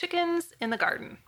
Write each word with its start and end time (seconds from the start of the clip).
chickens 0.00 0.54
in 0.60 0.70
the 0.70 0.78
garden. 0.78 1.18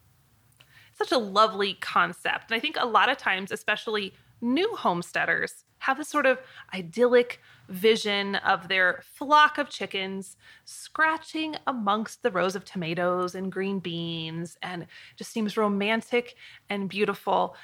Such 0.95 1.13
a 1.13 1.19
lovely 1.19 1.75
concept. 1.75 2.51
And 2.51 2.57
I 2.57 2.61
think 2.61 2.77
a 2.79 2.87
lot 2.87 3.11
of 3.11 3.19
times, 3.19 3.53
especially 3.53 4.15
new 4.41 4.75
homesteaders, 4.75 5.65
have 5.81 5.99
this 5.99 6.09
sort 6.09 6.25
of 6.25 6.39
idyllic 6.73 7.41
vision 7.69 8.37
of 8.37 8.69
their 8.69 9.03
flock 9.03 9.59
of 9.59 9.69
chickens 9.69 10.37
scratching 10.65 11.57
amongst 11.67 12.23
the 12.23 12.31
rows 12.31 12.57
of 12.57 12.65
tomatoes 12.65 13.35
and 13.35 13.53
green 13.53 13.79
beans 13.79 14.57
and 14.63 14.87
just 15.17 15.33
seems 15.33 15.57
romantic 15.57 16.35
and 16.71 16.89
beautiful 16.89 17.55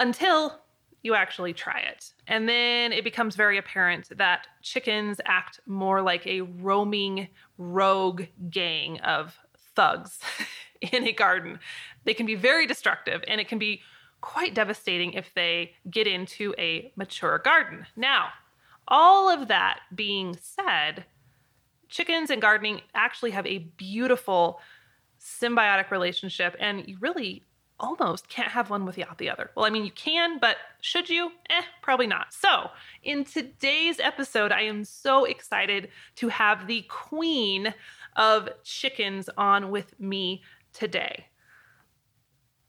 until 0.00 0.60
you 1.02 1.14
actually 1.14 1.52
try 1.52 1.78
it. 1.78 2.12
And 2.26 2.48
then 2.48 2.92
it 2.92 3.04
becomes 3.04 3.36
very 3.36 3.58
apparent 3.58 4.08
that 4.16 4.48
chickens 4.62 5.20
act 5.24 5.60
more 5.66 6.02
like 6.02 6.26
a 6.26 6.40
roaming 6.40 7.28
rogue 7.58 8.24
gang 8.50 8.98
of 9.00 9.38
thugs 9.78 10.18
in 10.80 11.06
a 11.06 11.12
garden. 11.12 11.60
They 12.04 12.14
can 12.14 12.26
be 12.26 12.34
very 12.34 12.66
destructive 12.66 13.22
and 13.28 13.40
it 13.40 13.48
can 13.48 13.58
be 13.58 13.82
quite 14.20 14.54
devastating 14.54 15.12
if 15.12 15.32
they 15.34 15.72
get 15.88 16.08
into 16.08 16.52
a 16.58 16.92
mature 16.96 17.38
garden. 17.38 17.86
Now, 17.96 18.30
all 18.88 19.30
of 19.30 19.48
that 19.48 19.80
being 19.94 20.36
said, 20.40 21.04
chickens 21.88 22.30
and 22.30 22.42
gardening 22.42 22.80
actually 22.94 23.30
have 23.30 23.46
a 23.46 23.58
beautiful 23.58 24.60
symbiotic 25.20 25.90
relationship, 25.90 26.56
and 26.58 26.88
you 26.88 26.96
really 27.00 27.44
almost 27.80 28.28
can't 28.28 28.50
have 28.50 28.70
one 28.70 28.84
without 28.84 29.18
the 29.18 29.30
other. 29.30 29.50
Well, 29.54 29.64
I 29.64 29.70
mean, 29.70 29.84
you 29.84 29.92
can, 29.92 30.38
but 30.40 30.56
should 30.80 31.08
you? 31.08 31.30
Eh, 31.48 31.62
probably 31.80 32.08
not. 32.08 32.32
So, 32.32 32.70
in 33.04 33.24
today's 33.24 34.00
episode, 34.00 34.50
I 34.50 34.62
am 34.62 34.84
so 34.84 35.24
excited 35.24 35.90
to 36.16 36.28
have 36.28 36.66
the 36.66 36.82
queen 36.88 37.72
of 38.18 38.50
chickens 38.64 39.30
on 39.38 39.70
with 39.70 39.98
me 39.98 40.42
today. 40.74 41.28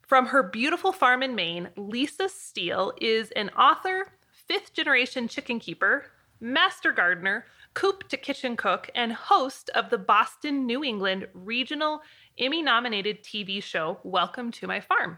From 0.07 0.27
her 0.27 0.43
beautiful 0.43 0.91
farm 0.91 1.21
in 1.21 1.35
Maine, 1.35 1.69
Lisa 1.75 2.29
Steele 2.29 2.93
is 3.01 3.31
an 3.31 3.49
author, 3.49 4.13
fifth 4.31 4.73
generation 4.73 5.27
chicken 5.27 5.59
keeper, 5.59 6.05
master 6.39 6.91
gardener, 6.91 7.45
coop 7.73 8.07
to 8.09 8.17
kitchen 8.17 8.55
cook, 8.55 8.89
and 8.95 9.11
host 9.11 9.69
of 9.75 9.89
the 9.89 9.97
Boston, 9.97 10.65
New 10.65 10.83
England 10.83 11.27
regional 11.33 12.01
Emmy 12.37 12.61
nominated 12.61 13.23
TV 13.23 13.61
show, 13.61 13.99
Welcome 14.03 14.51
to 14.53 14.67
My 14.67 14.79
Farm. 14.79 15.17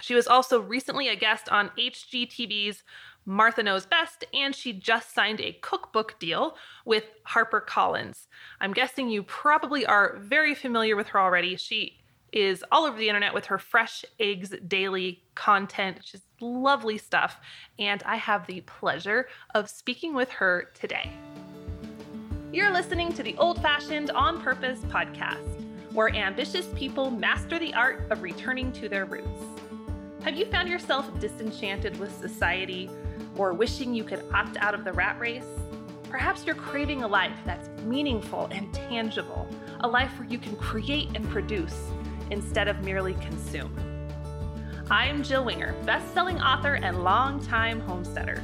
She 0.00 0.14
was 0.14 0.26
also 0.26 0.60
recently 0.60 1.08
a 1.08 1.16
guest 1.16 1.48
on 1.48 1.70
HGTV's 1.78 2.82
Martha 3.24 3.62
Knows 3.62 3.86
Best, 3.86 4.24
and 4.34 4.54
she 4.54 4.72
just 4.72 5.14
signed 5.14 5.40
a 5.40 5.52
cookbook 5.52 6.18
deal 6.18 6.56
with 6.84 7.04
HarperCollins. 7.28 8.26
I'm 8.60 8.72
guessing 8.72 9.08
you 9.08 9.22
probably 9.22 9.86
are 9.86 10.16
very 10.18 10.54
familiar 10.54 10.96
with 10.96 11.08
her 11.08 11.20
already. 11.20 11.56
She 11.56 11.98
is 12.32 12.64
all 12.72 12.84
over 12.84 12.98
the 12.98 13.08
internet 13.08 13.34
with 13.34 13.46
her 13.46 13.58
Fresh 13.58 14.04
Eggs 14.18 14.54
Daily 14.66 15.22
content, 15.34 16.00
just 16.02 16.24
lovely 16.40 16.98
stuff. 16.98 17.38
And 17.78 18.02
I 18.04 18.16
have 18.16 18.46
the 18.46 18.62
pleasure 18.62 19.28
of 19.54 19.68
speaking 19.68 20.14
with 20.14 20.30
her 20.30 20.70
today. 20.74 21.10
You're 22.52 22.72
listening 22.72 23.12
to 23.14 23.22
the 23.22 23.36
Old 23.36 23.60
Fashioned 23.62 24.10
On 24.10 24.40
Purpose 24.40 24.80
podcast, 24.90 25.64
where 25.92 26.14
ambitious 26.14 26.66
people 26.74 27.10
master 27.10 27.58
the 27.58 27.72
art 27.74 28.10
of 28.10 28.22
returning 28.22 28.72
to 28.72 28.88
their 28.88 29.04
roots. 29.04 29.42
Have 30.24 30.36
you 30.36 30.46
found 30.46 30.68
yourself 30.68 31.18
disenchanted 31.18 31.98
with 31.98 32.14
society 32.18 32.88
or 33.36 33.52
wishing 33.52 33.94
you 33.94 34.04
could 34.04 34.24
opt 34.32 34.56
out 34.58 34.74
of 34.74 34.84
the 34.84 34.92
rat 34.92 35.18
race? 35.18 35.46
Perhaps 36.10 36.44
you're 36.44 36.54
craving 36.54 37.02
a 37.02 37.08
life 37.08 37.36
that's 37.46 37.68
meaningful 37.84 38.48
and 38.52 38.72
tangible, 38.74 39.48
a 39.80 39.88
life 39.88 40.18
where 40.18 40.28
you 40.28 40.38
can 40.38 40.54
create 40.56 41.08
and 41.14 41.28
produce 41.30 41.78
instead 42.30 42.68
of 42.68 42.82
merely 42.82 43.14
consume. 43.14 43.74
I'm 44.90 45.22
Jill 45.22 45.44
Winger, 45.44 45.74
best-selling 45.84 46.40
author 46.42 46.74
and 46.74 47.02
longtime 47.02 47.80
homesteader. 47.80 48.42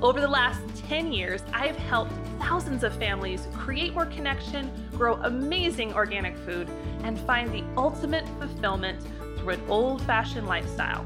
Over 0.00 0.20
the 0.20 0.28
last 0.28 0.60
10 0.86 1.12
years, 1.12 1.42
I 1.52 1.66
have 1.66 1.76
helped 1.76 2.12
thousands 2.38 2.84
of 2.84 2.94
families 2.96 3.48
create 3.52 3.94
more 3.94 4.06
connection, 4.06 4.70
grow 4.92 5.14
amazing 5.24 5.92
organic 5.94 6.36
food, 6.36 6.70
and 7.02 7.18
find 7.18 7.52
the 7.52 7.64
ultimate 7.76 8.28
fulfillment 8.38 9.00
through 9.38 9.54
an 9.54 9.62
old-fashioned 9.68 10.46
lifestyle. 10.46 11.04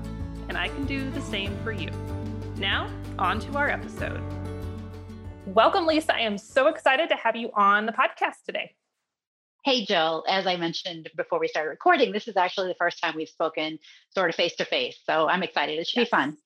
And 0.50 0.58
I 0.58 0.68
can 0.68 0.84
do 0.84 1.10
the 1.10 1.22
same 1.22 1.56
for 1.64 1.72
you. 1.72 1.88
Now, 2.56 2.90
on 3.18 3.40
to 3.40 3.56
our 3.56 3.70
episode. 3.70 4.20
Welcome, 5.46 5.86
Lisa. 5.86 6.14
I 6.14 6.20
am 6.20 6.36
so 6.36 6.68
excited 6.68 7.08
to 7.08 7.16
have 7.16 7.34
you 7.34 7.50
on 7.54 7.86
the 7.86 7.92
podcast 7.92 8.44
today. 8.44 8.74
Hey, 9.64 9.84
Jill, 9.84 10.24
as 10.28 10.46
I 10.46 10.56
mentioned 10.56 11.10
before 11.16 11.40
we 11.40 11.48
started 11.48 11.70
recording, 11.70 12.12
this 12.12 12.28
is 12.28 12.36
actually 12.36 12.68
the 12.68 12.74
first 12.74 13.00
time 13.00 13.14
we've 13.16 13.28
spoken 13.28 13.78
sort 14.10 14.28
of 14.28 14.36
face 14.36 14.54
to 14.56 14.64
face. 14.64 14.98
So 15.04 15.28
I'm 15.28 15.42
excited. 15.42 15.78
It 15.78 15.86
should 15.86 16.00
yes. 16.00 16.08
be 16.08 16.10
fun. 16.10 16.36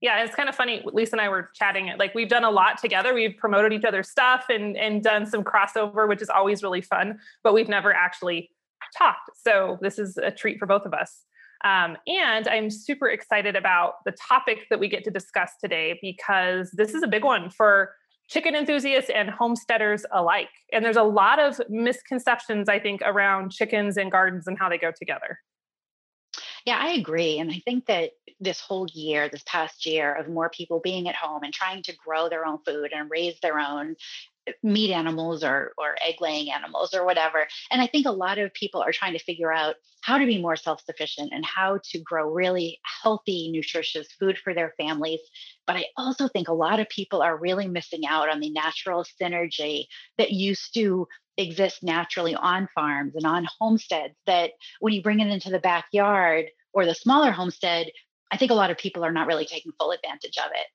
Yeah, 0.00 0.24
it's 0.24 0.34
kind 0.34 0.48
of 0.48 0.54
funny. 0.54 0.82
Lisa 0.84 1.12
and 1.14 1.20
I 1.20 1.28
were 1.28 1.50
chatting. 1.54 1.90
Like 1.98 2.14
we've 2.14 2.28
done 2.28 2.44
a 2.44 2.50
lot 2.50 2.78
together. 2.78 3.14
We've 3.14 3.36
promoted 3.36 3.72
each 3.72 3.84
other's 3.84 4.10
stuff 4.10 4.46
and 4.48 4.76
and 4.76 5.02
done 5.02 5.26
some 5.26 5.44
crossover, 5.44 6.08
which 6.08 6.22
is 6.22 6.28
always 6.28 6.62
really 6.62 6.82
fun. 6.82 7.18
But 7.42 7.54
we've 7.54 7.68
never 7.68 7.92
actually 7.92 8.50
talked. 8.96 9.30
So 9.42 9.78
this 9.80 9.98
is 9.98 10.18
a 10.18 10.30
treat 10.30 10.58
for 10.58 10.66
both 10.66 10.86
of 10.86 10.92
us. 10.92 11.25
Um, 11.64 11.96
and 12.06 12.48
I'm 12.48 12.70
super 12.70 13.08
excited 13.08 13.56
about 13.56 14.04
the 14.04 14.12
topic 14.12 14.66
that 14.70 14.78
we 14.78 14.88
get 14.88 15.04
to 15.04 15.10
discuss 15.10 15.52
today 15.60 15.98
because 16.02 16.70
this 16.72 16.94
is 16.94 17.02
a 17.02 17.08
big 17.08 17.24
one 17.24 17.50
for 17.50 17.92
chicken 18.28 18.54
enthusiasts 18.54 19.10
and 19.14 19.30
homesteaders 19.30 20.04
alike. 20.12 20.50
And 20.72 20.84
there's 20.84 20.96
a 20.96 21.02
lot 21.02 21.38
of 21.38 21.60
misconceptions, 21.68 22.68
I 22.68 22.78
think, 22.78 23.00
around 23.04 23.52
chickens 23.52 23.96
and 23.96 24.10
gardens 24.10 24.46
and 24.46 24.58
how 24.58 24.68
they 24.68 24.78
go 24.78 24.90
together. 24.96 25.38
Yeah, 26.66 26.78
I 26.80 26.92
agree. 26.94 27.38
And 27.38 27.50
I 27.50 27.60
think 27.64 27.86
that 27.86 28.12
this 28.40 28.60
whole 28.60 28.88
year, 28.92 29.28
this 29.28 29.44
past 29.46 29.86
year, 29.86 30.14
of 30.14 30.28
more 30.28 30.50
people 30.50 30.80
being 30.80 31.08
at 31.08 31.14
home 31.14 31.44
and 31.44 31.54
trying 31.54 31.82
to 31.84 31.96
grow 31.96 32.28
their 32.28 32.44
own 32.44 32.58
food 32.66 32.92
and 32.92 33.10
raise 33.10 33.38
their 33.40 33.58
own 33.60 33.94
eh, 34.48 34.52
meat 34.64 34.92
animals 34.92 35.44
or 35.44 35.72
or 35.78 35.96
egg 36.04 36.16
laying 36.20 36.50
animals 36.50 36.94
or 36.94 37.04
whatever 37.04 37.46
and 37.70 37.82
i 37.82 37.86
think 37.86 38.06
a 38.06 38.10
lot 38.12 38.38
of 38.38 38.54
people 38.54 38.80
are 38.82 38.92
trying 38.92 39.12
to 39.14 39.24
figure 39.24 39.52
out 39.52 39.76
how 40.02 40.18
to 40.18 40.26
be 40.26 40.40
more 40.40 40.56
self-sufficient 40.56 41.32
and 41.32 41.44
how 41.44 41.80
to 41.84 41.98
grow 42.00 42.30
really 42.30 42.80
healthy 43.02 43.50
nutritious 43.52 44.08
food 44.20 44.38
for 44.38 44.54
their 44.54 44.74
families 44.78 45.20
but 45.66 45.76
i 45.76 45.86
also 45.96 46.28
think 46.28 46.48
a 46.48 46.52
lot 46.54 46.80
of 46.80 46.88
people 46.88 47.22
are 47.22 47.36
really 47.38 47.68
missing 47.68 48.06
out 48.06 48.28
on 48.30 48.40
the 48.40 48.50
natural 48.50 49.04
synergy 49.20 49.86
that 50.18 50.32
used 50.32 50.74
to 50.74 51.06
exist 51.38 51.82
naturally 51.82 52.34
on 52.34 52.68
farms 52.74 53.14
and 53.14 53.26
on 53.26 53.46
homesteads 53.58 54.14
that 54.26 54.52
when 54.80 54.92
you 54.92 55.02
bring 55.02 55.20
it 55.20 55.28
into 55.28 55.50
the 55.50 55.58
backyard 55.58 56.46
or 56.72 56.86
the 56.86 56.94
smaller 56.94 57.30
homestead 57.30 57.90
i 58.32 58.36
think 58.36 58.50
a 58.50 58.54
lot 58.54 58.70
of 58.70 58.78
people 58.78 59.04
are 59.04 59.12
not 59.12 59.26
really 59.26 59.44
taking 59.44 59.72
full 59.78 59.92
advantage 59.92 60.36
of 60.38 60.50
it. 60.52 60.66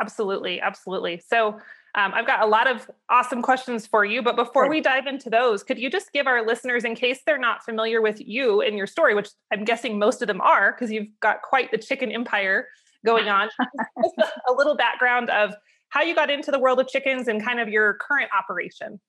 Absolutely 0.00 0.60
absolutely. 0.60 1.20
So 1.28 1.58
um, 1.94 2.12
I've 2.14 2.26
got 2.26 2.42
a 2.42 2.46
lot 2.46 2.70
of 2.70 2.88
awesome 3.08 3.42
questions 3.42 3.86
for 3.86 4.04
you, 4.04 4.22
but 4.22 4.36
before 4.36 4.68
we 4.68 4.80
dive 4.80 5.06
into 5.06 5.30
those, 5.30 5.62
could 5.62 5.78
you 5.78 5.90
just 5.90 6.12
give 6.12 6.26
our 6.26 6.46
listeners, 6.46 6.84
in 6.84 6.94
case 6.94 7.20
they're 7.24 7.38
not 7.38 7.64
familiar 7.64 8.02
with 8.02 8.20
you 8.20 8.60
and 8.60 8.76
your 8.76 8.86
story, 8.86 9.14
which 9.14 9.30
I'm 9.52 9.64
guessing 9.64 9.98
most 9.98 10.22
of 10.22 10.28
them 10.28 10.40
are, 10.40 10.72
because 10.72 10.92
you've 10.92 11.08
got 11.20 11.42
quite 11.42 11.70
the 11.70 11.78
chicken 11.78 12.12
empire 12.12 12.68
going 13.04 13.28
on, 13.28 13.48
a 14.48 14.52
little 14.52 14.76
background 14.76 15.30
of 15.30 15.54
how 15.88 16.02
you 16.02 16.14
got 16.14 16.30
into 16.30 16.50
the 16.50 16.58
world 16.58 16.78
of 16.78 16.88
chickens 16.88 17.26
and 17.26 17.42
kind 17.42 17.58
of 17.58 17.68
your 17.68 17.94
current 17.94 18.30
operation? 18.36 19.00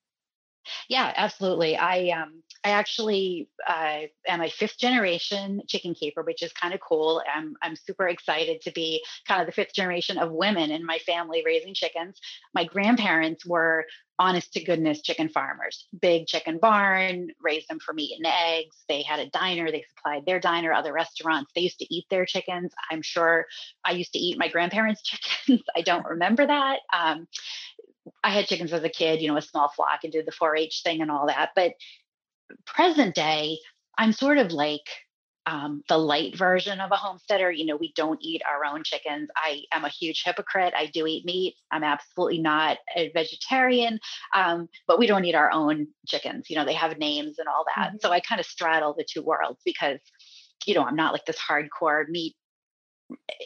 Yeah, 0.88 1.12
absolutely. 1.16 1.78
I 1.78 2.10
um 2.10 2.44
I 2.64 2.72
actually 2.72 3.48
uh, 3.68 4.00
am 4.28 4.42
a 4.42 4.50
fifth 4.50 4.78
generation 4.78 5.62
chicken 5.68 5.94
keeper, 5.94 6.22
which 6.24 6.44
is 6.44 6.52
kind 6.52 6.74
of 6.74 6.82
cool. 6.82 7.22
I'm 7.34 7.56
I'm 7.62 7.76
super 7.76 8.08
excited 8.08 8.62
to 8.64 8.72
be 8.72 9.04
kind 9.28 9.42
of 9.42 9.48
the 9.48 9.54
fifth 9.54 9.74
generation 9.74 10.18
of 10.18 10.32
women 10.32 10.70
in 10.72 10.86
my 10.86 11.00
family 11.00 11.42
raising 11.46 11.74
chickens. 11.74 12.20
My 12.54 12.66
grandparents 12.66 13.46
were 13.46 13.86
honest 14.22 14.52
to 14.52 14.62
goodness 14.62 15.02
chicken 15.02 15.30
farmers, 15.30 15.88
big 16.02 16.28
chicken 16.28 16.58
barn, 16.58 17.30
raised 17.42 17.70
them 17.70 17.80
for 17.80 17.94
meat 17.94 18.14
and 18.18 18.28
eggs. 18.28 18.76
They 18.90 19.02
had 19.02 19.20
a 19.22 19.30
diner, 19.30 19.72
they 19.72 19.86
supplied 19.96 20.26
their 20.26 20.42
diner, 20.42 20.74
other 20.74 20.92
restaurants. 20.92 21.52
They 21.56 21.62
used 21.62 21.80
to 21.80 21.96
eat 21.96 22.06
their 22.10 22.26
chickens. 22.26 22.74
I'm 22.92 23.02
sure 23.02 23.46
I 23.86 23.92
used 23.92 24.12
to 24.14 24.20
eat 24.20 24.38
my 24.38 24.50
grandparents' 24.50 25.02
chickens. 25.04 25.64
I 25.74 25.82
don't 25.82 26.06
remember 26.06 26.46
that. 26.46 26.80
Um, 26.94 27.28
I 28.24 28.32
had 28.32 28.48
chickens 28.48 28.74
as 28.74 28.84
a 28.84 28.90
kid, 28.90 29.22
you 29.22 29.28
know, 29.28 29.38
a 29.38 29.42
small 29.42 29.70
flock 29.70 30.00
and 30.04 30.12
did 30.12 30.26
the 30.26 30.32
4 30.32 30.56
H 30.56 30.82
thing 30.84 31.02
and 31.02 31.12
all 31.12 31.28
that. 31.28 31.52
But 31.56 31.74
present 32.66 33.16
day, 33.16 33.58
I'm 33.98 34.12
sort 34.12 34.38
of 34.38 34.52
like 34.52 34.88
um, 35.46 35.84
the 35.90 35.98
light 35.98 36.38
version 36.38 36.80
of 36.80 36.92
a 36.92 36.96
homesteader. 36.96 37.52
You 37.52 37.66
know, 37.66 37.76
we 37.76 37.92
don't 37.96 38.20
eat 38.22 38.42
our 38.50 38.66
own 38.66 38.84
chickens. 38.84 39.30
I 39.36 39.64
am 39.74 39.84
a 39.84 39.90
huge 39.90 40.24
hypocrite. 40.24 40.74
I 40.78 40.88
do 40.88 41.08
eat 41.08 41.26
meat. 41.26 41.56
I'm 41.72 41.84
absolutely 41.84 42.40
not 42.40 42.78
a 42.96 43.12
vegetarian, 43.14 44.00
um, 44.36 44.70
but 44.88 45.00
we 45.00 45.08
don't 45.08 45.26
eat 45.26 45.36
our 45.36 45.52
own 45.52 45.88
chickens. 46.08 46.50
You 46.50 46.56
know, 46.56 46.66
they 46.66 46.74
have 46.74 46.98
names 46.98 47.40
and 47.40 47.48
all 47.48 47.66
that. 47.76 47.90
Mm-hmm. 47.90 47.98
So 48.02 48.12
I 48.12 48.20
kind 48.20 48.40
of 48.40 48.46
straddle 48.46 48.94
the 48.98 49.06
two 49.10 49.24
worlds 49.24 49.60
because, 49.66 50.00
you 50.66 50.76
know, 50.76 50.84
I'm 50.84 50.96
not 50.96 51.14
like 51.14 51.26
this 51.26 51.40
hardcore 51.40 52.08
meat 52.08 52.36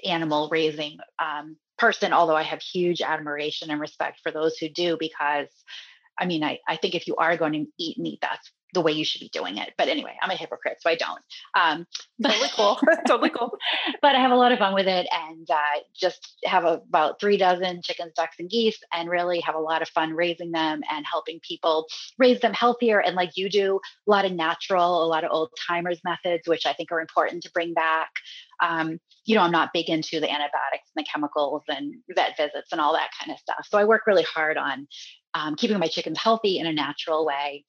animal 0.06 0.50
raising 0.52 0.98
um, 1.20 1.56
person, 1.84 2.14
although 2.14 2.36
I 2.36 2.44
have 2.44 2.62
huge 2.62 3.02
admiration 3.02 3.70
and 3.70 3.82
respect 3.82 4.22
for 4.24 4.32
those 4.32 4.58
who 4.58 4.70
do, 4.70 4.96
because 4.98 5.50
I 6.18 6.26
mean, 6.26 6.42
I, 6.42 6.60
I 6.66 6.78
think 6.78 6.96
if 6.96 7.08
you 7.08 7.18
are 7.18 7.36
going 7.36 7.52
to 7.52 7.66
eat 7.78 7.98
meat, 7.98 8.20
that's 8.22 8.50
the 8.74 8.82
way 8.82 8.92
you 8.92 9.06
should 9.06 9.22
be 9.22 9.30
doing 9.30 9.58
it. 9.58 9.74
But 9.78 9.88
anyway, 9.88 10.16
I'm 10.22 10.32
a 10.32 10.36
hypocrite, 10.36 10.78
so 10.82 10.90
I 10.90 10.96
don't. 10.96 11.22
Um, 11.56 11.86
totally 12.24 12.50
cool. 12.56 12.80
totally 13.08 13.30
cool. 13.30 13.58
But 14.02 14.16
I 14.16 14.20
have 14.20 14.32
a 14.32 14.36
lot 14.36 14.52
of 14.52 14.60
fun 14.60 14.74
with 14.74 14.88
it 14.88 15.08
and 15.12 15.50
uh, 15.50 15.80
just 15.96 16.36
have 16.44 16.66
about 16.66 17.20
three 17.20 17.38
dozen 17.38 17.82
chickens, 17.82 18.14
ducks, 18.16 18.36
and 18.40 18.50
geese, 18.50 18.78
and 18.94 19.10
really 19.10 19.40
have 19.42 19.56
a 19.56 19.60
lot 19.60 19.82
of 19.82 19.88
fun 19.90 20.14
raising 20.14 20.52
them 20.52 20.82
and 20.92 21.06
helping 21.10 21.40
people 21.48 21.88
raise 22.18 22.42
them 22.42 22.54
healthier. 22.54 23.00
And 23.00 23.16
like 23.16 23.32
you 23.36 23.50
do, 23.50 23.80
a 24.08 24.12
lot 24.12 24.26
of 24.26 24.34
natural, 24.34 25.06
a 25.06 25.08
lot 25.08 25.24
of 25.24 25.32
old 25.32 25.52
timers 25.68 26.02
methods, 26.04 26.48
which 26.48 26.66
I 26.66 26.74
think 26.74 26.92
are 26.92 27.00
important 27.00 27.44
to 27.44 27.52
bring 27.54 27.74
back. 27.74 28.10
Um, 28.62 29.00
you 29.26 29.36
know, 29.36 29.42
I'm 29.42 29.52
not 29.52 29.72
big 29.74 29.90
into 29.90 30.20
the 30.20 30.30
antibiotics 30.30 30.90
and 30.96 31.06
the 31.06 31.10
chemicals 31.12 31.64
and 31.70 31.96
vet 32.14 32.36
visits 32.38 32.72
and 32.72 32.82
all 32.82 32.94
that 32.94 33.12
kind 33.20 33.32
of 33.32 33.40
stuff. 33.40 33.66
So 33.70 33.78
I 33.78 33.86
work 33.86 34.06
really 34.06 34.24
hard 34.24 34.58
on 34.58 34.88
um, 35.34 35.56
keeping 35.56 35.80
my 35.80 35.88
chickens 35.88 36.20
healthy 36.20 36.60
in 36.60 36.68
a 36.68 36.74
natural 36.74 37.26
way 37.26 37.66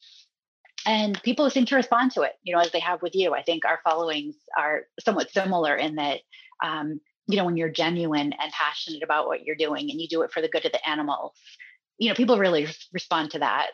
and 0.87 1.21
people 1.23 1.49
seem 1.51 1.65
to 1.67 1.77
respond 1.77 2.13
to 2.13 2.23
it 2.23 2.33
you 2.43 2.55
know 2.55 2.61
as 2.61 2.73
they 2.73 2.81
have 2.81 3.03
with 3.03 3.15
you. 3.15 3.35
I 3.35 3.43
think 3.43 3.65
our 3.65 3.81
followings 3.85 4.37
are 4.57 4.83
somewhat 5.01 5.31
similar 5.31 5.77
in 5.77 5.97
that 5.97 6.21
um, 6.63 7.01
you 7.27 7.37
know 7.37 7.45
when 7.45 7.57
you're 7.57 7.71
genuine 7.71 8.33
and 8.33 8.53
passionate 8.53 9.03
about 9.03 9.27
what 9.27 9.45
you're 9.45 9.57
doing 9.57 9.91
and 9.91 10.01
you 10.01 10.09
do 10.09 10.23
it 10.23 10.33
for 10.33 10.41
the 10.41 10.49
good 10.49 10.65
of 10.65 10.73
the 10.73 10.89
animals 10.89 11.33
you 11.99 12.09
know 12.09 12.15
people 12.15 12.39
really 12.39 12.67
respond 12.93 13.31
to 13.33 13.39
that. 13.41 13.69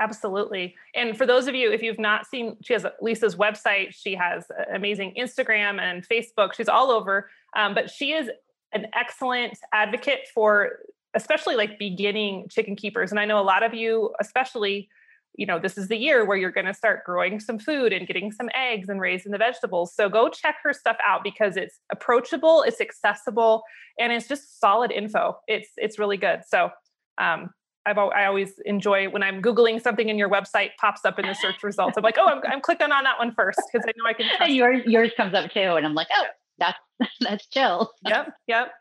Absolutely. 0.00 0.76
And 0.94 1.16
for 1.16 1.26
those 1.26 1.46
of 1.46 1.54
you 1.54 1.70
if 1.70 1.82
you've 1.82 1.98
not 1.98 2.26
seen 2.26 2.56
she 2.62 2.72
has 2.72 2.86
lisa's 3.00 3.36
website 3.36 3.94
she 3.94 4.14
has 4.14 4.44
amazing 4.74 5.14
instagram 5.18 5.78
and 5.78 6.08
facebook 6.08 6.54
she's 6.54 6.68
all 6.68 6.90
over 6.90 7.28
um, 7.54 7.74
but 7.74 7.90
she 7.90 8.12
is 8.12 8.30
an 8.72 8.86
excellent 8.94 9.58
advocate 9.74 10.20
for 10.32 10.78
especially 11.14 11.56
like 11.56 11.78
beginning 11.78 12.46
chicken 12.48 12.76
keepers 12.76 13.10
and 13.10 13.20
i 13.20 13.24
know 13.24 13.38
a 13.38 13.42
lot 13.42 13.62
of 13.62 13.74
you 13.74 14.14
especially 14.20 14.88
you 15.34 15.46
know, 15.46 15.58
this 15.58 15.78
is 15.78 15.88
the 15.88 15.96
year 15.96 16.24
where 16.24 16.36
you're 16.36 16.50
going 16.50 16.66
to 16.66 16.74
start 16.74 17.04
growing 17.04 17.40
some 17.40 17.58
food 17.58 17.92
and 17.92 18.06
getting 18.06 18.32
some 18.32 18.50
eggs 18.54 18.88
and 18.88 19.00
raising 19.00 19.32
the 19.32 19.38
vegetables. 19.38 19.94
So 19.94 20.08
go 20.08 20.28
check 20.28 20.56
her 20.64 20.72
stuff 20.72 20.96
out 21.06 21.22
because 21.22 21.56
it's 21.56 21.78
approachable, 21.90 22.62
it's 22.62 22.80
accessible, 22.80 23.62
and 23.98 24.12
it's 24.12 24.28
just 24.28 24.60
solid 24.60 24.90
info. 24.90 25.38
It's 25.46 25.68
it's 25.76 25.98
really 25.98 26.16
good. 26.16 26.40
So 26.46 26.70
um, 27.18 27.50
I've 27.86 27.98
I 27.98 28.26
always 28.26 28.54
enjoy 28.64 29.08
when 29.08 29.22
I'm 29.22 29.40
googling 29.40 29.80
something 29.80 30.10
and 30.10 30.18
your 30.18 30.28
website 30.28 30.70
pops 30.78 31.04
up 31.04 31.18
in 31.18 31.26
the 31.26 31.34
search 31.34 31.62
results. 31.62 31.96
I'm 31.96 32.02
like, 32.02 32.16
oh, 32.18 32.26
I'm, 32.26 32.42
I'm 32.50 32.60
clicking 32.60 32.92
on 32.92 33.04
that 33.04 33.18
one 33.18 33.32
first 33.34 33.60
because 33.72 33.86
I 33.86 33.92
know 33.96 34.06
I 34.06 34.12
can. 34.12 34.54
yours 34.54 34.82
yours 34.86 35.12
comes 35.16 35.34
up 35.34 35.50
too, 35.50 35.60
and 35.60 35.86
I'm 35.86 35.94
like, 35.94 36.08
oh, 36.14 36.24
that's 36.58 36.78
that's 37.20 37.46
Jill. 37.46 37.92
yep, 38.06 38.32
yep. 38.46 38.72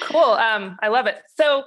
Cool. 0.00 0.20
Um, 0.20 0.76
I 0.80 0.88
love 0.88 1.06
it. 1.06 1.16
So, 1.36 1.64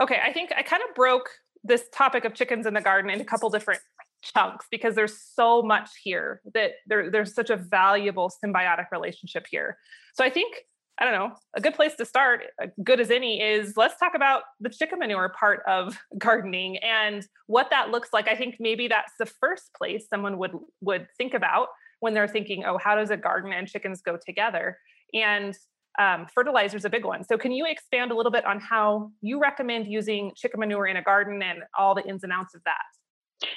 okay, 0.00 0.18
I 0.22 0.32
think 0.32 0.52
I 0.54 0.62
kind 0.62 0.82
of 0.86 0.94
broke 0.94 1.30
this 1.64 1.84
topic 1.92 2.24
of 2.24 2.34
chickens 2.34 2.66
in 2.66 2.74
the 2.74 2.80
garden 2.80 3.10
in 3.10 3.20
a 3.20 3.24
couple 3.24 3.48
different 3.50 3.80
chunks 4.22 4.66
because 4.70 4.94
there's 4.94 5.18
so 5.34 5.62
much 5.62 5.90
here 6.02 6.40
that 6.54 6.72
there, 6.86 7.10
there's 7.10 7.34
such 7.34 7.50
a 7.50 7.56
valuable 7.56 8.32
symbiotic 8.44 8.86
relationship 8.92 9.46
here. 9.50 9.78
So 10.14 10.24
I 10.24 10.30
think 10.30 10.54
I 10.98 11.04
don't 11.04 11.14
know, 11.14 11.34
a 11.54 11.60
good 11.60 11.74
place 11.74 11.94
to 11.96 12.04
start, 12.04 12.42
good 12.84 13.00
as 13.00 13.10
any, 13.10 13.42
is 13.42 13.76
let's 13.76 13.98
talk 13.98 14.12
about 14.14 14.42
the 14.60 14.68
chicken 14.68 14.98
manure 14.98 15.30
part 15.30 15.62
of 15.66 15.98
gardening 16.18 16.76
and 16.78 17.26
what 17.46 17.70
that 17.70 17.90
looks 17.90 18.10
like. 18.12 18.28
I 18.28 18.36
think 18.36 18.56
maybe 18.60 18.88
that's 18.88 19.12
the 19.18 19.26
first 19.26 19.72
place 19.74 20.06
someone 20.08 20.38
would 20.38 20.52
would 20.80 21.08
think 21.16 21.34
about 21.34 21.68
when 22.00 22.14
they're 22.14 22.28
thinking, 22.28 22.64
oh, 22.64 22.78
how 22.78 22.94
does 22.94 23.10
a 23.10 23.16
garden 23.16 23.52
and 23.52 23.66
chickens 23.66 24.02
go 24.02 24.18
together? 24.24 24.78
And 25.14 25.56
um, 25.98 26.26
fertilizer 26.34 26.76
is 26.76 26.84
a 26.84 26.90
big 26.90 27.04
one. 27.04 27.24
So, 27.24 27.36
can 27.36 27.52
you 27.52 27.66
expand 27.66 28.10
a 28.12 28.14
little 28.14 28.32
bit 28.32 28.44
on 28.44 28.60
how 28.60 29.10
you 29.20 29.40
recommend 29.40 29.86
using 29.86 30.32
chicken 30.36 30.60
manure 30.60 30.86
in 30.86 30.96
a 30.96 31.02
garden 31.02 31.42
and 31.42 31.64
all 31.78 31.94
the 31.94 32.04
ins 32.06 32.24
and 32.24 32.32
outs 32.32 32.54
of 32.54 32.62
that? 32.64 32.82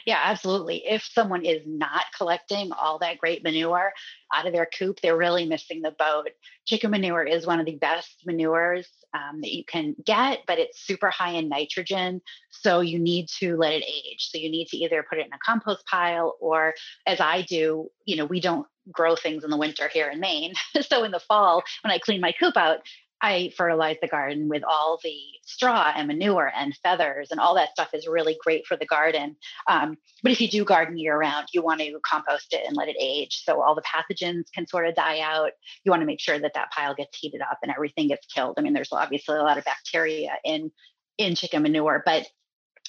Yeah, 0.06 0.20
absolutely. 0.24 0.84
If 0.88 1.04
someone 1.04 1.46
is 1.46 1.62
not 1.66 2.06
collecting 2.18 2.72
all 2.72 3.00
that 3.00 3.18
great 3.18 3.44
manure 3.44 3.92
out 4.34 4.48
of 4.48 4.54
their 4.54 4.68
coop, 4.78 5.00
they're 5.02 5.18
really 5.18 5.46
missing 5.46 5.82
the 5.82 5.92
boat. 5.92 6.30
Chicken 6.66 6.92
manure 6.92 7.24
is 7.24 7.46
one 7.46 7.60
of 7.60 7.66
the 7.66 7.76
best 7.76 8.24
manures 8.26 8.88
um, 9.14 9.42
that 9.42 9.54
you 9.54 9.64
can 9.64 9.96
get, 10.04 10.40
but 10.48 10.60
it's 10.60 10.86
super 10.86 11.10
high 11.10 11.32
in 11.32 11.50
nitrogen. 11.50 12.22
So 12.52 12.82
you 12.82 13.00
need 13.00 13.28
to 13.40 13.58
let 13.58 13.74
it 13.74 13.84
age. 13.84 14.30
So 14.32 14.38
you 14.38 14.50
need 14.50 14.68
to 14.70 14.78
either 14.78 15.06
put 15.08 15.20
it 15.20 15.28
in 15.28 15.34
a 15.34 15.40
compost 15.46 15.86
pile 15.86 16.36
or, 16.40 16.74
as 17.06 17.20
I 17.20 17.44
do, 17.44 17.90
you 18.06 18.16
know, 18.16 18.26
we 18.26 18.40
don't 18.40 18.68
grow 18.92 19.16
things 19.16 19.44
in 19.44 19.50
the 19.50 19.58
winter 19.58 19.88
here 19.88 20.10
in 20.10 20.20
Maine. 20.20 20.54
so 20.82 21.04
in 21.04 21.12
the 21.12 21.20
fall, 21.20 21.64
when 21.84 21.92
I 21.92 22.00
clean 22.00 22.22
my 22.22 22.32
coop 22.32 22.58
out, 22.58 22.80
I 23.22 23.52
fertilize 23.58 23.98
the 24.02 24.08
garden 24.08 24.50
with 24.50 24.64
all 24.64 25.00
the 25.04 25.18
straw 25.46 25.92
and 25.96 26.08
manure 26.08 26.52
and 26.56 26.76
feathers, 26.84 27.32
and 27.32 27.40
all 27.40 27.56
that 27.56 27.72
stuff 27.72 27.90
is 27.94 28.08
really 28.08 28.38
great 28.44 28.68
for 28.68 28.76
the 28.76 28.86
garden. 28.86 29.38
Um, 29.68 29.98
but 30.22 30.32
if 30.32 30.42
you 30.42 30.48
do 30.48 30.66
garden 30.66 30.98
year 30.98 31.18
round, 31.18 31.48
you 31.54 31.64
want 31.64 31.80
to 31.80 32.00
compost 32.06 32.54
it 32.54 32.64
and 32.68 32.76
let 32.76 32.90
it 32.90 32.98
age 33.00 33.42
so 33.44 33.62
all 33.62 33.74
the 33.74 33.82
pathogens 33.82 34.52
can 34.54 34.68
sort 34.68 34.88
of 34.88 34.96
die 34.96 35.22
out. 35.22 35.52
You 35.84 35.92
want 35.92 36.02
to 36.02 36.06
make 36.06 36.20
sure 36.20 36.38
that 36.38 36.54
that 36.54 36.72
pile 36.72 36.94
gets 36.94 37.18
heated 37.18 37.42
up 37.42 37.60
and 37.64 37.72
everything 37.72 38.10
gets 38.10 38.28
killed. 38.28 38.56
I 38.58 38.62
mean, 38.62 38.74
there's 38.74 38.92
obviously 38.92 39.38
a 39.38 39.44
lot 39.44 39.58
of 39.58 39.66
bacteria 39.66 40.34
in 40.44 40.72
in 41.18 41.36
chicken 41.36 41.64
manure, 41.64 42.04
but 42.06 42.28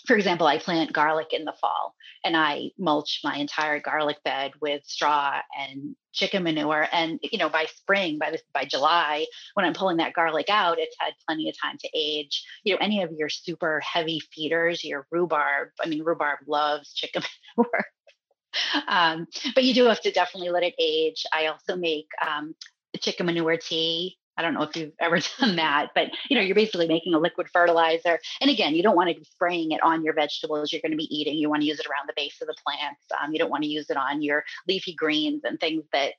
for 0.07 0.17
example, 0.17 0.47
I 0.47 0.59
plant 0.59 0.93
garlic 0.93 1.33
in 1.33 1.45
the 1.45 1.55
fall 1.61 1.95
and 2.25 2.37
I 2.37 2.71
mulch 2.79 3.21
my 3.25 3.37
entire 3.37 3.81
garlic 3.81 4.23
bed 4.25 4.53
with 4.61 4.85
straw 4.85 5.41
and 5.59 5.97
chicken 6.13 6.45
manure. 6.45 6.87
And 6.93 7.19
you 7.23 7.39
know, 7.39 7.49
by 7.49 7.67
spring, 7.67 8.19
by 8.19 8.31
this 8.31 8.43
by 8.55 8.65
July, 8.65 9.27
when 9.55 9.67
I'm 9.67 9.75
pulling 9.75 9.99
that 9.99 10.13
garlic 10.13 10.49
out, 10.49 10.79
it's 10.79 10.97
had 10.99 11.13
plenty 11.27 11.49
of 11.49 11.57
time 11.61 11.77
to 11.81 11.89
age. 11.95 12.45
You 12.65 12.75
know, 12.75 12.79
any 12.81 13.03
of 13.03 13.13
your 13.13 13.29
super 13.29 13.81
heavy 13.81 14.21
feeders, 14.33 14.85
your 14.85 15.07
rhubarb. 15.11 15.69
I 15.83 15.89
mean, 15.89 16.03
rhubarb 16.03 16.39
loves 16.47 16.93
chicken 16.95 17.23
manure. 17.57 17.85
um, 18.89 19.27
but 19.55 19.65
you 19.65 19.75
do 19.75 19.85
have 19.87 20.01
to 20.03 20.13
definitely 20.13 20.51
let 20.51 20.63
it 20.63 20.75
age. 20.79 21.25
I 21.33 21.47
also 21.47 21.77
make 21.77 22.09
um, 22.27 22.55
chicken 23.01 23.27
manure 23.27 23.57
tea 23.57 24.19
I 24.37 24.43
don't 24.43 24.55
know 24.55 24.63
if 24.63 24.77
you've 24.77 24.93
ever 25.01 25.19
done 25.41 25.57
that, 25.57 25.91
but 25.95 26.09
you 26.29 26.37
know, 26.37 26.43
you're 26.43 26.55
basically 26.55 26.89
making 26.89 27.15
a 27.15 27.19
liquid 27.19 27.49
fertilizer. 27.53 28.19
And 28.41 28.51
again, 28.51 28.75
you 28.75 28.83
don't 28.83 28.97
want 28.97 29.11
to 29.11 29.17
be 29.17 29.25
spraying 29.25 29.73
it 29.73 29.83
on 29.83 30.05
your 30.05 30.15
vegetables 30.15 30.73
you're 30.73 30.83
going 30.83 30.93
to 30.93 30.99
be 30.99 31.17
eating. 31.17 31.37
You 31.37 31.49
want 31.49 31.63
to 31.63 31.69
use 31.69 31.81
it 31.81 31.87
around 31.87 32.09
the 32.09 32.15
base 32.17 32.37
of 32.41 32.49
the 32.49 32.57
plants. 32.65 33.03
Um, 33.21 33.33
you 33.33 33.39
don't 33.39 33.51
want 33.51 33.65
to 33.65 33.71
use 33.71 33.91
it 33.91 33.97
on 33.97 34.23
your 34.23 34.45
leafy 34.69 34.95
greens 34.95 35.43
and 35.45 35.59
things 35.59 35.85
that 35.93 36.15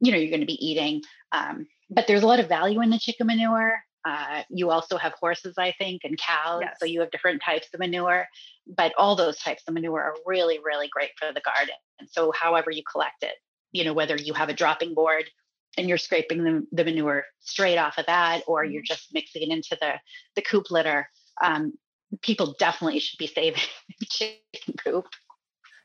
you 0.00 0.12
know 0.12 0.18
you're 0.18 0.30
going 0.30 0.40
to 0.40 0.46
be 0.46 0.66
eating. 0.66 1.02
Um, 1.32 1.66
but 1.90 2.06
there's 2.06 2.22
a 2.22 2.26
lot 2.26 2.40
of 2.40 2.48
value 2.48 2.80
in 2.80 2.90
the 2.90 2.98
chicken 2.98 3.26
manure. 3.26 3.80
Uh, 4.04 4.42
you 4.50 4.70
also 4.70 4.96
have 4.96 5.12
horses, 5.14 5.54
I 5.58 5.74
think, 5.78 6.02
and 6.04 6.16
cows. 6.16 6.60
Yes. 6.62 6.76
So 6.78 6.86
you 6.86 7.00
have 7.00 7.10
different 7.10 7.42
types 7.42 7.66
of 7.74 7.80
manure, 7.80 8.26
but 8.66 8.92
all 8.96 9.16
those 9.16 9.36
types 9.38 9.64
of 9.66 9.74
manure 9.74 10.00
are 10.00 10.14
really, 10.24 10.60
really 10.64 10.88
great 10.88 11.10
for 11.18 11.32
the 11.32 11.40
garden. 11.40 11.74
And 11.98 12.08
so, 12.08 12.32
however 12.32 12.70
you 12.70 12.82
collect 12.90 13.24
it, 13.24 13.34
you 13.72 13.84
know, 13.84 13.92
whether 13.92 14.16
you 14.16 14.32
have 14.34 14.48
a 14.48 14.54
dropping 14.54 14.94
board 14.94 15.24
and 15.76 15.88
you're 15.88 15.98
scraping 15.98 16.44
the, 16.44 16.66
the 16.72 16.84
manure 16.84 17.24
straight 17.40 17.78
off 17.78 17.98
of 17.98 18.06
that, 18.06 18.42
or 18.46 18.64
you're 18.64 18.82
mm-hmm. 18.82 18.86
just 18.86 19.12
mixing 19.12 19.42
it 19.42 19.50
into 19.50 19.76
the, 19.80 19.94
the 20.34 20.42
coop 20.42 20.70
litter, 20.70 21.08
um, 21.42 21.72
people 22.22 22.54
definitely 22.58 22.98
should 22.98 23.18
be 23.18 23.26
saving 23.26 23.62
chicken 24.10 24.74
coop. 24.82 25.06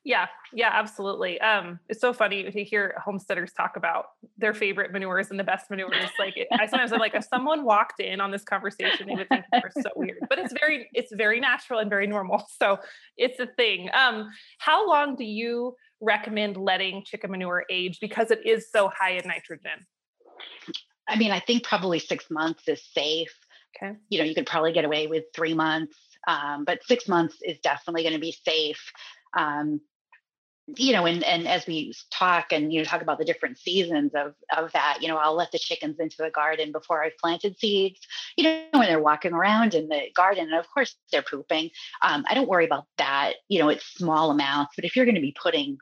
Yeah, 0.04 0.28
yeah, 0.52 0.72
absolutely. 0.74 1.40
Um, 1.42 1.80
it's 1.88 2.02
so 2.02 2.12
funny 2.12 2.50
to 2.50 2.64
hear 2.64 2.96
homesteaders 3.04 3.54
talk 3.54 3.78
about 3.78 4.06
their 4.36 4.54
favorite 4.54 4.92
manures 4.92 5.30
and 5.30 5.40
the 5.40 5.44
best 5.44 5.70
manures. 5.70 6.10
Like, 6.18 6.36
it, 6.38 6.48
I 6.52 6.66
sometimes 6.66 6.92
I'm 6.92 7.00
like, 7.00 7.14
if 7.14 7.26
someone 7.26 7.64
walked 7.64 8.00
in 8.00 8.20
on 8.20 8.32
this 8.32 8.44
conversation, 8.44 9.08
they 9.08 9.14
would 9.14 9.30
think 9.30 9.46
we're 9.54 9.82
so 9.84 9.92
weird. 9.96 10.18
But 10.28 10.40
it's 10.40 10.54
very, 10.60 10.90
it's 10.94 11.14
very 11.14 11.40
natural 11.40 11.80
and 11.80 11.90
very 11.90 12.08
normal. 12.08 12.48
So 12.62 12.78
it's 13.18 13.40
a 13.40 13.48
thing. 13.48 13.90
Um, 13.94 14.30
how 14.60 14.88
long 14.88 15.16
do 15.16 15.24
you 15.24 15.76
recommend 16.02 16.58
letting 16.58 17.04
chicken 17.06 17.32
manure 17.32 17.66
age 17.70 18.00
because 18.00 18.32
it 18.32 18.46
is 18.46 18.70
so 18.72 18.90
high 18.90 19.12
in 19.12 19.28
nitrogen? 19.28 19.86
I 21.08 21.18
mean, 21.18 21.32
I 21.32 21.40
think 21.40 21.64
probably 21.64 22.00
six 22.00 22.30
months 22.30 22.68
is 22.68 22.82
safe. 22.94 23.34
Okay. 23.76 23.96
You 24.10 24.20
know, 24.20 24.26
you 24.26 24.36
could 24.36 24.46
probably 24.46 24.74
get 24.74 24.86
away 24.86 25.08
with 25.08 25.26
three 25.36 25.54
months, 25.54 25.96
um, 26.28 26.66
but 26.66 26.84
six 26.84 27.08
months 27.08 27.38
is 27.42 27.60
definitely 27.60 28.04
going 28.04 28.14
to 28.14 28.20
be 28.20 28.36
safe. 28.46 28.92
Um, 29.36 29.82
you 30.78 30.94
know, 30.94 31.06
and 31.06 31.24
and 31.24 31.48
as 31.48 31.66
we 31.68 31.94
talk 32.12 32.52
and 32.52 32.72
you 32.72 32.80
know 32.80 32.86
talk 32.86 33.02
about 33.02 33.18
the 33.18 33.26
different 33.26 33.58
seasons 33.58 34.12
of 34.16 34.34
of 34.56 34.72
that, 34.74 35.00
you 35.02 35.08
know, 35.08 35.18
I'll 35.18 35.36
let 35.36 35.52
the 35.52 35.60
chickens 35.60 36.00
into 36.00 36.18
the 36.20 36.30
garden 36.30 36.72
before 36.72 37.04
I've 37.04 37.18
planted 37.18 37.58
seeds. 37.58 38.00
You 38.38 38.44
know, 38.44 38.64
when 38.72 38.88
they're 38.88 39.02
walking 39.02 39.34
around 39.34 39.74
in 39.74 39.90
the 39.90 40.04
garden, 40.16 40.46
and 40.46 40.60
of 40.60 40.70
course 40.70 40.96
they're 41.12 41.24
pooping. 41.24 41.72
Um, 42.02 42.26
I 42.30 42.36
don't 42.36 42.48
worry 42.48 42.66
about 42.66 42.86
that. 42.98 43.34
You 43.50 43.60
know, 43.60 43.70
it's 43.70 43.86
small 43.94 44.32
amounts, 44.32 44.74
but 44.76 44.86
if 44.86 44.96
you're 44.96 45.06
going 45.06 45.16
to 45.16 45.22
be 45.22 45.36
putting 45.42 45.78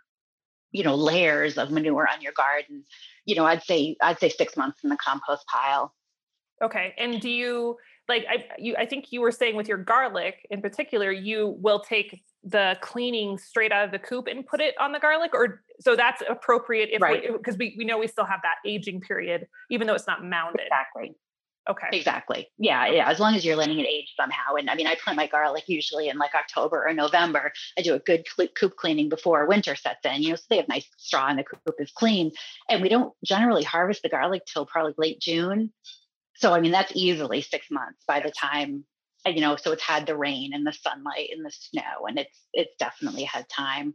you 0.72 0.84
know 0.84 0.96
layers 0.96 1.58
of 1.58 1.72
manure 1.72 2.08
on 2.12 2.22
your 2.22 2.34
garden 2.34 2.84
you 3.26 3.36
know 3.36 3.46
i'd 3.46 3.64
say 3.64 3.96
i'd 4.02 4.20
say 4.20 4.30
six 4.30 4.56
months 4.56 4.80
in 4.84 4.90
the 4.90 4.98
compost 4.98 5.46
pile. 5.48 5.94
Okay 6.62 6.94
and 6.98 7.22
do 7.22 7.30
you 7.30 7.78
like 8.08 8.26
i 8.30 8.46
you 8.58 8.76
i 8.78 8.86
think 8.86 9.12
you 9.12 9.22
were 9.22 9.32
saying 9.32 9.56
with 9.56 9.68
your 9.68 9.78
garlic 9.78 10.46
in 10.50 10.62
particular 10.62 11.12
you 11.12 11.56
will 11.62 11.80
take 11.80 12.22
the 12.44 12.78
cleaning 12.82 13.38
straight 13.38 13.72
out 13.72 13.86
of 13.86 13.92
the 13.92 14.00
coop 14.00 14.28
and 14.28 14.46
put 14.46 14.62
it 14.62 14.74
on 14.80 14.92
the 14.92 15.00
garlic 15.00 15.32
or 15.34 15.64
so 15.80 15.96
that's 15.96 16.22
appropriate 16.30 16.90
if 16.92 17.02
because 17.38 17.58
right. 17.58 17.60
we, 17.60 17.76
we 17.78 17.86
know 17.86 17.98
we 17.98 18.08
still 18.08 18.26
have 18.26 18.42
that 18.44 18.56
aging 18.66 19.00
period 19.02 19.48
even 19.70 19.88
though 19.88 19.94
it's 19.94 20.08
not 20.08 20.24
mounded. 20.24 20.62
Exactly 20.66 21.16
Okay. 21.70 21.88
Exactly. 21.94 22.48
Yeah, 22.58 22.88
yeah. 22.88 23.08
As 23.10 23.20
long 23.20 23.36
as 23.36 23.46
you're 23.46 23.56
letting 23.56 23.80
it 23.80 23.86
age 23.86 24.14
somehow. 24.18 24.56
And 24.58 24.72
I 24.72 24.76
mean, 24.76 24.88
I 24.88 24.96
plant 24.96 25.18
my 25.18 25.28
garlic 25.28 25.66
usually 25.68 26.10
in 26.10 26.18
like 26.18 26.34
October 26.34 26.88
or 26.88 26.94
November. 26.94 27.52
I 27.78 27.84
do 27.84 27.94
a 27.94 28.00
good 28.00 28.26
coop 28.56 28.76
cleaning 28.76 29.08
before 29.08 29.46
winter 29.46 29.76
sets 29.76 30.04
in. 30.04 30.24
You 30.24 30.30
know, 30.32 30.36
so 30.36 30.44
they 30.50 30.58
have 30.58 30.68
nice 30.68 30.88
straw 30.98 31.28
and 31.28 31.38
the 31.38 31.44
coop 31.44 31.76
is 31.78 31.92
clean. 31.92 32.32
And 32.70 32.82
we 32.82 32.90
don't 32.90 33.14
generally 33.24 33.64
harvest 33.64 34.02
the 34.02 34.10
garlic 34.10 34.44
till 34.52 34.66
probably 34.66 34.96
late 34.98 35.20
June. 35.20 35.72
So 36.36 36.54
I 36.54 36.60
mean, 36.60 36.72
that's 36.72 36.92
easily 36.96 37.42
six 37.42 37.70
months 37.70 38.04
by 38.08 38.20
the 38.20 38.32
time 38.32 38.86
uh, 39.28 39.30
you 39.30 39.42
know. 39.42 39.56
So 39.56 39.72
it's 39.72 39.84
had 39.84 40.08
the 40.08 40.16
rain 40.16 40.54
and 40.54 40.66
the 40.66 40.74
sunlight 40.74 41.30
and 41.36 41.46
the 41.46 41.52
snow, 41.52 42.08
and 42.08 42.18
it's 42.18 42.40
it's 42.54 42.76
definitely 42.80 43.24
had 43.24 43.48
time. 43.50 43.94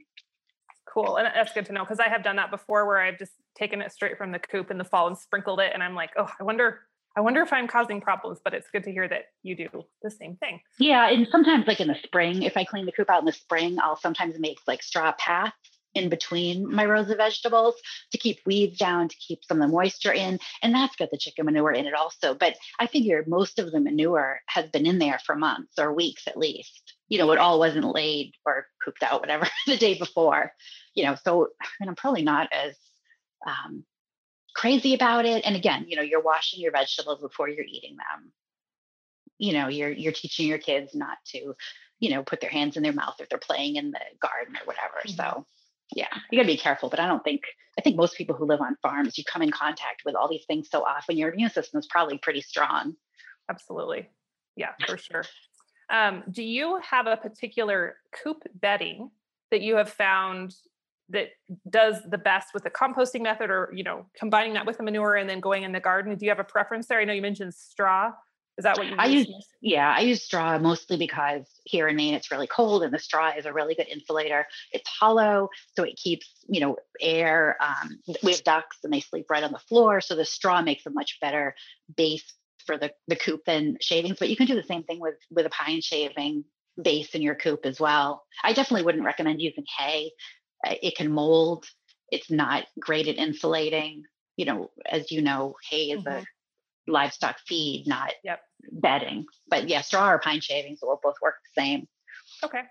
Cool, 0.87 1.17
and 1.17 1.27
that's 1.27 1.53
good 1.53 1.67
to 1.67 1.73
know 1.73 1.83
because 1.83 1.99
I 1.99 2.09
have 2.09 2.23
done 2.23 2.37
that 2.37 2.51
before, 2.51 2.87
where 2.87 3.01
I've 3.01 3.19
just 3.19 3.33
taken 3.57 3.81
it 3.81 3.91
straight 3.91 4.19
from 4.19 4.33
the 4.33 4.39
coop 4.39 4.71
in 4.71 4.79
the 4.79 4.85
fall 4.85 5.07
and 5.07 5.17
sprinkled 5.19 5.61
it, 5.61 5.73
and 5.73 5.83
I'm 5.83 5.95
like, 5.95 6.11
oh, 6.17 6.29
I 6.39 6.45
wonder 6.45 6.81
I 7.17 7.21
wonder 7.21 7.43
if 7.43 7.53
I'm 7.53 7.69
causing 7.69 8.01
problems, 8.01 8.41
but 8.43 8.55
it's 8.55 8.69
good 8.73 8.85
to 8.85 8.93
hear 8.93 9.07
that 9.09 9.27
you 9.43 9.55
do 9.55 9.69
the 10.03 10.11
same 10.11 10.37
thing. 10.37 10.61
Yeah. 10.79 11.09
And 11.09 11.29
sometimes, 11.31 11.67
like 11.67 11.81
in 11.81 11.89
the 11.89 11.97
spring, 12.03 12.43
if 12.43 12.57
I 12.57 12.65
clean 12.65 12.87
the 12.87 12.93
coop 12.93 13.09
out 13.09 13.21
in 13.21 13.27
the 13.27 13.33
spring, 13.33 13.79
I'll 13.81 13.97
sometimes 13.97 14.39
make 14.39 14.59
like 14.67 14.83
straw 14.83 15.13
paths 15.19 15.55
in 15.95 16.09
between 16.09 16.73
my 16.73 16.85
rows 16.85 17.09
of 17.11 17.19
vegetables 17.19 17.75
to 18.13 18.19
keep 18.19 18.41
weeds 18.45 18.79
down, 18.79 19.09
to 19.09 19.17
keep 19.17 19.45
some 19.45 19.61
of 19.61 19.69
the 19.69 19.73
moisture 19.73 20.13
in. 20.13 20.39
And 20.63 20.75
that's 20.75 20.97
got 20.97 21.11
the 21.11 21.19
chicken 21.19 21.47
manure 21.47 21.73
in 21.73 21.87
it 21.87 21.95
also. 21.95 22.35
But 22.35 22.57
I 22.81 22.87
figure 22.87 23.25
most 23.27 23.59
of 23.59 23.71
the 23.71 23.81
manure 23.81 24.41
has 24.47 24.69
been 24.71 24.87
in 24.87 24.99
there 24.99 25.21
for 25.25 25.37
months 25.37 25.79
or 25.79 25.93
weeks 25.93 26.27
at 26.27 26.37
least. 26.37 26.95
You 27.09 27.19
know, 27.19 27.31
it 27.31 27.39
all 27.39 27.59
wasn't 27.59 27.95
laid 27.95 28.33
or 28.45 28.67
cooped 28.85 29.03
out, 29.03 29.21
whatever, 29.21 29.47
the 29.67 29.77
day 29.77 29.97
before. 29.97 30.53
You 30.95 31.05
know, 31.05 31.15
so 31.15 31.49
I 31.63 31.67
mean, 31.81 31.89
I'm 31.89 31.97
probably 31.97 32.23
not 32.23 32.49
as 32.53 32.77
um, 33.47 33.85
crazy 34.55 34.95
about 34.95 35.27
it. 35.27 35.45
And 35.45 35.57
again, 35.57 35.87
you 35.89 35.97
know, 35.97 36.03
you're 36.03 36.23
washing 36.23 36.61
your 36.61 36.73
vegetables 36.73 37.21
before 37.21 37.49
you're 37.49 37.65
eating 37.65 37.97
them. 37.97 38.33
You 39.39 39.53
know, 39.53 39.69
you're 39.69 39.91
you're 39.91 40.13
teaching 40.13 40.47
your 40.47 40.59
kids 40.59 40.95
not 40.95 41.19
to, 41.29 41.55
you 41.99 42.11
know, 42.11 42.23
put 42.23 42.41
their 42.41 42.51
hands 42.51 42.77
in 42.77 42.83
their 42.83 42.93
mouth 42.93 43.17
if 43.19 43.29
they're 43.29 43.39
playing 43.39 43.77
in 43.77 43.91
the 43.91 44.01
garden 44.21 44.57
or 44.57 44.65
whatever. 44.65 45.01
Mm-hmm. 45.07 45.17
So 45.17 45.47
yeah, 45.95 46.09
you 46.31 46.39
gotta 46.39 46.47
be 46.47 46.57
careful. 46.57 46.89
But 46.89 47.01
I 47.01 47.07
don't 47.07 47.25
think 47.25 47.43
I 47.79 47.83
think 47.83 47.97
most 47.97 48.17
people 48.17 48.37
who 48.37 48.47
live 48.47 48.61
on 48.61 48.77
farms, 48.83 49.19
you 49.19 49.25
come 49.25 49.43
in 49.43 49.51
contact 49.51 50.03
with 50.05 50.15
all 50.15 50.29
these 50.29 50.45
things 50.47 50.69
so 50.71 50.85
often, 50.85 51.17
your 51.17 51.33
immune 51.33 51.51
system 51.51 51.79
is 51.79 51.87
probably 51.87 52.19
pretty 52.19 52.41
strong. 52.41 52.95
Absolutely. 53.51 54.09
Yeah, 54.57 54.71
for 54.87 54.97
sure. 54.97 55.25
Um, 55.91 56.23
do 56.31 56.43
you 56.43 56.81
have 56.89 57.07
a 57.07 57.17
particular 57.17 57.97
coop 58.23 58.43
bedding 58.55 59.11
that 59.51 59.61
you 59.61 59.77
have 59.77 59.91
found 59.91 60.55
that 61.11 61.29
does 61.69 61.97
the 62.09 62.19
best 62.19 62.49
with 62.55 62.65
the 62.65 62.71
composting 62.71 63.23
method 63.23 63.51
or 63.51 63.71
you 63.75 63.85
know 63.85 64.07
combining 64.19 64.55
that 64.55 64.67
with 64.67 64.79
the 64.79 64.83
manure 64.83 65.17
and 65.17 65.29
then 65.29 65.41
going 65.41 65.63
in 65.63 65.73
the 65.73 65.81
garden 65.81 66.17
do 66.17 66.25
you 66.25 66.31
have 66.31 66.39
a 66.39 66.45
preference 66.45 66.87
there 66.87 66.99
i 66.99 67.05
know 67.05 67.13
you 67.13 67.23
mentioned 67.23 67.53
straw 67.55 68.11
is 68.57 68.63
that 68.63 68.79
what 68.79 68.87
you 68.87 68.95
I 68.97 69.07
use? 69.07 69.29
Yeah, 69.61 69.93
I 69.97 70.01
use 70.01 70.23
straw 70.23 70.59
mostly 70.59 70.97
because 70.97 71.45
here 71.65 71.89
in 71.89 71.97
Maine 71.97 72.15
it's 72.15 72.31
really 72.31 72.47
cold 72.47 72.85
and 72.85 72.95
the 72.95 72.99
straw 72.99 73.33
is 73.37 73.47
a 73.47 73.53
really 73.53 73.75
good 73.75 73.89
insulator. 73.89 74.47
It's 74.71 74.89
hollow, 74.89 75.49
so 75.77 75.83
it 75.83 75.97
keeps 75.97 76.31
you 76.49 76.61
know 76.61 76.77
air. 77.01 77.57
Um, 77.61 77.99
we 78.23 78.33
have 78.33 78.45
ducks 78.45 78.79
and 78.85 78.93
they 78.93 79.01
sleep 79.01 79.27
right 79.29 79.43
on 79.43 79.53
the 79.53 79.59
floor, 79.59 80.01
so 80.01 80.15
the 80.15 80.25
straw 80.25 80.63
makes 80.63 80.87
a 80.87 80.91
much 80.91 81.19
better 81.21 81.57
base 81.97 82.33
for 82.65 82.79
the 82.79 82.93
the 83.09 83.17
coop 83.17 83.41
than 83.45 83.77
shavings. 83.81 84.19
But 84.21 84.29
you 84.29 84.37
can 84.37 84.47
do 84.47 84.55
the 84.55 84.63
same 84.63 84.85
thing 84.85 85.01
with 85.01 85.17
with 85.31 85.47
a 85.47 85.51
pine 85.51 85.81
shaving 85.81 86.45
base 86.81 87.15
in 87.15 87.23
your 87.23 87.35
coop 87.35 87.67
as 87.67 87.81
well. 87.81 88.25
I 88.43 88.53
definitely 88.53 88.85
wouldn't 88.85 89.05
recommend 89.05 89.41
using 89.41 89.65
hay 89.79 90.13
it 90.67 90.97
can 90.97 91.11
mold. 91.11 91.67
It's 92.11 92.31
not 92.31 92.65
great 92.79 93.09
at 93.09 93.17
insulating. 93.17 94.05
You 94.37 94.47
know, 94.47 94.71
as 94.91 95.11
you 95.11 95.23
know, 95.23 95.55
hay 95.71 95.91
is 95.91 96.03
mm-hmm. 96.03 96.19
a 96.19 96.25
livestock 96.93 97.37
feed, 97.47 97.87
not 97.87 98.13
yep. 98.23 98.41
bedding. 98.73 99.27
But 99.49 99.69
yeah, 99.69 99.81
straw 99.81 100.11
or 100.11 100.19
pine 100.19 100.41
shavings 100.41 100.81
will 100.83 101.01
both 101.03 101.17
work 101.23 101.37
the 101.43 101.61
same. 101.61 101.89
Okay. 102.43 102.63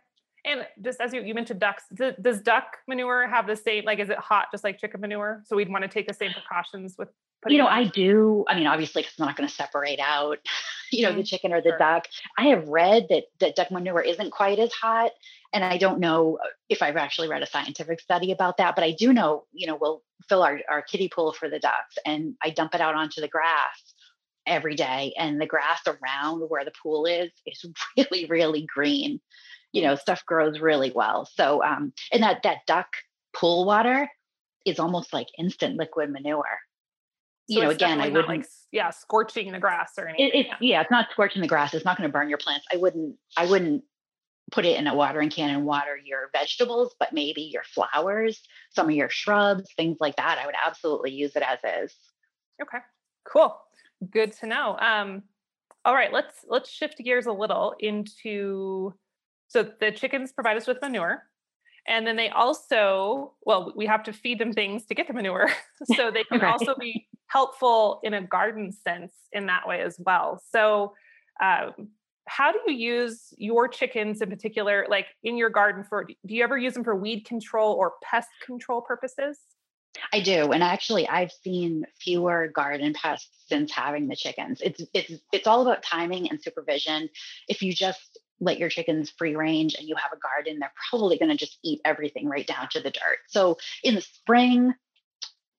And 0.46 0.68
just 0.82 1.00
as 1.00 1.14
you, 1.14 1.22
you 1.22 1.34
mentioned 1.34 1.62
ducks, 1.62 1.84
does, 1.94 2.16
does 2.22 2.42
duck 2.42 2.66
manure 2.88 3.28
have 3.28 3.48
the 3.48 3.56
same, 3.56 3.86
like, 3.86 4.00
is 4.00 4.10
it 4.10 4.18
hot 4.18 4.48
just 4.52 4.64
like 4.64 4.78
chicken 4.78 5.00
manure? 5.00 5.42
So 5.46 5.56
we'd 5.56 5.70
want 5.70 5.84
to 5.84 5.88
take 5.88 6.06
the 6.06 6.14
same 6.14 6.32
precautions 6.34 6.96
with 6.98 7.08
you 7.52 7.58
know, 7.58 7.68
I 7.68 7.86
do. 7.86 8.46
I 8.48 8.56
mean, 8.56 8.68
obviously, 8.68 9.04
it's 9.04 9.20
not 9.20 9.36
going 9.36 9.48
to 9.48 9.54
separate 9.54 10.00
out, 10.00 10.40
you 10.92 11.04
know, 11.04 11.10
mm-hmm. 11.10 11.18
the 11.18 11.24
chicken 11.24 11.54
or 11.54 11.62
the 11.62 11.70
sure. 11.70 11.78
duck. 11.78 12.08
I 12.38 12.48
have 12.48 12.68
read 12.68 13.08
that 13.10 13.24
that 13.40 13.56
duck 13.56 13.72
manure 13.72 14.02
isn't 14.02 14.32
quite 14.32 14.60
as 14.60 14.72
hot, 14.72 15.12
and 15.52 15.64
I 15.64 15.78
don't 15.78 16.00
know 16.00 16.38
uh, 16.44 16.48
if 16.70 16.82
I've 16.82 16.98
actually 16.98 17.30
read 17.30 17.44
a 17.44 17.48
scientific 17.48 18.00
study 18.00 18.32
about 18.32 18.58
that. 18.58 18.76
But 18.76 18.84
I 18.84 18.92
do 18.92 19.14
know, 19.14 19.46
you 19.52 19.68
know, 19.68 19.78
we'll 19.80 20.02
fill 20.30 20.44
our 20.44 20.60
our 20.70 20.82
kiddie 20.82 21.10
pool 21.10 21.34
for 21.34 21.50
the 21.50 21.60
ducks, 21.60 21.98
and 22.06 22.36
I 22.44 22.50
dump 22.50 22.76
it 22.76 22.82
out 22.82 22.96
onto 22.96 23.22
the 23.22 23.28
grass 23.28 23.94
every 24.46 24.76
day, 24.76 25.14
and 25.18 25.40
the 25.40 25.46
grass 25.46 25.82
around 25.88 26.42
where 26.50 26.66
the 26.66 26.74
pool 26.82 27.06
is 27.06 27.32
is 27.46 27.66
really, 27.98 28.26
really 28.26 28.66
green. 28.74 29.20
You 29.72 29.82
know, 29.82 29.96
stuff 29.96 30.24
grows 30.26 30.60
really 30.60 30.92
well. 30.94 31.26
So, 31.26 31.64
um, 31.64 31.94
and 32.12 32.22
that 32.24 32.44
that 32.44 32.66
duck 32.68 32.88
pool 33.36 33.66
water 33.66 34.08
is 34.66 34.80
almost 34.80 35.12
like 35.12 35.28
instant 35.38 35.78
liquid 35.78 36.12
manure 36.12 36.60
you 37.48 37.62
know, 37.62 37.70
again, 37.70 38.00
I 38.00 38.10
wouldn't 38.10 38.28
like 38.28 38.46
yeah, 38.72 38.90
scorching 38.90 39.52
the 39.52 39.60
grass 39.60 39.94
or 39.98 40.08
anything. 40.08 40.28
It, 40.28 40.36
it, 40.36 40.46
yeah. 40.48 40.56
yeah, 40.62 40.82
it's 40.82 40.92
not 40.92 41.08
scorching 41.12 41.42
the 41.42 41.48
grass. 41.48 41.74
It's 41.74 41.86
not 41.86 41.98
going 41.98 42.08
to 42.08 42.12
burn 42.12 42.30
your 42.30 42.38
plants. 42.38 42.66
I 42.74 42.78
wouldn't. 42.78 43.16
I 43.38 43.46
wouldn't 43.46 43.84
put 44.52 44.66
it 44.66 44.78
in 44.78 44.88
a 44.88 44.96
watering 44.96 45.30
can 45.30 45.50
and 45.50 45.66
water 45.66 45.98
your 46.04 46.30
vegetables, 46.32 46.96
but 47.00 47.14
maybe 47.14 47.42
your 47.42 47.64
flowers, 47.64 48.42
some 48.70 48.88
of 48.88 48.96
your 48.96 49.10
shrubs, 49.10 49.70
things 49.76 49.98
like 50.00 50.16
that. 50.18 50.38
I 50.38 50.46
would 50.46 50.56
absolutely 50.64 51.12
use 51.12 51.36
it 51.36 51.44
as 51.44 51.60
is. 51.84 51.96
Okay, 52.62 52.80
cool. 53.26 53.58
Good 54.12 54.34
to 54.34 54.48
know. 54.48 54.78
Um, 54.80 55.24
all 55.86 55.94
right, 55.94 56.14
let's 56.14 56.46
let's 56.48 56.70
shift 56.70 56.98
gears 56.98 57.26
a 57.26 57.32
little 57.32 57.76
into 57.80 58.94
so 59.48 59.70
the 59.80 59.92
chickens 59.92 60.32
provide 60.32 60.58
us 60.58 60.68
with 60.68 60.82
manure. 60.82 61.24
And 61.86 62.08
then 62.08 62.16
they 62.16 62.30
also, 62.30 63.34
well, 63.46 63.74
we 63.76 63.86
have 63.86 64.04
to 64.04 64.14
feed 64.14 64.40
them 64.40 64.54
things 64.54 64.86
to 64.86 64.96
get 64.96 65.08
the 65.08 65.14
manure. 65.14 65.50
so 65.96 66.12
they 66.12 66.24
can 66.24 66.42
also 66.42 66.76
be 66.80 67.08
helpful 67.28 68.00
in 68.04 68.14
a 68.14 68.22
garden 68.22 68.72
sense 68.72 69.14
in 69.32 69.48
that 69.48 69.68
way 69.68 69.82
as 69.82 69.98
well. 70.00 70.42
So, 70.52 70.94
um, 71.42 71.90
how 72.26 72.52
do 72.52 72.60
you 72.68 72.74
use 72.74 73.34
your 73.38 73.68
chickens 73.68 74.22
in 74.22 74.30
particular, 74.30 74.86
like 74.90 75.08
in 75.24 75.36
your 75.36 75.50
garden 75.50 75.84
for, 75.84 76.06
do 76.06 76.16
you 76.34 76.44
ever 76.44 76.58
use 76.58 76.74
them 76.74 76.84
for 76.84 76.96
weed 76.96 77.26
control 77.26 77.74
or 77.74 77.94
pest 78.02 78.30
control 78.46 78.82
purposes? 78.82 79.40
I 80.12 80.22
do, 80.22 80.52
and 80.52 80.64
actually, 80.64 81.08
I've 81.08 81.32
seen 81.32 81.86
fewer 82.00 82.48
garden 82.48 82.94
pests 82.94 83.30
since 83.48 83.72
having 83.72 84.08
the 84.08 84.16
chickens. 84.16 84.60
It's 84.62 84.82
it's 84.94 85.22
it's 85.32 85.46
all 85.46 85.62
about 85.62 85.84
timing 85.84 86.30
and 86.30 86.42
supervision. 86.42 87.10
If 87.48 87.62
you 87.62 87.74
just 87.74 88.20
let 88.40 88.58
your 88.58 88.70
chickens 88.70 89.12
free 89.12 89.36
range 89.36 89.76
and 89.76 89.88
you 89.88 89.96
have 89.96 90.12
a 90.12 90.20
garden, 90.20 90.60
they're 90.60 90.74
probably 90.90 91.18
going 91.18 91.30
to 91.30 91.38
just 91.38 91.60
eat 91.64 91.80
everything 91.86 92.28
right 92.28 92.48
down 92.48 92.68
to 92.72 92.80
the 92.80 92.90
dirt. 92.90 93.20
So 93.28 93.58
in 93.84 93.96
the 93.96 94.02
spring, 94.02 94.74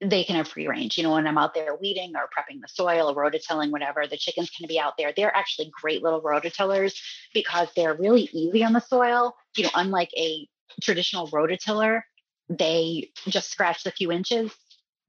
they 0.00 0.24
can 0.24 0.36
have 0.36 0.48
free 0.48 0.66
range. 0.66 0.96
You 0.96 1.04
know, 1.04 1.12
when 1.12 1.26
I'm 1.26 1.38
out 1.38 1.54
there 1.54 1.76
weeding 1.76 2.14
or 2.16 2.28
prepping 2.28 2.60
the 2.60 2.68
soil 2.68 3.10
or 3.10 3.30
rototilling, 3.30 3.70
whatever, 3.70 4.06
the 4.06 4.16
chickens 4.16 4.50
can 4.50 4.66
be 4.66 4.78
out 4.78 4.94
there. 4.98 5.12
They're 5.16 5.34
actually 5.34 5.70
great 5.80 6.02
little 6.02 6.22
rototillers 6.22 6.94
because 7.32 7.68
they're 7.74 7.94
really 7.94 8.28
easy 8.32 8.64
on 8.64 8.72
the 8.72 8.80
soil. 8.80 9.34
You 9.56 9.64
know, 9.64 9.70
unlike 9.74 10.10
a 10.16 10.48
traditional 10.82 11.28
rototiller, 11.28 12.02
they 12.48 13.10
just 13.28 13.50
scratch 13.50 13.84
the 13.84 13.90
few 13.90 14.12
inches. 14.12 14.52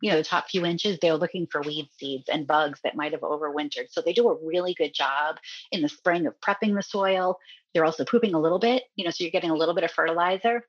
You 0.01 0.11
know, 0.11 0.17
the 0.17 0.23
top 0.23 0.49
few 0.49 0.65
inches, 0.65 0.99
they're 0.99 1.15
looking 1.15 1.47
for 1.47 1.61
weed 1.61 1.89
seeds 1.97 2.29
and 2.29 2.45
bugs 2.45 2.79
that 2.83 2.95
might 2.95 3.13
have 3.13 3.21
overwintered. 3.21 3.87
So 3.89 4.01
they 4.01 4.13
do 4.13 4.29
a 4.29 4.45
really 4.45 4.73
good 4.73 4.93
job 4.93 5.37
in 5.71 5.81
the 5.81 5.89
spring 5.89 6.27
of 6.27 6.39
prepping 6.41 6.75
the 6.75 6.83
soil. 6.83 7.39
They're 7.73 7.85
also 7.85 8.05
pooping 8.05 8.33
a 8.33 8.39
little 8.39 8.59
bit, 8.59 8.83
you 8.95 9.03
know, 9.03 9.11
so 9.11 9.23
you're 9.23 9.31
getting 9.31 9.51
a 9.51 9.55
little 9.55 9.73
bit 9.73 9.83
of 9.83 9.91
fertilizer 9.91 10.65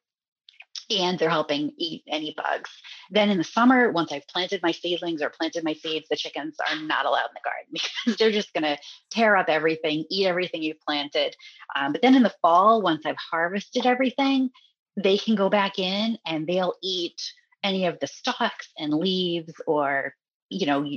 and 0.90 1.18
they're 1.18 1.30
helping 1.30 1.72
eat 1.76 2.04
any 2.08 2.34
bugs. 2.36 2.70
Then 3.10 3.30
in 3.30 3.38
the 3.38 3.44
summer, 3.44 3.90
once 3.90 4.12
I've 4.12 4.26
planted 4.28 4.62
my 4.62 4.72
seedlings 4.72 5.22
or 5.22 5.30
planted 5.30 5.64
my 5.64 5.74
seeds, 5.74 6.08
the 6.08 6.16
chickens 6.16 6.56
are 6.68 6.76
not 6.80 7.06
allowed 7.06 7.28
in 7.28 7.34
the 7.34 7.40
garden 7.44 7.72
because 8.04 8.18
they're 8.18 8.30
just 8.30 8.52
going 8.52 8.64
to 8.64 8.78
tear 9.10 9.36
up 9.36 9.48
everything, 9.48 10.04
eat 10.10 10.26
everything 10.26 10.62
you've 10.62 10.80
planted. 10.80 11.34
Um, 11.74 11.92
but 11.92 12.02
then 12.02 12.14
in 12.14 12.22
the 12.22 12.34
fall, 12.42 12.82
once 12.82 13.06
I've 13.06 13.16
harvested 13.16 13.86
everything, 13.86 14.50
they 14.96 15.18
can 15.18 15.34
go 15.34 15.48
back 15.48 15.78
in 15.78 16.18
and 16.26 16.46
they'll 16.46 16.74
eat 16.82 17.20
any 17.62 17.86
of 17.86 17.98
the 18.00 18.06
stalks 18.06 18.68
and 18.78 18.94
leaves 18.94 19.52
or 19.66 20.14
you 20.48 20.66
know, 20.66 20.88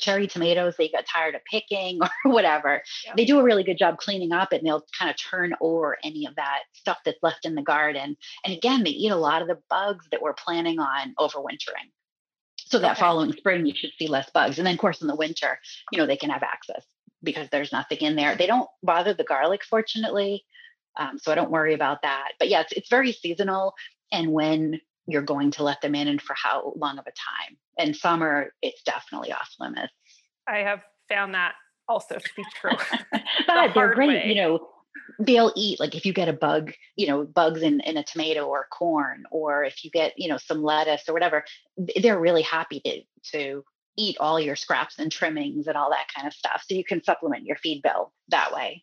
cherry 0.00 0.26
tomatoes 0.26 0.74
they 0.78 0.88
got 0.88 1.04
tired 1.06 1.34
of 1.34 1.42
picking 1.50 2.00
or 2.24 2.32
whatever. 2.32 2.82
They 3.16 3.24
do 3.24 3.38
a 3.38 3.42
really 3.42 3.64
good 3.64 3.78
job 3.78 3.98
cleaning 3.98 4.32
up 4.32 4.52
and 4.52 4.66
they'll 4.66 4.84
kind 4.98 5.10
of 5.10 5.16
turn 5.16 5.54
over 5.60 5.96
any 6.02 6.26
of 6.26 6.34
that 6.36 6.60
stuff 6.72 6.98
that's 7.04 7.22
left 7.22 7.44
in 7.44 7.54
the 7.54 7.62
garden. 7.62 8.16
And 8.44 8.54
again, 8.54 8.84
they 8.84 8.90
eat 8.90 9.10
a 9.10 9.16
lot 9.16 9.42
of 9.42 9.48
the 9.48 9.58
bugs 9.68 10.06
that 10.10 10.22
we're 10.22 10.34
planning 10.34 10.78
on 10.78 11.14
overwintering. 11.18 11.90
So 12.66 12.78
that 12.80 12.92
okay. 12.92 13.00
following 13.00 13.32
spring, 13.32 13.66
you 13.66 13.74
should 13.76 13.92
see 13.98 14.08
less 14.08 14.28
bugs. 14.30 14.58
And 14.58 14.66
then, 14.66 14.74
of 14.74 14.80
course, 14.80 15.00
in 15.00 15.06
the 15.06 15.14
winter, 15.14 15.58
you 15.92 15.98
know, 15.98 16.06
they 16.06 16.16
can 16.16 16.30
have 16.30 16.42
access 16.42 16.84
because 17.22 17.48
there's 17.50 17.72
nothing 17.72 17.98
in 17.98 18.16
there. 18.16 18.34
They 18.34 18.46
don't 18.46 18.68
bother 18.82 19.14
the 19.14 19.24
garlic, 19.24 19.62
fortunately. 19.64 20.44
Um, 20.96 21.18
so 21.18 21.30
I 21.30 21.34
don't 21.36 21.50
worry 21.50 21.74
about 21.74 22.02
that. 22.02 22.32
But 22.38 22.48
yeah, 22.48 22.62
it's, 22.62 22.72
it's 22.72 22.88
very 22.88 23.12
seasonal. 23.12 23.74
And 24.10 24.32
when 24.32 24.80
you're 25.06 25.22
going 25.22 25.50
to 25.52 25.62
let 25.62 25.80
them 25.80 25.94
in 25.94 26.08
and 26.08 26.20
for 26.20 26.34
how 26.34 26.72
long 26.76 26.98
of 26.98 27.06
a 27.06 27.10
time. 27.10 27.56
And 27.78 27.96
summer, 27.96 28.52
it's 28.62 28.82
definitely 28.82 29.32
off 29.32 29.50
limits. 29.60 29.92
I 30.48 30.58
have 30.58 30.80
found 31.08 31.34
that 31.34 31.54
also 31.88 32.16
to 32.16 32.30
be 32.36 32.44
true. 32.54 32.70
but 33.46 33.68
the 33.68 33.72
they're 33.74 33.94
great, 33.94 34.08
way. 34.08 34.24
you 34.26 34.34
know. 34.34 34.68
They'll 35.18 35.52
eat 35.56 35.78
like 35.78 35.94
if 35.94 36.04
you 36.04 36.12
get 36.12 36.28
a 36.28 36.32
bug, 36.32 36.72
you 36.96 37.06
know, 37.06 37.24
bugs 37.24 37.62
in, 37.62 37.80
in 37.80 37.96
a 37.96 38.02
tomato 38.02 38.46
or 38.46 38.66
corn, 38.70 39.24
or 39.30 39.62
if 39.64 39.84
you 39.84 39.90
get, 39.90 40.12
you 40.16 40.28
know, 40.28 40.36
some 40.36 40.62
lettuce 40.62 41.08
or 41.08 41.12
whatever, 41.12 41.44
they're 42.02 42.18
really 42.18 42.42
happy 42.42 42.80
to 42.80 43.02
to 43.32 43.64
eat 43.96 44.16
all 44.20 44.40
your 44.40 44.56
scraps 44.56 44.98
and 44.98 45.12
trimmings 45.12 45.66
and 45.66 45.76
all 45.76 45.90
that 45.90 46.06
kind 46.14 46.26
of 46.26 46.34
stuff. 46.34 46.64
So 46.66 46.74
you 46.74 46.84
can 46.84 47.02
supplement 47.02 47.44
your 47.44 47.56
feed 47.56 47.82
bill 47.82 48.12
that 48.28 48.52
way. 48.52 48.82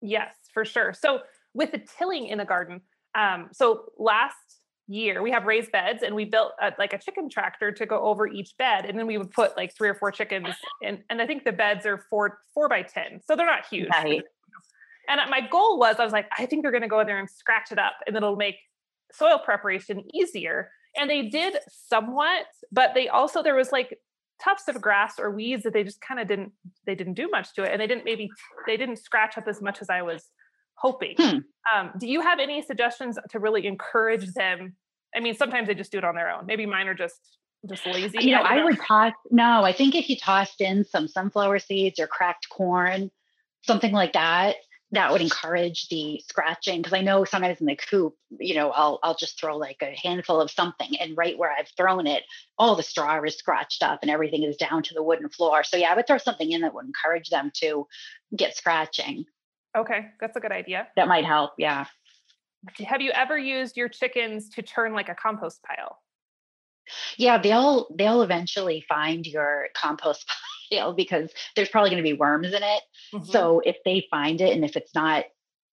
Yes, 0.00 0.34
for 0.52 0.64
sure. 0.64 0.92
So 0.92 1.20
with 1.54 1.72
the 1.72 1.80
tilling 1.98 2.26
in 2.26 2.38
the 2.38 2.44
garden, 2.44 2.80
um, 3.14 3.48
so 3.52 3.86
last 3.98 4.36
year 4.86 5.22
we 5.22 5.30
have 5.30 5.44
raised 5.44 5.72
beds 5.72 6.02
and 6.02 6.14
we 6.14 6.24
built 6.24 6.52
a, 6.60 6.72
like 6.78 6.92
a 6.92 6.98
chicken 6.98 7.28
tractor 7.30 7.72
to 7.72 7.86
go 7.86 8.00
over 8.00 8.26
each 8.26 8.54
bed. 8.58 8.84
And 8.84 8.98
then 8.98 9.06
we 9.06 9.16
would 9.16 9.30
put 9.30 9.56
like 9.56 9.74
three 9.74 9.88
or 9.88 9.94
four 9.94 10.10
chickens 10.10 10.48
in 10.82 11.02
and 11.10 11.22
i 11.22 11.26
think 11.26 11.44
the 11.44 11.52
beds 11.52 11.86
are 11.86 12.04
four 12.10 12.38
four 12.52 12.68
by 12.68 12.82
ten. 12.82 13.20
So 13.26 13.36
they're 13.36 13.46
not 13.46 13.66
huge. 13.66 13.88
Right. 13.92 14.22
and 15.08 15.20
my 15.30 15.40
goal 15.40 15.78
was 15.78 15.96
i 15.98 16.04
was 16.04 16.12
like 16.12 16.28
i 16.38 16.46
think 16.46 16.62
they're 16.62 16.70
going 16.70 16.82
to 16.82 16.88
go 16.88 17.00
in 17.00 17.06
there 17.06 17.18
and 17.18 17.30
scratch 17.30 17.72
it 17.72 17.78
up 17.78 17.94
and 18.06 18.16
it'll 18.16 18.36
make 18.36 18.56
soil 19.12 19.38
preparation 19.38 20.02
easier. 20.12 20.70
And 20.96 21.08
they 21.08 21.22
did 21.22 21.56
somewhat 21.68 22.46
but 22.70 22.92
they 22.94 23.08
also 23.08 23.42
there 23.42 23.54
was 23.54 23.72
like 23.72 23.98
tufts 24.42 24.68
of 24.68 24.80
grass 24.82 25.14
or 25.18 25.30
weeds 25.30 25.62
that 25.62 25.72
they 25.72 25.84
just 25.84 26.00
kind 26.00 26.20
of 26.20 26.28
didn't 26.28 26.52
they 26.84 26.94
didn't 26.94 27.14
do 27.14 27.28
much 27.30 27.54
to 27.54 27.62
it. 27.62 27.70
And 27.72 27.80
they 27.80 27.86
didn't 27.86 28.04
maybe 28.04 28.28
they 28.66 28.76
didn't 28.76 28.96
scratch 28.96 29.38
up 29.38 29.48
as 29.48 29.62
much 29.62 29.80
as 29.80 29.88
i 29.88 30.02
was 30.02 30.28
hoping 30.76 31.14
hmm. 31.16 31.38
um, 31.74 31.90
do 31.98 32.06
you 32.06 32.20
have 32.20 32.38
any 32.38 32.62
suggestions 32.62 33.18
to 33.30 33.38
really 33.38 33.66
encourage 33.66 34.32
them 34.34 34.74
i 35.14 35.20
mean 35.20 35.34
sometimes 35.34 35.68
they 35.68 35.74
just 35.74 35.92
do 35.92 35.98
it 35.98 36.04
on 36.04 36.14
their 36.14 36.30
own 36.30 36.46
maybe 36.46 36.66
mine 36.66 36.86
are 36.88 36.94
just 36.94 37.20
just 37.68 37.86
lazy 37.86 38.18
you 38.20 38.32
know 38.32 38.42
i, 38.42 38.58
I 38.58 38.64
would 38.64 38.78
toss 38.78 39.14
no 39.30 39.64
i 39.64 39.72
think 39.72 39.94
if 39.94 40.08
you 40.08 40.16
tossed 40.16 40.60
in 40.60 40.84
some 40.84 41.08
sunflower 41.08 41.60
seeds 41.60 41.98
or 41.98 42.06
cracked 42.06 42.48
corn 42.50 43.10
something 43.62 43.92
like 43.92 44.12
that 44.12 44.56
that 44.94 45.10
would 45.10 45.20
encourage 45.20 45.88
the 45.88 46.22
scratching 46.28 46.80
because 46.80 46.92
I 46.92 47.00
know 47.00 47.24
sometimes 47.24 47.60
in 47.60 47.66
the 47.66 47.76
coop, 47.76 48.14
you 48.38 48.54
know, 48.54 48.70
I'll 48.70 48.98
I'll 49.02 49.16
just 49.16 49.38
throw 49.38 49.56
like 49.56 49.82
a 49.82 49.96
handful 50.00 50.40
of 50.40 50.50
something 50.50 50.96
and 51.00 51.16
right 51.16 51.36
where 51.36 51.52
I've 51.52 51.70
thrown 51.76 52.06
it, 52.06 52.24
all 52.58 52.76
the 52.76 52.82
straw 52.82 53.20
is 53.22 53.36
scratched 53.36 53.82
up 53.82 54.00
and 54.02 54.10
everything 54.10 54.42
is 54.42 54.56
down 54.56 54.82
to 54.84 54.94
the 54.94 55.02
wooden 55.02 55.28
floor. 55.28 55.64
So 55.64 55.76
yeah, 55.76 55.92
I 55.92 55.96
would 55.96 56.06
throw 56.06 56.18
something 56.18 56.50
in 56.50 56.62
that 56.62 56.74
would 56.74 56.86
encourage 56.86 57.30
them 57.30 57.50
to 57.56 57.86
get 58.36 58.56
scratching. 58.56 59.24
Okay, 59.76 60.06
that's 60.20 60.36
a 60.36 60.40
good 60.40 60.52
idea. 60.52 60.88
That 60.96 61.08
might 61.08 61.24
help, 61.24 61.52
yeah. 61.58 61.86
Have 62.86 63.00
you 63.00 63.10
ever 63.12 63.36
used 63.36 63.76
your 63.76 63.88
chickens 63.88 64.48
to 64.50 64.62
turn 64.62 64.92
like 64.92 65.08
a 65.08 65.14
compost 65.14 65.62
pile? 65.62 65.98
Yeah, 67.16 67.38
they'll 67.38 67.88
they'll 67.96 68.22
eventually 68.22 68.84
find 68.88 69.26
your 69.26 69.68
compost 69.74 70.30
pile 70.72 70.92
because 70.92 71.30
there's 71.56 71.68
probably 71.68 71.90
going 71.90 72.02
to 72.02 72.08
be 72.08 72.16
worms 72.16 72.48
in 72.48 72.62
it. 72.62 72.82
Mm-hmm. 73.14 73.30
So 73.30 73.60
if 73.64 73.76
they 73.84 74.06
find 74.10 74.40
it 74.40 74.54
and 74.54 74.64
if 74.64 74.76
it's 74.76 74.94
not 74.94 75.24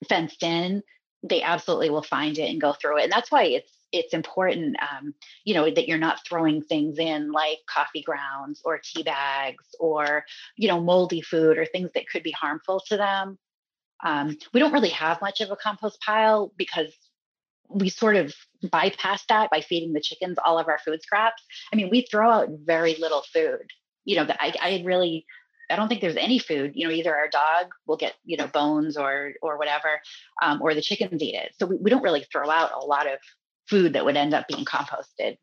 fenced 0.08 0.44
in, 0.44 0.84
they 1.24 1.42
absolutely 1.42 1.90
will 1.90 2.04
find 2.04 2.38
it 2.38 2.50
and 2.50 2.62
go 2.62 2.74
through 2.74 3.00
it. 3.00 3.04
And 3.04 3.12
that's 3.12 3.32
why 3.32 3.44
it's 3.44 3.72
it's 3.92 4.14
important, 4.14 4.78
um, 4.80 5.14
you 5.44 5.54
know, 5.54 5.70
that 5.70 5.88
you're 5.88 5.98
not 5.98 6.26
throwing 6.26 6.62
things 6.62 6.98
in 6.98 7.34
like 7.34 7.58
coffee 7.70 8.02
grounds 8.02 8.62
or 8.64 8.80
tea 8.80 9.04
bags 9.04 9.66
or 9.80 10.24
you 10.56 10.68
know 10.68 10.82
moldy 10.82 11.22
food 11.22 11.58
or 11.58 11.66
things 11.66 11.90
that 11.94 12.10
could 12.10 12.24
be 12.24 12.32
harmful 12.32 12.82
to 12.88 12.98
them. 12.98 13.38
Um, 14.04 14.38
we 14.54 14.60
don't 14.60 14.74
really 14.74 14.90
have 14.90 15.22
much 15.22 15.42
of 15.42 15.52
a 15.52 15.56
compost 15.56 16.00
pile 16.06 16.52
because 16.58 16.94
we 17.70 17.90
sort 17.90 18.16
of 18.16 18.34
bypass 18.70 19.24
that 19.30 19.50
by 19.50 19.62
feeding 19.62 19.94
the 19.94 20.02
chickens 20.02 20.38
all 20.44 20.60
of 20.60 20.68
our 20.68 20.80
food 20.80 21.02
scraps. 21.02 21.44
I 21.72 21.76
mean, 21.76 21.90
we 21.90 22.08
throw 22.10 22.30
out 22.30 22.50
very 22.66 22.96
little 22.96 23.24
food 23.34 23.68
you 24.06 24.16
know, 24.16 24.26
I, 24.40 24.54
I 24.62 24.84
really, 24.86 25.26
I 25.70 25.76
don't 25.76 25.88
think 25.88 26.02
there's 26.02 26.18
any 26.18 26.40
food, 26.40 26.74
you 26.76 26.88
know, 26.88 26.94
either 26.94 27.16
our 27.16 27.30
dog 27.30 27.68
will 27.88 27.98
get, 27.98 28.14
you 28.24 28.38
know, 28.38 28.48
bones 28.48 28.98
or, 28.98 29.34
or 29.42 29.58
whatever, 29.58 30.02
um, 30.42 30.62
or 30.62 30.74
the 30.74 30.82
chickens 30.82 31.22
eat 31.22 31.36
it. 31.36 31.54
So 31.58 31.66
we, 31.66 31.78
we 31.78 31.90
don't 31.90 32.02
really 32.02 32.26
throw 32.32 32.50
out 32.50 32.72
a 32.74 32.86
lot 32.86 33.08
of 33.08 33.20
food 33.70 33.94
that 33.94 34.06
would 34.06 34.18
end 34.18 34.34
up 34.34 34.48
being 34.48 34.66
composted. 34.66 35.38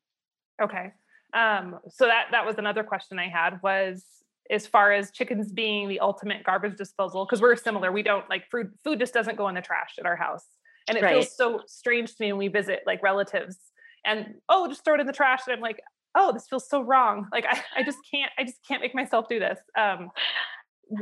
Okay. 0.60 0.92
Um, 1.34 1.78
so 1.88 2.06
that, 2.06 2.28
that 2.32 2.46
was 2.46 2.56
another 2.58 2.82
question 2.82 3.18
I 3.18 3.28
had 3.28 3.60
was 3.62 4.04
as 4.50 4.66
far 4.66 4.92
as 4.92 5.10
chickens 5.10 5.52
being 5.52 5.88
the 5.88 6.00
ultimate 6.00 6.44
garbage 6.44 6.76
disposal, 6.76 7.26
because 7.26 7.40
we're 7.40 7.56
similar. 7.56 7.92
We 7.92 8.02
don't 8.02 8.28
like 8.30 8.50
food, 8.50 8.72
food 8.84 8.98
just 8.98 9.14
doesn't 9.14 9.36
go 9.36 9.48
in 9.48 9.54
the 9.54 9.60
trash 9.60 9.94
at 9.98 10.06
our 10.06 10.16
house. 10.16 10.44
And 10.88 10.96
it 10.96 11.02
right. 11.02 11.14
feels 11.14 11.36
so 11.36 11.60
strange 11.66 12.16
to 12.16 12.24
me 12.24 12.32
when 12.32 12.38
we 12.38 12.48
visit 12.48 12.80
like 12.86 13.02
relatives 13.02 13.58
and 14.06 14.34
oh, 14.48 14.68
just 14.68 14.84
throw 14.84 14.94
it 14.94 15.00
in 15.00 15.06
the 15.06 15.12
trash. 15.12 15.40
And 15.46 15.54
I'm 15.54 15.60
like, 15.60 15.80
oh, 16.14 16.32
this 16.32 16.46
feels 16.48 16.68
so 16.68 16.82
wrong. 16.82 17.28
Like 17.32 17.44
I, 17.48 17.62
I 17.76 17.82
just 17.82 17.98
can't, 18.10 18.30
I 18.38 18.44
just 18.44 18.58
can't 18.66 18.80
make 18.80 18.94
myself 18.94 19.28
do 19.28 19.38
this. 19.38 19.58
Um, 19.78 20.10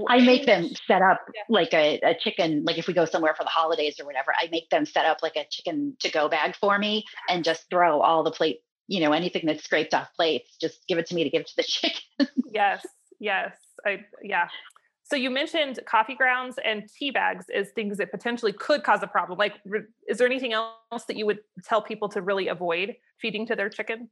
I 0.09 0.21
make 0.21 0.47
them 0.47 0.69
set 0.87 1.03
up 1.03 1.21
yeah. 1.35 1.43
like 1.49 1.73
a, 1.73 2.01
a, 2.01 2.15
chicken, 2.19 2.65
like 2.65 2.79
if 2.79 2.89
we 2.89 2.95
go 2.95 3.05
somewhere 3.05 3.35
for 3.37 3.45
the 3.45 3.51
holidays 3.51 4.01
or 4.01 4.07
whatever, 4.07 4.33
I 4.37 4.49
make 4.51 4.69
them 4.71 4.85
set 4.85 5.07
up 5.07 5.19
like 5.23 5.37
a 5.37 5.47
chicken 5.49 5.97
to 6.01 6.11
go 6.11 6.29
bag 6.29 6.57
for 6.57 6.77
me 6.79 7.05
and 7.29 7.45
just 7.45 7.71
throw 7.71 8.01
all 8.01 8.25
the 8.25 8.33
plate, 8.33 8.63
you 8.89 9.01
know, 9.01 9.13
anything 9.13 9.47
that's 9.47 9.63
scraped 9.63 9.95
off 9.95 10.09
plates, 10.17 10.57
just 10.61 10.81
give 10.89 10.99
it 10.99 11.07
to 11.07 11.15
me 11.15 11.23
to 11.25 11.31
give 11.31 11.45
to 11.45 11.57
the 11.57 11.63
chicken. 11.67 12.27
yes. 12.51 12.85
Yes. 13.21 13.57
I, 13.85 14.05
yeah. 14.23 14.49
So 15.09 15.15
you 15.15 15.31
mentioned 15.31 15.79
coffee 15.87 16.17
grounds 16.17 16.57
and 16.65 16.89
tea 16.89 17.13
bags 17.13 17.47
as 17.55 17.71
things 17.71 17.99
that 17.99 18.11
potentially 18.11 18.53
could 18.53 18.83
cause 18.83 19.03
a 19.03 19.07
problem. 19.07 19.39
Like, 19.39 19.55
is 20.09 20.19
there 20.19 20.27
anything 20.27 20.53
else 20.53 21.05
that 21.07 21.17
you 21.17 21.27
would 21.27 21.39
tell 21.65 21.81
people 21.81 22.09
to 22.09 22.23
really 22.23 22.49
avoid 22.49 22.97
feeding 23.21 23.47
to 23.47 23.55
their 23.55 23.69
chickens? 23.69 24.09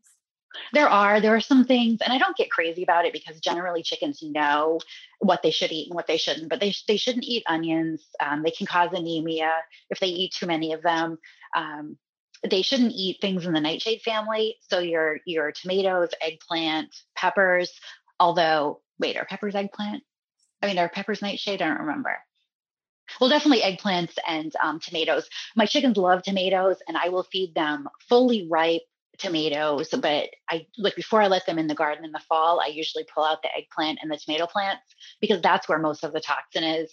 There 0.73 0.89
are 0.89 1.21
there 1.21 1.35
are 1.35 1.41
some 1.41 1.65
things, 1.65 2.01
and 2.01 2.13
I 2.13 2.19
don't 2.19 2.37
get 2.37 2.49
crazy 2.49 2.85
about 2.85 3.07
it 3.07 3.13
because 3.13 3.41
generally 3.41 3.83
chickens 3.83 4.23
know 4.23 4.79
what 5.19 5.43
they 5.43 5.51
should 5.51 5.73
eat 5.73 5.89
and 5.89 5.97
what 5.97 6.07
they 6.07 6.17
shouldn't. 6.17 6.49
But 6.49 6.61
they 6.61 6.73
they 6.87 6.97
shouldn't 6.97 7.25
eat 7.25 7.43
onions. 7.49 8.03
Um, 8.21 8.45
they 8.45 8.53
can 8.53 8.67
cause 8.67 8.91
anemia 8.93 9.53
if 9.91 9.99
they 9.99 10.07
eat 10.07 10.33
too 10.33 10.47
many 10.47 10.73
of 10.73 10.83
them. 10.83 11.19
Um, 11.57 11.99
they 12.49 12.63
shouldn't 12.63 12.93
eat 12.93 13.21
things 13.21 13.47
in 13.47 13.53
the 13.53 13.61
nightshade 13.61 14.03
family. 14.03 14.57
So 14.69 14.79
your 14.79 15.19
your 15.27 15.51
tomatoes, 15.51 16.11
eggplant, 16.21 16.95
peppers. 17.17 17.73
Although 18.21 18.81
wait, 18.99 19.17
are 19.17 19.25
peppers 19.25 19.55
eggplant? 19.55 20.03
I 20.63 20.67
mean, 20.67 20.79
are 20.79 20.89
peppers 20.89 21.23
nightshade? 21.23 21.63
I 21.63 21.69
don't 21.69 21.81
remember. 21.81 22.17
Well, 23.21 23.31
definitely 23.31 23.61
eggplants 23.61 24.17
and 24.27 24.53
um, 24.63 24.81
tomatoes. 24.81 25.29
My 25.57 25.67
chickens 25.67 25.97
love 25.97 26.23
tomatoes, 26.23 26.77
and 26.89 26.97
I 26.97 27.11
will 27.11 27.25
feed 27.25 27.55
them 27.55 27.89
fully 28.09 28.49
ripe 28.51 28.83
tomatoes, 29.19 29.91
but 29.91 30.31
I 30.49 30.67
like 30.79 30.97
before 30.97 31.23
I 31.23 31.29
let 31.29 31.47
them 31.47 31.59
in 31.59 31.67
the 31.67 31.75
garden 31.75 32.05
in 32.05 32.13
the 32.13 32.21
fall, 32.29 32.61
I 32.61 32.67
usually 32.67 33.07
pull 33.15 33.25
out 33.25 33.43
the 33.43 33.57
eggplant 33.57 34.01
and 34.03 34.11
the 34.11 34.17
tomato 34.17 34.47
plants 34.47 34.83
because 35.21 35.41
that's 35.41 35.69
where 35.69 35.79
most 35.79 36.05
of 36.05 36.13
the 36.13 36.21
toxin 36.21 36.65
is. 36.65 36.93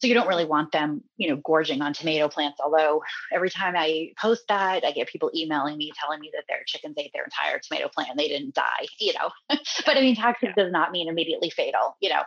So 0.00 0.06
you 0.06 0.14
don't 0.14 0.28
really 0.28 0.46
want 0.46 0.72
them, 0.72 1.02
you 1.18 1.28
know, 1.28 1.36
gorging 1.36 1.82
on 1.82 1.92
tomato 1.92 2.28
plants. 2.28 2.58
Although 2.64 3.02
every 3.32 3.50
time 3.50 3.74
I 3.76 4.12
post 4.20 4.44
that, 4.48 4.84
I 4.84 4.92
get 4.92 5.08
people 5.08 5.30
emailing 5.34 5.76
me 5.76 5.92
telling 6.00 6.20
me 6.20 6.30
that 6.34 6.44
their 6.48 6.62
chickens 6.66 6.94
ate 6.98 7.10
their 7.12 7.24
entire 7.24 7.58
tomato 7.58 7.88
plant 7.88 8.10
and 8.10 8.18
they 8.18 8.28
didn't 8.28 8.54
die, 8.54 8.86
you 8.98 9.12
know. 9.12 9.30
but 9.84 9.96
I 9.96 10.00
mean, 10.00 10.16
toxic 10.16 10.50
yeah. 10.56 10.64
does 10.64 10.72
not 10.72 10.90
mean 10.90 11.08
immediately 11.08 11.50
fatal, 11.50 11.96
you 12.00 12.08
know. 12.08 12.22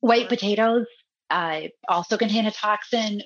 White 0.00 0.28
potatoes 0.28 0.86
uh, 1.30 1.62
also 1.88 2.16
contain 2.16 2.46
a 2.46 2.50
toxin. 2.50 3.22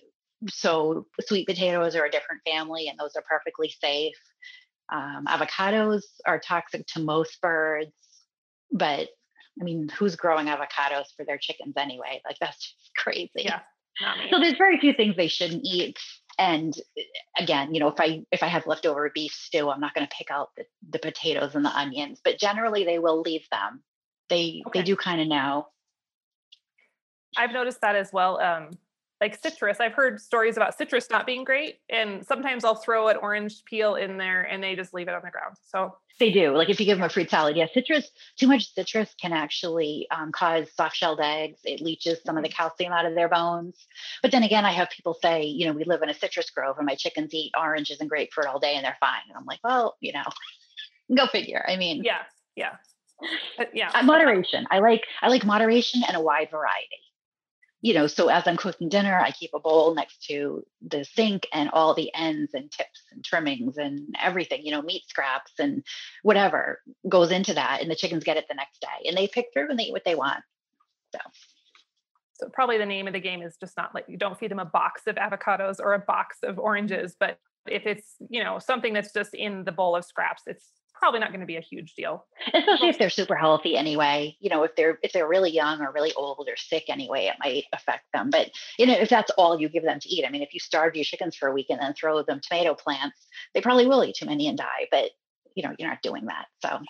So 0.48 1.06
sweet 1.22 1.46
potatoes 1.46 1.96
are 1.96 2.04
a 2.04 2.10
different 2.10 2.42
family 2.46 2.88
and 2.88 2.98
those 2.98 3.16
are 3.16 3.24
perfectly 3.28 3.72
safe. 3.80 4.14
Um, 4.90 5.24
avocados 5.26 6.02
are 6.26 6.38
toxic 6.38 6.86
to 6.88 7.00
most 7.00 7.40
birds, 7.40 7.92
but 8.70 9.08
I 9.60 9.64
mean, 9.64 9.88
who's 9.88 10.16
growing 10.16 10.46
avocados 10.46 11.06
for 11.16 11.24
their 11.26 11.38
chickens 11.38 11.74
anyway? 11.76 12.20
Like 12.24 12.36
that's 12.40 12.58
just 12.58 12.90
crazy. 12.96 13.30
Yeah. 13.36 13.60
So 14.30 14.38
there's 14.38 14.56
very 14.56 14.78
few 14.78 14.92
things 14.92 15.16
they 15.16 15.28
shouldn't 15.28 15.62
eat. 15.64 15.98
And 16.38 16.74
eh, 16.96 17.02
again, 17.38 17.74
you 17.74 17.80
know, 17.80 17.88
if 17.88 17.98
I 17.98 18.24
if 18.30 18.42
I 18.42 18.46
have 18.46 18.66
leftover 18.66 19.10
beef 19.12 19.32
stew, 19.32 19.70
I'm 19.70 19.80
not 19.80 19.94
going 19.94 20.06
to 20.06 20.16
pick 20.16 20.30
out 20.30 20.50
the, 20.56 20.64
the 20.90 20.98
potatoes 20.98 21.54
and 21.54 21.64
the 21.64 21.76
onions, 21.76 22.20
but 22.22 22.38
generally 22.38 22.84
they 22.84 22.98
will 22.98 23.20
leave 23.20 23.46
them. 23.50 23.82
They 24.28 24.62
okay. 24.68 24.80
they 24.80 24.84
do 24.84 24.96
kind 24.96 25.20
of 25.20 25.28
know. 25.28 25.66
I've 27.36 27.52
noticed 27.52 27.80
that 27.82 27.96
as 27.96 28.12
well. 28.12 28.40
Um, 28.40 28.70
like 29.20 29.40
citrus. 29.40 29.80
I've 29.80 29.94
heard 29.94 30.20
stories 30.20 30.56
about 30.56 30.76
citrus 30.76 31.08
not 31.10 31.26
being 31.26 31.44
great, 31.44 31.80
and 31.90 32.24
sometimes 32.26 32.64
I'll 32.64 32.76
throw 32.76 33.08
an 33.08 33.16
orange 33.16 33.64
peel 33.64 33.96
in 33.96 34.16
there 34.16 34.42
and 34.42 34.62
they 34.62 34.76
just 34.76 34.94
leave 34.94 35.08
it 35.08 35.14
on 35.14 35.22
the 35.24 35.30
ground. 35.30 35.56
So 35.66 35.96
they 36.18 36.30
do. 36.30 36.56
Like 36.56 36.68
if 36.68 36.80
you 36.80 36.86
give 36.86 36.98
them 36.98 37.06
a 37.06 37.08
fruit 37.08 37.30
salad, 37.30 37.56
yeah, 37.56 37.66
citrus. 37.72 38.10
Too 38.36 38.48
much 38.48 38.74
citrus 38.74 39.14
can 39.20 39.32
actually 39.32 40.06
um, 40.10 40.32
cause 40.32 40.68
soft-shelled 40.74 41.20
eggs. 41.20 41.60
It 41.64 41.80
leaches 41.80 42.18
some 42.24 42.36
of 42.36 42.42
the 42.42 42.48
mm-hmm. 42.48 42.56
calcium 42.56 42.92
out 42.92 43.06
of 43.06 43.14
their 43.14 43.28
bones. 43.28 43.86
But 44.22 44.32
then 44.32 44.42
again, 44.42 44.64
I 44.64 44.72
have 44.72 44.90
people 44.90 45.14
say, 45.14 45.44
you 45.44 45.66
know, 45.66 45.72
we 45.72 45.84
live 45.84 46.02
in 46.02 46.08
a 46.08 46.14
citrus 46.14 46.50
grove, 46.50 46.76
and 46.78 46.86
my 46.86 46.94
chickens 46.94 47.32
eat 47.34 47.52
oranges 47.58 48.00
and 48.00 48.10
grapefruit 48.10 48.46
all 48.46 48.58
day, 48.58 48.74
and 48.74 48.84
they're 48.84 48.96
fine. 49.00 49.22
And 49.28 49.36
I'm 49.36 49.46
like, 49.46 49.60
well, 49.62 49.96
you 50.00 50.12
know, 50.12 50.24
go 51.16 51.26
figure. 51.26 51.64
I 51.68 51.76
mean, 51.76 52.02
yeah, 52.04 52.22
yeah, 52.56 52.76
but 53.56 53.70
yeah. 53.74 53.90
Uh, 53.94 54.02
moderation. 54.02 54.66
I 54.70 54.80
like 54.80 55.04
I 55.22 55.28
like 55.28 55.44
moderation 55.44 56.02
and 56.06 56.16
a 56.16 56.20
wide 56.20 56.50
variety. 56.50 57.02
You 57.80 57.94
know, 57.94 58.06
so 58.06 58.28
as 58.28 58.46
I'm 58.46 58.56
cooking 58.56 58.88
dinner, 58.88 59.16
I 59.18 59.30
keep 59.30 59.50
a 59.54 59.60
bowl 59.60 59.94
next 59.94 60.24
to 60.24 60.64
the 60.82 61.04
sink 61.04 61.46
and 61.52 61.70
all 61.70 61.94
the 61.94 62.12
ends 62.14 62.52
and 62.52 62.70
tips 62.70 63.02
and 63.12 63.24
trimmings 63.24 63.76
and 63.78 64.14
everything, 64.20 64.64
you 64.64 64.72
know, 64.72 64.82
meat 64.82 65.02
scraps 65.08 65.52
and 65.58 65.84
whatever 66.22 66.80
goes 67.08 67.30
into 67.30 67.54
that. 67.54 67.80
And 67.80 67.90
the 67.90 67.94
chickens 67.94 68.24
get 68.24 68.36
it 68.36 68.46
the 68.48 68.54
next 68.54 68.80
day 68.80 69.08
and 69.08 69.16
they 69.16 69.28
pick 69.28 69.46
through 69.52 69.70
and 69.70 69.78
they 69.78 69.84
eat 69.84 69.92
what 69.92 70.04
they 70.04 70.16
want. 70.16 70.42
So. 71.14 71.20
So 72.34 72.48
probably 72.48 72.78
the 72.78 72.86
name 72.86 73.08
of 73.08 73.12
the 73.12 73.20
game 73.20 73.42
is 73.42 73.56
just 73.56 73.76
not 73.76 73.96
like 73.96 74.04
you 74.06 74.16
don't 74.16 74.38
feed 74.38 74.52
them 74.52 74.60
a 74.60 74.64
box 74.64 75.02
of 75.08 75.16
avocados 75.16 75.80
or 75.80 75.94
a 75.94 75.98
box 75.98 76.38
of 76.44 76.56
oranges, 76.56 77.16
but 77.18 77.38
if 77.70 77.86
it's, 77.86 78.16
you 78.28 78.42
know, 78.42 78.58
something 78.58 78.92
that's 78.92 79.12
just 79.12 79.34
in 79.34 79.64
the 79.64 79.72
bowl 79.72 79.96
of 79.96 80.04
scraps, 80.04 80.42
it's 80.46 80.70
probably 80.98 81.20
not 81.20 81.30
going 81.30 81.40
to 81.40 81.46
be 81.46 81.56
a 81.56 81.60
huge 81.60 81.94
deal. 81.94 82.26
Especially 82.52 82.88
if 82.88 82.98
they're 82.98 83.10
super 83.10 83.36
healthy 83.36 83.76
anyway. 83.76 84.36
You 84.40 84.50
know, 84.50 84.64
if 84.64 84.74
they're 84.76 84.98
if 85.02 85.12
they're 85.12 85.28
really 85.28 85.50
young 85.50 85.80
or 85.80 85.92
really 85.92 86.12
old 86.14 86.48
or 86.48 86.56
sick 86.56 86.84
anyway, 86.88 87.26
it 87.26 87.36
might 87.42 87.64
affect 87.72 88.04
them. 88.12 88.30
But 88.30 88.50
you 88.78 88.86
know, 88.86 88.94
if 88.94 89.08
that's 89.08 89.30
all 89.38 89.60
you 89.60 89.68
give 89.68 89.84
them 89.84 90.00
to 90.00 90.08
eat, 90.08 90.24
I 90.26 90.30
mean, 90.30 90.42
if 90.42 90.52
you 90.52 90.60
starve 90.60 90.96
your 90.96 91.04
chickens 91.04 91.36
for 91.36 91.48
a 91.48 91.52
week 91.52 91.66
and 91.70 91.80
then 91.80 91.94
throw 91.94 92.22
them 92.22 92.40
tomato 92.42 92.74
plants, 92.74 93.26
they 93.54 93.60
probably 93.60 93.86
will 93.86 94.04
eat 94.04 94.16
too 94.16 94.26
many 94.26 94.48
and 94.48 94.58
die. 94.58 94.88
But 94.90 95.10
you 95.54 95.62
know, 95.62 95.74
you're 95.78 95.88
not 95.88 96.02
doing 96.02 96.26
that. 96.26 96.46
So 96.64 96.80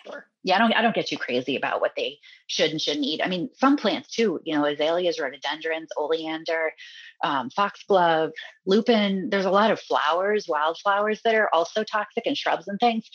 yeah, 0.44 0.56
I 0.56 0.58
don't 0.58 0.72
I 0.72 0.82
don't 0.82 0.94
get 0.94 1.06
too 1.06 1.16
crazy 1.16 1.56
about 1.56 1.80
what 1.80 1.92
they 1.96 2.18
should 2.46 2.70
and 2.70 2.80
shouldn't 2.80 3.04
eat. 3.04 3.20
I 3.22 3.28
mean, 3.28 3.50
some 3.54 3.76
plants 3.76 4.10
too, 4.10 4.40
you 4.44 4.54
know, 4.54 4.64
azaleas, 4.64 5.18
rhododendrons, 5.18 5.88
oleander, 5.96 6.72
um, 7.22 7.50
foxglove, 7.50 8.30
lupin. 8.66 9.30
There's 9.30 9.44
a 9.44 9.50
lot 9.50 9.70
of 9.70 9.80
flowers, 9.80 10.46
wildflowers 10.48 11.20
that 11.24 11.34
are 11.34 11.48
also 11.52 11.84
toxic 11.84 12.26
and 12.26 12.36
shrubs 12.36 12.68
and 12.68 12.78
things. 12.78 13.08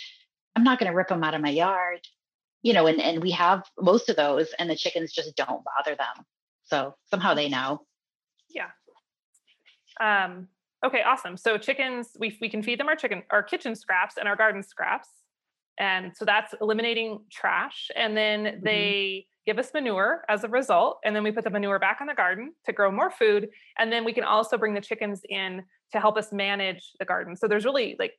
I'm 0.56 0.64
not 0.64 0.80
going 0.80 0.92
to 0.92 0.96
rip 0.96 1.08
them 1.08 1.24
out 1.24 1.34
of 1.34 1.42
my 1.42 1.50
yard, 1.50 2.02
you 2.62 2.74
know, 2.74 2.86
and, 2.88 3.02
and 3.02 3.22
we 3.22 3.32
have 3.32 3.64
most 3.80 4.10
of 4.10 4.16
those 4.16 4.54
and 4.60 4.70
the 4.70 4.76
chickens 4.76 5.12
just 5.12 5.36
don't 5.36 5.64
bother 5.64 5.96
them. 5.96 6.26
So 6.66 6.96
somehow 7.10 7.34
they 7.34 7.50
know. 7.50 7.86
Yeah. 8.50 8.70
Um, 10.00 10.48
okay, 10.86 11.02
awesome. 11.02 11.38
So 11.38 11.58
chickens, 11.58 12.10
we, 12.20 12.38
we 12.42 12.50
can 12.50 12.62
feed 12.62 12.80
them 12.80 12.88
our 12.88 12.96
chicken, 12.96 13.24
our 13.32 13.44
kitchen 13.44 13.76
scraps 13.76 14.18
and 14.18 14.28
our 14.28 14.36
garden 14.36 14.64
scraps. 14.64 15.10
And 15.80 16.16
so 16.16 16.26
that's 16.26 16.54
eliminating 16.62 17.20
trash. 17.32 17.90
And 17.96 18.16
then 18.16 18.44
mm-hmm. 18.44 18.64
they 18.64 19.26
give 19.46 19.60
us 19.60 19.72
manure 19.74 20.24
as 20.30 20.44
a 20.44 20.48
result. 20.48 21.00
And 21.04 21.16
then 21.16 21.24
we 21.24 21.32
put 21.32 21.44
the 21.44 21.50
manure 21.50 21.80
back 21.80 22.00
in 22.00 22.08
the 22.08 22.14
garden 22.14 22.54
to 22.66 22.74
grow 22.74 22.92
more 22.92 23.12
food. 23.12 23.50
And 23.78 23.92
then 23.92 24.06
we 24.06 24.14
can 24.14 24.24
also 24.24 24.58
bring 24.58 24.74
the 24.74 24.82
chickens 24.82 25.22
in 25.28 25.64
to 25.92 26.00
help 26.00 26.18
us 26.18 26.32
manage 26.32 26.92
the 27.00 27.06
garden. 27.06 27.36
So 27.36 27.48
there's 27.48 27.66
really 27.66 27.96
like 28.00 28.14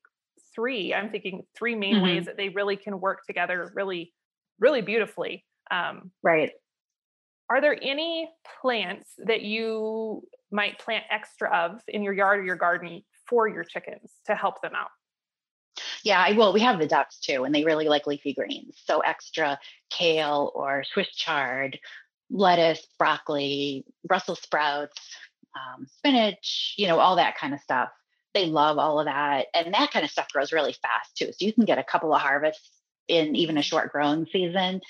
three 0.55 0.95
i'm 0.95 1.11
thinking 1.11 1.43
three 1.57 1.75
main 1.75 1.97
mm-hmm. 1.97 2.05
ways 2.05 2.27
that 2.27 2.37
they 2.37 2.49
really 2.51 2.77
can 2.77 3.01
work 3.01 3.25
together 3.27 3.71
really 3.75 4.13
really 4.61 4.83
beautifully 4.83 5.45
um, 5.71 6.11
right 6.23 6.51
are 7.51 7.61
there 7.61 7.77
any 7.83 8.29
plants 8.61 9.11
that 9.27 9.43
you 9.43 10.23
might 10.51 10.79
plant 10.79 11.05
extra 11.11 11.55
of 11.55 11.81
in 11.89 12.03
your 12.03 12.13
yard 12.13 12.41
or 12.41 12.45
your 12.45 12.57
garden 12.57 13.03
for 13.29 13.49
your 13.49 13.65
chickens 13.65 14.13
to 14.27 14.35
help 14.35 14.61
them 14.63 14.73
out 14.75 14.91
yeah, 16.05 16.23
I 16.25 16.33
will. 16.33 16.53
We 16.53 16.61
have 16.61 16.79
the 16.79 16.87
ducks 16.87 17.19
too, 17.19 17.45
and 17.45 17.55
they 17.55 17.65
really 17.65 17.89
like 17.89 18.07
leafy 18.07 18.35
greens. 18.35 18.81
So 18.85 19.01
extra 19.01 19.59
kale 19.91 20.53
or 20.55 20.85
Swiss 20.85 21.09
chard, 21.09 21.79
lettuce, 22.31 22.87
broccoli, 22.99 23.85
Brussels 24.05 24.41
sprouts, 24.41 25.01
um, 25.57 25.87
spinach, 25.99 26.75
you 26.77 26.87
know, 26.87 26.99
all 26.99 27.17
that 27.17 27.37
kind 27.37 27.55
of 27.55 27.61
stuff 27.61 27.89
they 28.35 28.47
love 28.47 28.79
all 28.79 29.01
of 29.01 29.07
that. 29.07 29.47
And 29.55 29.73
that 29.73 29.93
kind 29.93 30.05
of 30.05 30.11
stuff 30.11 30.29
grows 30.31 30.53
really 30.53 30.75
fast 30.75 31.17
too. 31.17 31.27
So 31.27 31.47
you 31.47 31.53
can 31.53 31.65
get 31.65 31.79
a 31.79 31.85
couple 31.85 32.13
of 32.13 32.21
harvests 32.21 32.69
in 33.09 33.37
even 33.37 33.57
a 33.57 33.63
short 33.63 33.93
growing 33.93 34.27
season. 34.31 34.81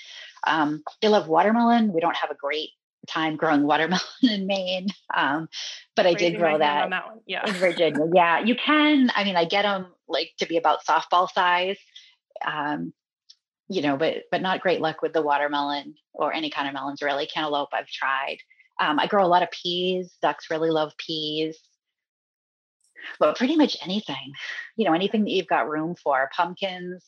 Um, 0.45 0.83
they 1.01 1.07
love 1.07 1.27
watermelon. 1.27 1.93
We 1.93 2.01
don't 2.01 2.15
have 2.15 2.31
a 2.31 2.35
great 2.35 2.69
time 3.07 3.35
growing 3.35 3.63
watermelon 3.63 4.01
in 4.23 4.47
Maine, 4.47 4.87
um, 5.15 5.47
but 5.95 6.07
I 6.07 6.15
did 6.15 6.37
grow 6.37 6.57
that, 6.57 6.89
that 6.89 7.03
yeah. 7.27 7.47
in 7.47 7.53
Virginia. 7.53 8.05
Yeah, 8.13 8.39
you 8.39 8.55
can. 8.55 9.11
I 9.15 9.23
mean, 9.23 9.35
I 9.35 9.45
get 9.45 9.61
them 9.61 9.87
like 10.07 10.31
to 10.39 10.45
be 10.45 10.57
about 10.57 10.85
softball 10.85 11.29
size, 11.29 11.77
um, 12.45 12.93
you 13.67 13.81
know, 13.81 13.97
but 13.97 14.23
but 14.31 14.41
not 14.41 14.61
great 14.61 14.81
luck 14.81 15.01
with 15.01 15.13
the 15.13 15.21
watermelon 15.21 15.95
or 16.13 16.33
any 16.33 16.49
kind 16.49 16.67
of 16.67 16.73
melons 16.73 17.01
really. 17.01 17.25
Cantaloupe, 17.25 17.73
I've 17.73 17.87
tried. 17.87 18.37
Um, 18.79 18.99
I 18.99 19.07
grow 19.07 19.25
a 19.25 19.27
lot 19.27 19.43
of 19.43 19.51
peas. 19.51 20.15
Ducks 20.21 20.51
really 20.51 20.69
love 20.69 20.93
peas 20.97 21.57
but 23.19 23.37
pretty 23.37 23.55
much 23.55 23.77
anything, 23.83 24.33
you 24.75 24.85
know, 24.85 24.93
anything 24.93 25.23
that 25.23 25.31
you've 25.31 25.47
got 25.47 25.69
room 25.69 25.95
for 25.95 26.29
pumpkins, 26.35 27.03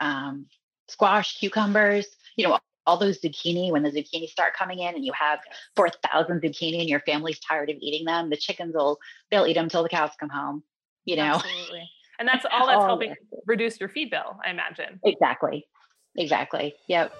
um, 0.00 0.46
squash, 0.88 1.38
cucumbers, 1.38 2.06
you 2.36 2.46
know, 2.46 2.58
all 2.86 2.96
those 2.96 3.20
zucchini, 3.20 3.70
when 3.70 3.82
the 3.82 3.90
zucchini 3.90 4.28
start 4.28 4.54
coming 4.54 4.78
in 4.78 4.94
and 4.94 5.04
you 5.04 5.12
have 5.12 5.40
4,000 5.76 6.40
zucchini 6.40 6.80
and 6.80 6.88
your 6.88 7.00
family's 7.00 7.38
tired 7.38 7.68
of 7.70 7.76
eating 7.80 8.06
them, 8.06 8.30
the 8.30 8.36
chickens 8.36 8.74
will, 8.74 8.98
they'll 9.30 9.46
eat 9.46 9.54
them 9.54 9.68
till 9.68 9.82
the 9.82 9.88
cows 9.90 10.10
come 10.18 10.30
home, 10.30 10.62
you 11.04 11.16
know? 11.16 11.34
Absolutely. 11.34 11.90
And 12.18 12.26
that's 12.26 12.44
all 12.52 12.66
that's 12.66 12.84
helping 12.84 13.14
reduce 13.46 13.78
your 13.80 13.88
feed 13.88 14.10
bill, 14.10 14.38
I 14.44 14.50
imagine. 14.50 15.00
Exactly. 15.04 15.66
Exactly. 16.16 16.74
Yep. 16.88 17.12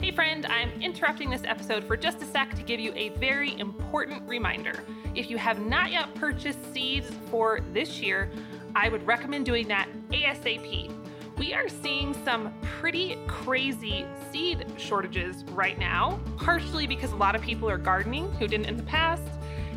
Hey, 0.00 0.12
friend, 0.12 0.46
I'm 0.46 0.70
interrupting 0.80 1.30
this 1.30 1.42
episode 1.44 1.82
for 1.82 1.96
just 1.96 2.22
a 2.22 2.26
sec 2.26 2.54
to 2.54 2.62
give 2.62 2.78
you 2.78 2.92
a 2.94 3.08
very 3.18 3.58
important 3.58 4.28
reminder. 4.28 4.84
If 5.14 5.30
you 5.30 5.36
have 5.38 5.58
not 5.58 5.90
yet 5.90 6.14
purchased 6.14 6.72
seeds 6.72 7.10
for 7.30 7.60
this 7.72 8.00
year, 8.00 8.30
I 8.76 8.88
would 8.88 9.04
recommend 9.06 9.46
doing 9.46 9.66
that 9.68 9.88
ASAP. 10.10 10.92
We 11.38 11.54
are 11.54 11.68
seeing 11.68 12.14
some 12.24 12.54
pretty 12.62 13.18
crazy 13.26 14.06
seed 14.30 14.64
shortages 14.76 15.44
right 15.50 15.78
now, 15.78 16.20
partially 16.36 16.86
because 16.86 17.12
a 17.12 17.16
lot 17.16 17.34
of 17.34 17.42
people 17.42 17.68
are 17.68 17.78
gardening 17.78 18.30
who 18.32 18.46
didn't 18.46 18.66
in 18.66 18.76
the 18.76 18.82
past, 18.84 19.24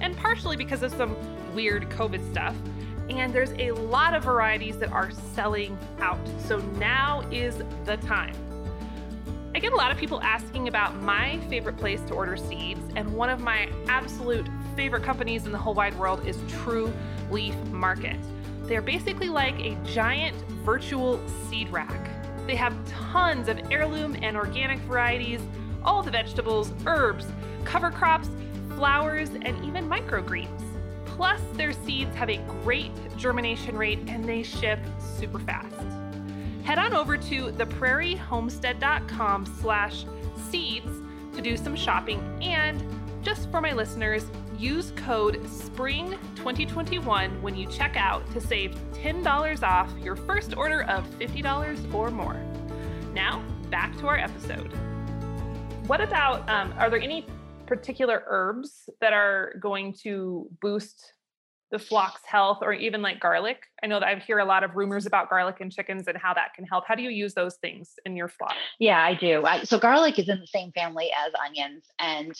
and 0.01 0.15
partially 0.17 0.55
because 0.55 0.83
of 0.83 0.91
some 0.93 1.15
weird 1.53 1.89
COVID 1.89 2.29
stuff. 2.31 2.55
And 3.09 3.33
there's 3.33 3.53
a 3.57 3.71
lot 3.71 4.13
of 4.13 4.23
varieties 4.23 4.77
that 4.77 4.91
are 4.91 5.11
selling 5.33 5.77
out. 5.99 6.19
So 6.45 6.59
now 6.77 7.21
is 7.31 7.57
the 7.85 7.97
time. 7.97 8.35
I 9.55 9.59
get 9.59 9.73
a 9.73 9.75
lot 9.75 9.91
of 9.91 9.97
people 9.97 10.21
asking 10.21 10.67
about 10.67 10.95
my 11.01 11.39
favorite 11.49 11.75
place 11.75 12.01
to 12.01 12.13
order 12.13 12.37
seeds, 12.37 12.81
and 12.95 13.11
one 13.11 13.29
of 13.31 13.41
my 13.41 13.67
absolute 13.87 14.47
favorite 14.75 15.03
companies 15.03 15.45
in 15.47 15.51
the 15.51 15.57
whole 15.57 15.73
wide 15.73 15.97
world 15.97 16.25
is 16.25 16.37
True 16.47 16.93
Leaf 17.31 17.55
Market. 17.71 18.17
They're 18.63 18.83
basically 18.83 19.27
like 19.27 19.59
a 19.59 19.75
giant 19.83 20.35
virtual 20.63 21.19
seed 21.49 21.69
rack. 21.69 22.09
They 22.45 22.55
have 22.55 22.75
tons 22.87 23.47
of 23.47 23.59
heirloom 23.71 24.15
and 24.21 24.37
organic 24.37 24.77
varieties, 24.81 25.41
all 25.83 26.03
the 26.03 26.11
vegetables, 26.11 26.71
herbs, 26.85 27.25
cover 27.63 27.89
crops, 27.89 28.29
flowers, 28.79 29.29
and 29.29 29.63
even 29.63 29.87
microgreens. 29.87 30.63
Plus, 31.05 31.41
their 31.53 31.73
seeds 31.73 32.15
have 32.15 32.29
a 32.29 32.37
great 32.63 32.91
germination 33.17 33.77
rate 33.77 33.99
and 34.07 34.25
they 34.25 34.41
ship 34.41 34.79
super 34.99 35.39
fast 35.39 35.75
head 36.69 36.77
on 36.77 36.93
over 36.93 37.17
to 37.17 37.51
theprairiehomestead.com 37.53 39.43
slash 39.59 40.05
seeds 40.51 40.91
to 41.33 41.41
do 41.41 41.57
some 41.57 41.75
shopping. 41.75 42.21
And 42.43 42.83
just 43.23 43.49
for 43.49 43.59
my 43.59 43.73
listeners, 43.73 44.27
use 44.55 44.93
code 44.95 45.41
SPRING2021 45.45 47.41
when 47.41 47.55
you 47.55 47.65
check 47.65 47.97
out 47.97 48.29
to 48.33 48.39
save 48.39 48.75
$10 48.93 49.63
off 49.63 49.91
your 49.97 50.15
first 50.15 50.55
order 50.55 50.83
of 50.83 51.09
$50 51.17 51.91
or 51.91 52.11
more. 52.11 52.39
Now, 53.15 53.41
back 53.71 53.97
to 53.97 54.05
our 54.05 54.19
episode. 54.19 54.71
What 55.87 56.01
about, 56.01 56.47
um, 56.47 56.71
are 56.77 56.91
there 56.91 57.01
any 57.01 57.25
particular 57.69 58.23
herbs 58.25 58.89
that 58.99 59.13
are 59.13 59.53
going 59.61 59.93
to 59.93 60.49
boost 60.59 61.13
the 61.71 61.77
flock's 61.77 62.25
health 62.25 62.57
or 62.63 62.73
even 62.73 63.03
like 63.03 63.19
garlic? 63.19 63.61
I 63.83 63.87
know 63.87 63.99
that 63.99 64.07
I 64.07 64.15
hear 64.15 64.39
a 64.39 64.45
lot 64.45 64.63
of 64.63 64.75
rumors 64.75 65.05
about 65.05 65.29
garlic 65.29 65.57
and 65.61 65.71
chickens 65.71 66.07
and 66.07 66.17
how 66.17 66.33
that 66.33 66.55
can 66.55 66.65
help. 66.65 66.85
How 66.87 66.95
do 66.95 67.03
you 67.03 67.11
use 67.11 67.35
those 67.35 67.57
things 67.57 67.93
in 68.07 68.15
your 68.17 68.27
flock? 68.27 68.55
Yeah, 68.79 68.99
I 68.99 69.13
do. 69.13 69.45
I, 69.45 69.63
so 69.63 69.77
garlic 69.77 70.17
is 70.17 70.27
in 70.27 70.39
the 70.39 70.47
same 70.47 70.71
family 70.71 71.11
as 71.27 71.31
onions 71.45 71.85
and 71.99 72.33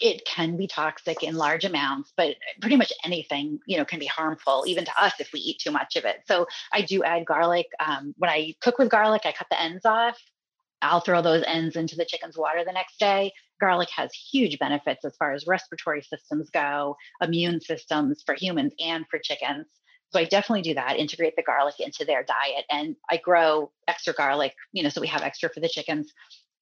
it 0.00 0.24
can 0.24 0.56
be 0.56 0.66
toxic 0.66 1.22
in 1.22 1.34
large 1.34 1.66
amounts, 1.66 2.14
but 2.16 2.36
pretty 2.62 2.76
much 2.76 2.90
anything, 3.04 3.58
you 3.66 3.76
know, 3.76 3.84
can 3.84 3.98
be 3.98 4.06
harmful 4.06 4.64
even 4.66 4.86
to 4.86 5.02
us 5.02 5.12
if 5.20 5.30
we 5.34 5.40
eat 5.40 5.58
too 5.58 5.70
much 5.70 5.96
of 5.96 6.06
it. 6.06 6.22
So 6.26 6.46
I 6.72 6.80
do 6.80 7.04
add 7.04 7.26
garlic. 7.26 7.66
Um, 7.86 8.14
when 8.16 8.30
I 8.30 8.54
cook 8.62 8.78
with 8.78 8.88
garlic, 8.88 9.22
I 9.26 9.32
cut 9.32 9.48
the 9.50 9.60
ends 9.60 9.84
off. 9.84 10.18
I'll 10.80 11.00
throw 11.00 11.20
those 11.20 11.44
ends 11.46 11.76
into 11.76 11.96
the 11.96 12.06
chicken's 12.06 12.38
water 12.38 12.64
the 12.64 12.72
next 12.72 12.98
day 12.98 13.32
garlic 13.60 13.88
has 13.94 14.12
huge 14.12 14.58
benefits 14.58 15.04
as 15.04 15.16
far 15.16 15.32
as 15.32 15.46
respiratory 15.46 16.02
systems 16.02 16.50
go, 16.50 16.96
immune 17.22 17.60
systems 17.60 18.22
for 18.24 18.34
humans 18.34 18.72
and 18.80 19.04
for 19.10 19.18
chickens. 19.18 19.66
So 20.10 20.18
I 20.18 20.24
definitely 20.24 20.62
do 20.62 20.74
that, 20.74 20.96
integrate 20.96 21.36
the 21.36 21.42
garlic 21.42 21.78
into 21.78 22.04
their 22.04 22.24
diet. 22.24 22.64
And 22.68 22.96
I 23.08 23.18
grow 23.18 23.70
extra 23.86 24.12
garlic, 24.12 24.54
you 24.72 24.82
know, 24.82 24.88
so 24.88 25.00
we 25.00 25.06
have 25.06 25.22
extra 25.22 25.48
for 25.48 25.60
the 25.60 25.68
chickens. 25.68 26.12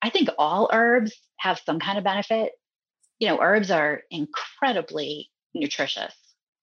I 0.02 0.10
think 0.10 0.28
all 0.38 0.68
herbs 0.72 1.14
have 1.38 1.60
some 1.64 1.80
kind 1.80 1.98
of 1.98 2.04
benefit. 2.04 2.52
You 3.18 3.28
know, 3.28 3.38
herbs 3.40 3.70
are 3.70 4.02
incredibly 4.10 5.30
nutritious. 5.54 6.14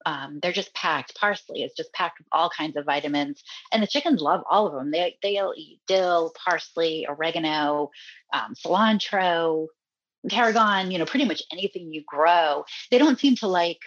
Um, 0.05 0.39
they're 0.41 0.51
just 0.51 0.73
packed. 0.75 1.15
Parsley 1.15 1.63
is 1.63 1.73
just 1.75 1.91
packed 1.91 2.19
with 2.19 2.27
all 2.31 2.49
kinds 2.49 2.77
of 2.77 2.85
vitamins, 2.85 3.41
and 3.73 3.81
the 3.81 3.87
chickens 3.87 4.21
love 4.21 4.43
all 4.49 4.67
of 4.67 4.73
them. 4.73 4.91
They 4.91 5.17
they'll 5.23 5.53
eat 5.57 5.79
dill, 5.87 6.31
parsley, 6.45 7.07
oregano, 7.09 7.89
um, 8.31 8.53
cilantro, 8.53 9.67
tarragon, 10.29 10.91
you 10.91 10.97
know, 10.97 11.05
pretty 11.05 11.25
much 11.25 11.43
anything 11.51 11.93
you 11.93 12.03
grow, 12.05 12.65
they 12.91 12.97
don't 12.97 13.19
seem 13.19 13.35
to 13.37 13.47
like 13.47 13.79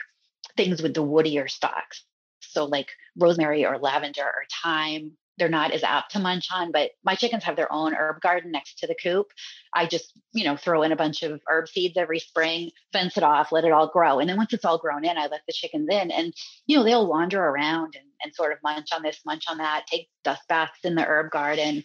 things 0.57 0.83
with 0.83 0.95
the 0.95 1.05
woodier 1.05 1.49
stalks. 1.49 2.05
So 2.41 2.65
like 2.65 2.89
rosemary 3.17 3.67
or 3.67 3.79
lavender 3.79 4.23
or 4.23 4.45
thyme, 4.63 5.13
they're 5.39 5.49
not 5.49 5.71
as 5.71 5.85
apt 5.85 6.13
to 6.13 6.19
munch 6.19 6.49
on, 6.53 6.73
but 6.73 6.91
my 7.05 7.15
chickens 7.15 7.45
have 7.45 7.57
their 7.57 7.73
own 7.73 7.95
herb 7.95 8.21
garden 8.21 8.51
next 8.51 8.79
to 8.81 8.87
the 8.87 8.97
coop. 9.01 9.29
I 9.73 9.87
just, 9.87 10.13
you 10.33 10.45
know, 10.45 10.57
throw 10.57 10.83
in 10.83 10.93
a 10.93 10.97
bunch 10.97 11.23
of 11.23 11.41
herb 11.49 11.69
seeds 11.69 11.97
every 11.97 12.19
spring, 12.19 12.71
fence 12.93 13.17
it 13.17 13.23
off, 13.23 13.53
let 13.53 13.65
it 13.65 13.73
all 13.73 13.89
grow. 13.89 14.19
And 14.19 14.29
then 14.29 14.37
once 14.37 14.53
it's 14.53 14.65
all 14.65 14.79
grown 14.79 15.05
in, 15.05 15.17
I 15.17 15.29
let 15.29 15.43
the 15.47 15.53
chickens 15.53 15.89
in 15.91 16.11
and, 16.11 16.35
you 16.67 16.77
know, 16.77 16.85
they'll 16.85 17.09
wander 17.09 17.41
around 17.41 17.95
and, 17.97 18.09
and 18.23 18.35
sort 18.35 18.53
of 18.53 18.59
munch 18.65 18.89
on 18.93 19.03
this, 19.03 19.21
munch 19.25 19.45
on 19.49 19.59
that, 19.59 19.87
take 19.87 20.09
dust 20.25 20.43
baths 20.49 20.81
in 20.83 20.97
the 20.97 21.05
herb 21.05 21.31
garden. 21.31 21.85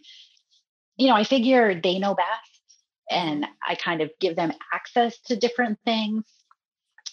You 0.98 1.08
know, 1.08 1.16
I 1.16 1.24
figure 1.24 1.80
they 1.80 2.00
know 2.00 2.16
best 2.16 2.53
and 3.10 3.46
I 3.68 3.76
kind 3.76 4.02
of 4.02 4.12
give 4.20 4.36
them 4.36 4.54
access 4.74 5.20
to 5.26 5.36
different 5.36 5.80
things. 5.86 6.24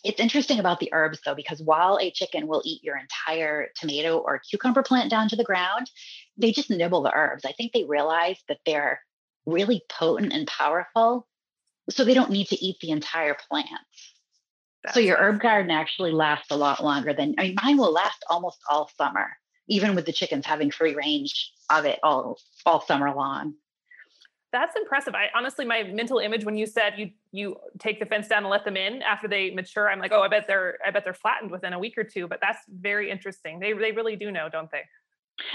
It's 0.03 0.21
interesting 0.21 0.59
about 0.59 0.81
the 0.81 0.91
herbs 0.93 1.21
though, 1.25 1.35
because 1.35 1.61
while 1.61 1.99
a 2.01 2.11
chicken 2.11 2.47
will 2.47 2.63
eat 2.65 2.83
your 2.83 2.97
entire 2.97 3.69
tomato 3.77 4.19
or 4.19 4.41
cucumber 4.49 4.83
plant 4.83 5.11
down 5.11 5.29
to 5.29 5.37
the 5.37 5.45
ground, 5.45 5.91
they 6.37 6.53
just 6.53 6.71
nibble 6.71 7.03
the 7.03 7.15
herbs. 7.15 7.45
I 7.45 7.53
think 7.53 7.73
they 7.73 7.85
realize 7.85 8.39
that 8.49 8.61
they're 8.65 9.01
really 9.47 9.83
potent 9.91 10.33
and 10.33 10.47
powerful. 10.47 11.27
So 11.91 12.05
they 12.05 12.15
don't 12.15 12.31
need 12.31 12.49
to 12.49 12.65
eat 12.65 12.77
the 12.81 12.91
entire 12.91 13.37
plant. 13.49 13.69
That's 14.83 14.95
so 14.95 15.01
your 15.01 15.19
herb 15.19 15.41
garden 15.41 15.71
actually 15.71 16.13
lasts 16.13 16.51
a 16.51 16.57
lot 16.57 16.83
longer 16.83 17.13
than 17.13 17.35
I 17.37 17.43
mean 17.43 17.57
mine 17.63 17.77
will 17.77 17.93
last 17.93 18.25
almost 18.31 18.59
all 18.71 18.91
summer, 18.97 19.29
even 19.69 19.95
with 19.95 20.07
the 20.07 20.13
chickens 20.13 20.47
having 20.47 20.71
free 20.71 20.95
range 20.95 21.53
of 21.69 21.85
it 21.85 21.99
all 22.03 22.39
all 22.65 22.81
summer 22.81 23.15
long. 23.15 23.55
That's 24.53 24.75
impressive. 24.75 25.15
I 25.15 25.29
honestly, 25.35 25.65
my 25.65 25.85
mental 25.85 26.19
image 26.19 26.45
when 26.45 26.57
you 26.57 26.67
said 26.67 26.95
you 26.97 27.11
you 27.31 27.57
take 27.79 28.01
the 28.01 28.07
fence 28.07 28.27
down 28.27 28.43
and 28.43 28.51
let 28.51 28.65
them 28.65 28.77
in 28.77 29.01
after 29.03 29.29
they 29.29 29.51
mature, 29.51 29.89
I'm 29.89 30.01
like, 30.01 30.11
oh, 30.13 30.23
I 30.23 30.29
bet 30.29 30.47
they're 30.49 30.77
I 30.85 30.91
bet 30.91 31.05
they're 31.05 31.15
flattened 31.15 31.53
within 31.53 31.73
a 31.73 31.79
week 31.79 31.97
or 31.97 32.05
two. 32.05 32.27
But 32.27 32.41
that's 32.41 32.59
very 32.69 33.11
interesting. 33.11 33.61
They 33.61 33.73
they 33.73 33.93
really 33.93 34.17
do 34.17 34.33
know, 34.33 34.49
don't 34.49 34.71
they? 34.71 34.83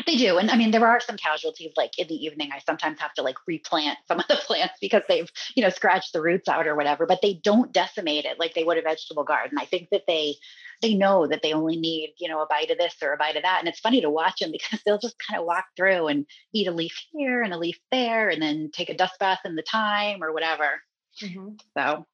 They 0.06 0.16
do. 0.16 0.38
And 0.38 0.52
I 0.52 0.58
mean, 0.58 0.72
there 0.72 0.86
are 0.86 1.00
some 1.00 1.18
casualties 1.18 1.72
like 1.76 1.98
in 1.98 2.08
the 2.08 2.16
evening, 2.16 2.50
I 2.54 2.60
sometimes 2.60 3.00
have 3.00 3.14
to 3.16 3.22
like 3.22 3.38
replant 3.48 3.98
some 4.08 4.20
of 4.20 4.28
the 4.28 4.36
plants 4.36 4.76
because 4.82 5.04
they've, 5.08 5.30
you 5.56 5.64
know, 5.64 5.70
scratched 5.70 6.14
the 6.14 6.22
roots 6.22 6.48
out 6.48 6.68
or 6.68 6.76
whatever, 6.76 7.06
but 7.06 7.22
they 7.22 7.36
don't 7.44 7.72
decimate 7.72 8.26
it 8.26 8.40
like 8.40 8.54
they 8.54 8.64
would 8.64 8.78
a 8.78 8.82
vegetable 8.82 9.24
garden. 9.24 9.58
I 9.60 9.66
think 9.66 9.90
that 9.92 10.04
they, 10.08 10.36
they 10.82 10.94
know 10.94 11.28
that 11.28 11.42
they 11.42 11.54
only 11.54 11.78
need, 11.78 12.16
you 12.20 12.28
know, 12.28 12.42
a 12.42 12.48
bite 12.48 12.72
of 12.72 12.78
this 12.78 12.96
or 13.02 13.14
a 13.14 13.18
bite 13.18 13.38
of 13.38 13.44
that. 13.44 13.60
And 13.60 13.68
it's 13.68 13.80
funny 13.80 14.02
to 14.02 14.10
watch 14.10 14.40
them 14.40 14.52
because 14.54 14.82
they'll 14.86 15.00
just 15.00 15.16
kind 15.20 15.40
of 15.40 15.46
walk 15.46 15.66
through 15.76 16.08
and 16.08 16.26
eat 16.54 16.68
a 16.68 16.72
leaf 16.72 16.98
here 17.12 17.42
and 17.42 17.54
a 17.54 17.58
leaf 17.58 17.80
there 17.92 18.30
and 18.30 18.42
then 18.42 18.72
take 18.74 18.90
a 18.90 18.98
dust 18.98 19.20
bath 19.20 19.40
in 19.46 19.56
the 19.56 19.64
thyme 19.70 20.24
or 20.24 20.34
whatever. 20.34 20.82
Mm-hmm. 21.22 21.50
So 21.78 22.06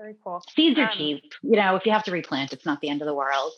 very 0.00 0.16
cool. 0.24 0.42
Seeds 0.56 0.78
are 0.78 0.90
um, 0.90 0.96
cheap. 0.96 1.22
You 1.42 1.56
know, 1.56 1.76
if 1.76 1.84
you 1.84 1.92
have 1.92 2.04
to 2.04 2.10
replant, 2.10 2.54
it's 2.54 2.64
not 2.64 2.80
the 2.80 2.88
end 2.88 3.02
of 3.02 3.06
the 3.06 3.14
world. 3.14 3.52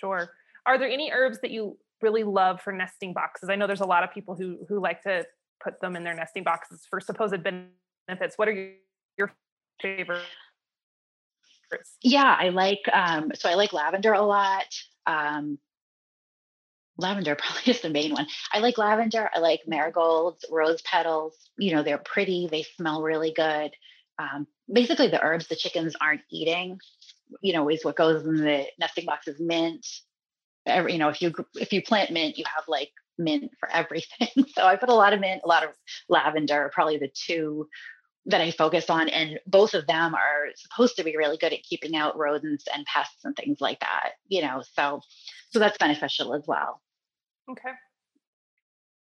Sure. 0.00 0.30
Are 0.66 0.78
there 0.78 0.88
any 0.88 1.10
herbs 1.12 1.40
that 1.42 1.50
you 1.50 1.76
really 2.04 2.22
love 2.22 2.60
for 2.60 2.72
nesting 2.72 3.12
boxes? 3.12 3.48
I 3.48 3.56
know 3.56 3.66
there's 3.66 3.80
a 3.80 3.86
lot 3.86 4.04
of 4.04 4.12
people 4.12 4.36
who 4.36 4.58
who 4.68 4.80
like 4.80 5.02
to 5.02 5.24
put 5.62 5.80
them 5.80 5.96
in 5.96 6.04
their 6.04 6.14
nesting 6.14 6.44
boxes 6.44 6.86
for 6.88 7.00
supposed 7.00 7.42
benefits. 7.42 8.36
What 8.36 8.48
are 8.48 8.52
your, 8.52 8.74
your 9.18 9.32
favorites? 9.80 10.26
Yeah, 12.02 12.36
I 12.38 12.50
like 12.50 12.82
um 12.92 13.32
so 13.34 13.48
I 13.48 13.54
like 13.54 13.72
lavender 13.72 14.12
a 14.12 14.22
lot. 14.22 14.66
Um 15.06 15.58
lavender 16.98 17.34
probably 17.40 17.72
is 17.72 17.80
the 17.80 17.90
main 17.90 18.12
one. 18.12 18.26
I 18.52 18.58
like 18.58 18.78
lavender. 18.78 19.30
I 19.34 19.40
like 19.40 19.62
marigolds, 19.66 20.44
rose 20.50 20.82
petals. 20.82 21.34
You 21.56 21.74
know, 21.74 21.82
they're 21.82 21.98
pretty. 21.98 22.48
They 22.50 22.64
smell 22.76 23.02
really 23.02 23.32
good. 23.34 23.72
Um, 24.18 24.46
basically, 24.72 25.08
the 25.08 25.22
herbs 25.22 25.48
the 25.48 25.56
chickens 25.56 25.96
aren't 26.00 26.22
eating, 26.30 26.78
you 27.40 27.52
know, 27.52 27.68
is 27.68 27.84
what 27.84 27.96
goes 27.96 28.24
in 28.24 28.36
the 28.36 28.66
nesting 28.78 29.06
boxes: 29.06 29.40
mint, 29.40 29.86
every, 30.66 30.92
you 30.92 30.98
know, 30.98 31.08
if 31.08 31.20
you 31.20 31.32
if 31.54 31.72
you 31.72 31.82
plant 31.82 32.10
mint, 32.10 32.38
you 32.38 32.44
have 32.54 32.64
like 32.68 32.90
mint 33.18 33.50
for 33.58 33.70
everything. 33.72 34.28
so 34.54 34.64
I 34.64 34.76
put 34.76 34.88
a 34.88 34.94
lot 34.94 35.12
of 35.12 35.20
mint, 35.20 35.42
a 35.44 35.48
lot 35.48 35.64
of 35.64 35.70
lavender, 36.08 36.70
probably 36.74 36.98
the 36.98 37.10
two 37.14 37.68
that 38.26 38.40
I 38.40 38.50
focus 38.50 38.88
on. 38.88 39.08
And 39.08 39.38
both 39.46 39.74
of 39.74 39.86
them 39.86 40.14
are 40.14 40.46
supposed 40.56 40.96
to 40.96 41.04
be 41.04 41.16
really 41.16 41.36
good 41.36 41.52
at 41.52 41.62
keeping 41.62 41.94
out 41.94 42.16
rodents 42.16 42.64
and 42.74 42.86
pests 42.86 43.24
and 43.24 43.36
things 43.36 43.60
like 43.60 43.80
that, 43.80 44.12
you 44.28 44.42
know. 44.42 44.62
So 44.72 45.00
so 45.50 45.58
that's 45.58 45.78
beneficial 45.78 46.34
as 46.34 46.44
well. 46.46 46.80
Okay. 47.50 47.70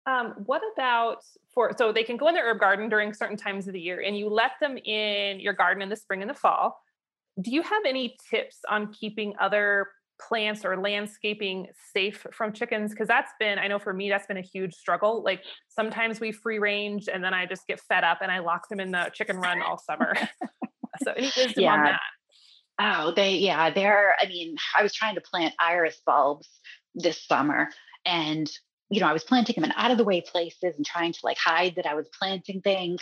Um, 0.07 0.33
what 0.45 0.63
about 0.73 1.23
for 1.53 1.73
so 1.77 1.91
they 1.91 2.03
can 2.03 2.17
go 2.17 2.27
in 2.27 2.35
the 2.35 2.41
herb 2.41 2.59
garden 2.59 2.89
during 2.89 3.13
certain 3.13 3.37
times 3.37 3.67
of 3.67 3.73
the 3.73 3.79
year 3.79 4.01
and 4.01 4.17
you 4.17 4.29
let 4.29 4.51
them 4.59 4.77
in 4.77 5.39
your 5.39 5.53
garden 5.53 5.83
in 5.83 5.89
the 5.89 5.95
spring 5.95 6.21
and 6.21 6.29
the 6.29 6.35
fall. 6.35 6.81
Do 7.39 7.51
you 7.51 7.61
have 7.61 7.83
any 7.85 8.17
tips 8.29 8.59
on 8.69 8.91
keeping 8.93 9.33
other 9.39 9.87
plants 10.27 10.63
or 10.63 10.79
landscaping 10.79 11.67
safe 11.93 12.25
from 12.31 12.53
chickens 12.53 12.91
because 12.91 13.07
that's 13.07 13.31
been 13.39 13.57
i 13.59 13.67
know 13.67 13.79
for 13.79 13.93
me 13.93 14.09
that's 14.09 14.27
been 14.27 14.37
a 14.37 14.41
huge 14.41 14.73
struggle 14.73 15.23
like 15.23 15.41
sometimes 15.67 16.19
we 16.19 16.31
free 16.31 16.59
range 16.59 17.09
and 17.11 17.23
then 17.23 17.33
i 17.33 17.45
just 17.45 17.65
get 17.67 17.79
fed 17.79 18.03
up 18.03 18.19
and 18.21 18.31
i 18.31 18.39
lock 18.39 18.69
them 18.69 18.79
in 18.79 18.91
the 18.91 19.09
chicken 19.13 19.37
run 19.37 19.61
all 19.61 19.77
summer. 19.77 20.13
So 21.03 21.13
any 21.13 21.31
wisdom 21.37 21.63
yeah. 21.63 21.73
on 21.73 21.83
that? 21.83 22.01
Oh 22.79 23.13
they 23.15 23.35
yeah 23.35 23.69
they're 23.69 24.15
i 24.19 24.27
mean 24.27 24.55
i 24.77 24.83
was 24.83 24.93
trying 24.93 25.15
to 25.15 25.21
plant 25.21 25.53
iris 25.59 26.01
bulbs 26.05 26.49
this 26.95 27.25
summer 27.25 27.69
and 28.05 28.49
you 28.89 28.99
know 28.99 29.07
i 29.07 29.13
was 29.13 29.23
planting 29.23 29.55
them 29.55 29.63
in 29.63 29.71
out 29.75 29.91
of 29.91 29.97
the 29.97 30.03
way 30.03 30.21
places 30.21 30.75
and 30.75 30.85
trying 30.85 31.13
to 31.13 31.19
like 31.23 31.37
hide 31.37 31.75
that 31.75 31.85
i 31.85 31.93
was 31.93 32.09
planting 32.17 32.61
things 32.61 32.99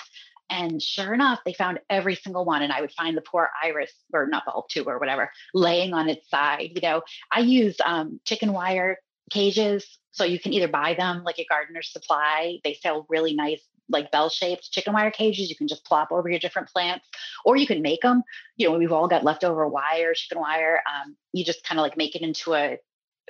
and 0.50 0.82
sure 0.82 1.14
enough, 1.14 1.40
they 1.46 1.54
found 1.54 1.80
every 1.90 2.16
single 2.16 2.46
one. 2.46 2.62
And 2.62 2.74
I 2.74 2.82
would 2.82 2.92
find 2.92 3.16
the 3.16 3.22
poor 3.22 3.50
iris 3.64 3.94
or 4.14 4.28
not 4.28 4.46
bulb 4.46 4.66
tube 4.70 4.88
or 4.88 4.98
whatever 4.98 5.32
laying 5.54 5.94
on 5.94 6.10
its 6.10 6.30
side. 6.30 6.72
You 6.76 6.82
know, 6.82 7.02
I 7.32 7.42
use 7.42 7.78
um, 7.86 8.20
chicken 8.26 8.54
wire 8.54 8.98
cages. 9.30 9.86
So 10.12 10.24
you 10.24 10.40
can 10.40 10.54
either 10.54 10.68
buy 10.68 10.96
them 10.96 11.24
like 11.24 11.40
a 11.40 11.46
gardener's 11.46 11.92
supply. 11.92 12.60
They 12.64 12.74
sell 12.74 13.06
really 13.10 13.36
nice, 13.36 13.62
like 13.88 14.12
bell 14.12 14.30
shaped 14.30 14.72
chicken 14.72 14.94
wire 14.94 15.12
cages. 15.12 15.50
You 15.50 15.56
can 15.56 15.68
just 15.68 15.86
plop 15.86 16.12
over 16.12 16.28
your 16.28 16.40
different 16.40 16.70
plants, 16.70 17.08
or 17.46 17.56
you 17.56 17.68
can 17.68 17.82
make 17.82 18.02
them. 18.02 18.24
You 18.58 18.70
know, 18.70 18.78
we've 18.78 18.92
all 18.92 19.08
got 19.08 19.24
leftover 19.24 19.68
wire, 19.68 20.14
chicken 20.16 20.40
wire. 20.40 20.82
Um, 20.88 21.16
you 21.32 21.46
just 21.46 21.64
kind 21.64 21.80
of 21.80 21.84
like 21.84 21.96
make 21.96 22.16
it 22.16 22.24
into 22.24 22.56
a 22.56 22.80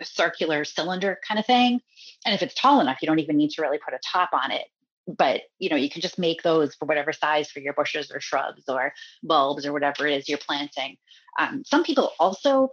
circular 0.01 0.63
cylinder 0.63 1.19
kind 1.27 1.37
of 1.37 1.45
thing. 1.45 1.81
And 2.25 2.33
if 2.33 2.41
it's 2.41 2.55
tall 2.55 2.79
enough, 2.79 2.99
you 3.01 3.07
don't 3.07 3.19
even 3.19 3.35
need 3.35 3.51
to 3.51 3.61
really 3.61 3.77
put 3.77 3.93
a 3.93 3.99
top 4.11 4.29
on 4.31 4.51
it 4.51 4.65
but 5.17 5.41
you 5.57 5.69
know 5.69 5.75
you 5.75 5.89
can 5.89 6.01
just 6.01 6.19
make 6.19 6.43
those 6.43 6.75
for 6.75 6.85
whatever 6.85 7.11
size 7.13 7.49
for 7.49 7.59
your 7.59 7.73
bushes 7.73 8.11
or 8.11 8.19
shrubs 8.19 8.63
or 8.67 8.93
bulbs 9.23 9.65
or 9.65 9.73
whatever 9.73 10.07
it 10.07 10.17
is 10.17 10.29
you're 10.29 10.37
planting. 10.37 10.97
Um, 11.39 11.63
some 11.65 11.83
people 11.83 12.11
also 12.19 12.71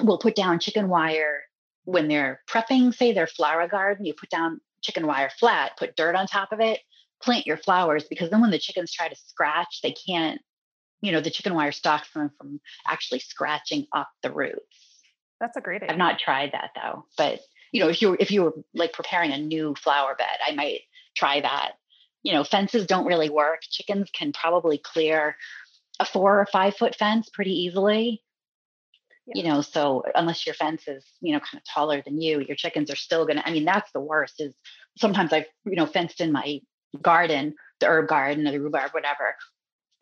will 0.00 0.18
put 0.18 0.34
down 0.34 0.58
chicken 0.58 0.88
wire 0.88 1.42
when 1.84 2.08
they're 2.08 2.40
prepping 2.48 2.94
say 2.94 3.12
their 3.12 3.26
flower 3.26 3.66
garden 3.68 4.04
you 4.04 4.14
put 4.14 4.30
down 4.30 4.60
chicken 4.82 5.06
wire 5.06 5.30
flat 5.38 5.72
put 5.78 5.96
dirt 5.96 6.14
on 6.14 6.26
top 6.26 6.52
of 6.52 6.60
it 6.60 6.80
plant 7.22 7.46
your 7.46 7.56
flowers 7.56 8.04
because 8.08 8.30
then 8.30 8.40
when 8.40 8.50
the 8.50 8.58
chickens 8.58 8.92
try 8.92 9.08
to 9.08 9.16
scratch 9.16 9.80
they 9.82 9.92
can't 9.92 10.40
you 11.00 11.12
know 11.12 11.20
the 11.20 11.30
chicken 11.30 11.54
wire 11.54 11.72
stops 11.72 12.10
them 12.12 12.30
from 12.38 12.60
actually 12.86 13.18
scratching 13.18 13.86
up 13.92 14.08
the 14.22 14.30
roots. 14.30 14.60
That's 15.40 15.56
a 15.56 15.60
great 15.60 15.82
idea. 15.82 15.92
i've 15.92 15.98
not 15.98 16.18
tried 16.18 16.52
that 16.52 16.70
though 16.74 17.04
but 17.18 17.40
you 17.72 17.80
know 17.80 17.88
if 17.88 18.00
you 18.00 18.16
if 18.20 18.30
you 18.30 18.42
were 18.44 18.54
like 18.74 18.92
preparing 18.92 19.32
a 19.32 19.38
new 19.38 19.74
flower 19.74 20.14
bed 20.16 20.38
i 20.46 20.54
might 20.54 20.80
try 21.14 21.40
that. 21.40 21.72
You 22.22 22.32
know, 22.32 22.44
fences 22.44 22.86
don't 22.86 23.06
really 23.06 23.30
work. 23.30 23.60
Chickens 23.62 24.10
can 24.12 24.32
probably 24.32 24.78
clear 24.78 25.36
a 25.98 26.04
four 26.04 26.40
or 26.40 26.46
five 26.46 26.76
foot 26.76 26.94
fence 26.94 27.28
pretty 27.28 27.52
easily. 27.52 28.22
Yeah. 29.26 29.42
You 29.42 29.48
know, 29.48 29.60
so 29.60 30.02
unless 30.14 30.46
your 30.46 30.54
fence 30.54 30.88
is, 30.88 31.04
you 31.20 31.32
know, 31.32 31.40
kind 31.40 31.60
of 31.60 31.64
taller 31.64 32.02
than 32.02 32.20
you, 32.20 32.40
your 32.40 32.56
chickens 32.56 32.90
are 32.90 32.96
still 32.96 33.26
gonna, 33.26 33.42
I 33.44 33.52
mean, 33.52 33.64
that's 33.64 33.90
the 33.92 34.00
worst 34.00 34.40
is 34.40 34.54
sometimes 34.98 35.32
I've, 35.32 35.46
you 35.64 35.76
know, 35.76 35.86
fenced 35.86 36.20
in 36.20 36.32
my 36.32 36.60
garden, 37.00 37.54
the 37.80 37.86
herb 37.86 38.08
garden 38.08 38.46
or 38.46 38.52
the 38.52 38.60
rhubarb, 38.60 38.92
whatever. 38.92 39.36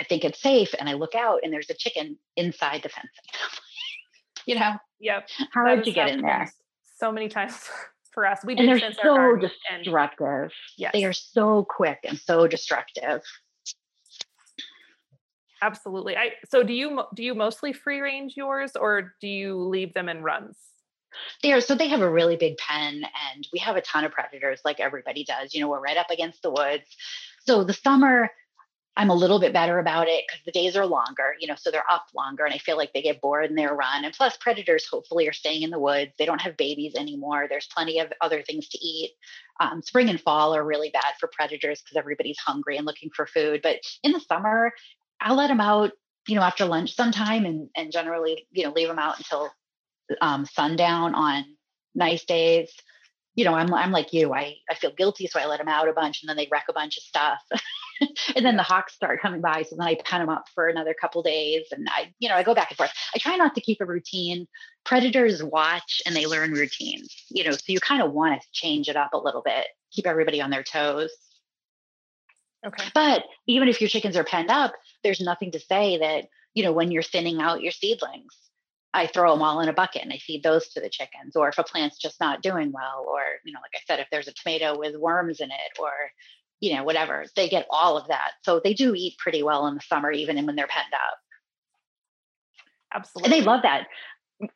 I 0.00 0.04
think 0.04 0.24
it's 0.24 0.40
safe. 0.40 0.74
And 0.78 0.88
I 0.88 0.94
look 0.94 1.14
out 1.14 1.40
and 1.42 1.52
there's 1.52 1.70
a 1.70 1.74
chicken 1.74 2.16
inside 2.36 2.82
the 2.82 2.88
fence. 2.88 3.10
you 4.46 4.54
know? 4.54 4.72
Yep. 5.00 5.28
How 5.52 5.74
did 5.74 5.86
you 5.86 5.92
get 5.92 6.08
in 6.10 6.22
there? 6.22 6.50
So 6.96 7.12
many 7.12 7.28
times. 7.28 7.68
for 8.12 8.26
us. 8.26 8.40
We 8.44 8.56
and 8.56 8.68
they're 8.68 8.92
so 8.92 9.36
destructive. 9.36 10.26
And, 10.28 10.52
yes. 10.76 10.92
They 10.92 11.04
are 11.04 11.12
so 11.12 11.64
quick 11.68 12.00
and 12.04 12.18
so 12.18 12.46
destructive. 12.46 13.22
Absolutely. 15.62 16.16
I 16.16 16.32
so 16.48 16.62
do 16.62 16.72
you 16.72 17.02
do 17.14 17.22
you 17.22 17.34
mostly 17.34 17.72
free 17.72 18.00
range 18.00 18.34
yours 18.36 18.72
or 18.76 19.14
do 19.20 19.28
you 19.28 19.56
leave 19.56 19.92
them 19.94 20.08
in 20.08 20.22
runs? 20.22 20.56
They 21.42 21.52
are 21.52 21.60
so 21.60 21.74
they 21.74 21.88
have 21.88 22.00
a 22.00 22.10
really 22.10 22.36
big 22.36 22.56
pen 22.56 23.02
and 23.34 23.48
we 23.52 23.58
have 23.58 23.76
a 23.76 23.82
ton 23.82 24.04
of 24.04 24.12
predators 24.12 24.60
like 24.64 24.80
everybody 24.80 25.24
does. 25.24 25.54
You 25.54 25.60
know, 25.60 25.68
we're 25.68 25.80
right 25.80 25.96
up 25.96 26.10
against 26.10 26.42
the 26.42 26.50
woods. 26.50 26.84
So 27.46 27.64
the 27.64 27.74
summer 27.74 28.30
I'm 28.96 29.10
a 29.10 29.14
little 29.14 29.38
bit 29.38 29.52
better 29.52 29.78
about 29.78 30.08
it 30.08 30.24
because 30.26 30.44
the 30.44 30.52
days 30.52 30.76
are 30.76 30.84
longer, 30.84 31.34
you 31.38 31.46
know, 31.46 31.54
so 31.56 31.70
they're 31.70 31.90
up 31.90 32.06
longer 32.14 32.44
and 32.44 32.52
I 32.52 32.58
feel 32.58 32.76
like 32.76 32.92
they 32.92 33.02
get 33.02 33.20
bored 33.20 33.48
in 33.48 33.54
their 33.54 33.74
run. 33.74 34.04
And 34.04 34.12
plus, 34.12 34.36
predators 34.36 34.86
hopefully 34.86 35.28
are 35.28 35.32
staying 35.32 35.62
in 35.62 35.70
the 35.70 35.78
woods. 35.78 36.12
They 36.18 36.26
don't 36.26 36.40
have 36.40 36.56
babies 36.56 36.94
anymore. 36.96 37.46
There's 37.48 37.68
plenty 37.68 38.00
of 38.00 38.12
other 38.20 38.42
things 38.42 38.68
to 38.68 38.78
eat. 38.84 39.12
Um, 39.60 39.80
spring 39.82 40.10
and 40.10 40.20
fall 40.20 40.54
are 40.54 40.64
really 40.64 40.90
bad 40.90 41.14
for 41.18 41.28
predators 41.28 41.80
because 41.80 41.96
everybody's 41.96 42.38
hungry 42.38 42.76
and 42.76 42.86
looking 42.86 43.10
for 43.14 43.26
food. 43.26 43.60
But 43.62 43.76
in 44.02 44.12
the 44.12 44.20
summer, 44.20 44.72
I'll 45.20 45.36
let 45.36 45.48
them 45.48 45.60
out, 45.60 45.92
you 46.26 46.34
know, 46.34 46.42
after 46.42 46.64
lunch 46.64 46.94
sometime 46.94 47.44
and, 47.44 47.68
and 47.76 47.92
generally, 47.92 48.46
you 48.50 48.64
know, 48.64 48.72
leave 48.72 48.88
them 48.88 48.98
out 48.98 49.18
until 49.18 49.50
um, 50.20 50.44
sundown 50.46 51.14
on 51.14 51.44
nice 51.94 52.24
days. 52.24 52.72
You 53.34 53.44
know, 53.44 53.54
I'm, 53.54 53.72
I'm 53.72 53.92
like 53.92 54.12
you, 54.12 54.32
I, 54.34 54.56
I 54.68 54.74
feel 54.74 54.92
guilty. 54.92 55.26
So 55.26 55.40
I 55.40 55.46
let 55.46 55.58
them 55.58 55.68
out 55.68 55.88
a 55.88 55.92
bunch 55.92 56.22
and 56.22 56.28
then 56.28 56.36
they 56.36 56.48
wreck 56.50 56.64
a 56.68 56.72
bunch 56.72 56.96
of 56.96 57.02
stuff. 57.02 57.38
and 58.36 58.44
then 58.44 58.56
the 58.56 58.62
hawks 58.62 58.94
start 58.94 59.20
coming 59.20 59.40
by. 59.40 59.62
So 59.62 59.76
then 59.76 59.86
I 59.86 59.96
pen 60.04 60.20
them 60.20 60.28
up 60.28 60.46
for 60.54 60.68
another 60.68 60.94
couple 60.98 61.22
days 61.22 61.66
and 61.70 61.88
I, 61.90 62.12
you 62.18 62.28
know, 62.28 62.34
I 62.34 62.42
go 62.42 62.54
back 62.54 62.70
and 62.70 62.76
forth. 62.76 62.92
I 63.14 63.18
try 63.18 63.36
not 63.36 63.54
to 63.54 63.60
keep 63.60 63.80
a 63.80 63.86
routine. 63.86 64.46
Predators 64.84 65.42
watch 65.42 66.02
and 66.06 66.16
they 66.16 66.26
learn 66.26 66.52
routines, 66.52 67.14
you 67.28 67.44
know, 67.44 67.52
so 67.52 67.60
you 67.68 67.80
kind 67.80 68.02
of 68.02 68.12
want 68.12 68.40
to 68.40 68.48
change 68.52 68.88
it 68.88 68.96
up 68.96 69.12
a 69.12 69.18
little 69.18 69.42
bit, 69.42 69.66
keep 69.92 70.06
everybody 70.06 70.40
on 70.40 70.50
their 70.50 70.64
toes. 70.64 71.10
Okay. 72.66 72.84
But 72.94 73.24
even 73.46 73.68
if 73.68 73.80
your 73.80 73.88
chickens 73.88 74.16
are 74.16 74.24
penned 74.24 74.50
up, 74.50 74.74
there's 75.02 75.20
nothing 75.20 75.52
to 75.52 75.60
say 75.60 75.98
that, 75.98 76.26
you 76.54 76.62
know, 76.62 76.72
when 76.72 76.90
you're 76.90 77.02
thinning 77.02 77.40
out 77.40 77.62
your 77.62 77.72
seedlings, 77.72 78.34
I 78.92 79.06
throw 79.06 79.32
them 79.32 79.42
all 79.42 79.60
in 79.60 79.68
a 79.68 79.72
bucket 79.72 80.02
and 80.02 80.12
I 80.12 80.18
feed 80.18 80.42
those 80.42 80.68
to 80.70 80.80
the 80.80 80.88
chickens. 80.88 81.36
Or 81.36 81.48
if 81.48 81.58
a 81.58 81.64
plant's 81.64 81.98
just 81.98 82.20
not 82.20 82.42
doing 82.42 82.72
well, 82.72 83.06
or, 83.08 83.20
you 83.44 83.52
know, 83.52 83.60
like 83.62 83.72
I 83.74 83.80
said, 83.86 84.00
if 84.00 84.08
there's 84.10 84.28
a 84.28 84.32
tomato 84.32 84.78
with 84.78 84.96
worms 84.96 85.40
in 85.40 85.50
it, 85.50 85.78
or, 85.78 85.92
you 86.60 86.74
know, 86.74 86.82
whatever, 86.82 87.24
they 87.36 87.48
get 87.48 87.66
all 87.70 87.96
of 87.96 88.08
that. 88.08 88.32
So 88.42 88.60
they 88.62 88.74
do 88.74 88.94
eat 88.94 89.18
pretty 89.18 89.42
well 89.42 89.66
in 89.66 89.74
the 89.74 89.80
summer, 89.80 90.10
even 90.10 90.44
when 90.44 90.56
they're 90.56 90.66
penned 90.66 90.92
up. 90.92 91.18
Absolutely. 92.92 93.32
And 93.32 93.40
they 93.40 93.46
love 93.46 93.62
that 93.62 93.86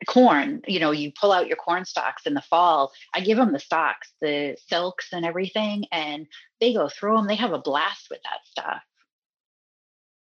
corn 0.07 0.61
you 0.67 0.79
know 0.79 0.91
you 0.91 1.11
pull 1.19 1.31
out 1.31 1.47
your 1.47 1.57
corn 1.57 1.85
stalks 1.85 2.25
in 2.25 2.33
the 2.33 2.41
fall 2.41 2.91
i 3.13 3.19
give 3.19 3.37
them 3.37 3.51
the 3.51 3.59
stalks 3.59 4.13
the 4.19 4.57
silks 4.67 5.09
and 5.13 5.25
everything 5.25 5.85
and 5.91 6.25
they 6.59 6.73
go 6.73 6.89
through 6.89 7.15
them 7.15 7.27
they 7.27 7.35
have 7.35 7.53
a 7.53 7.59
blast 7.59 8.07
with 8.09 8.19
that 8.23 8.39
stuff 8.45 8.81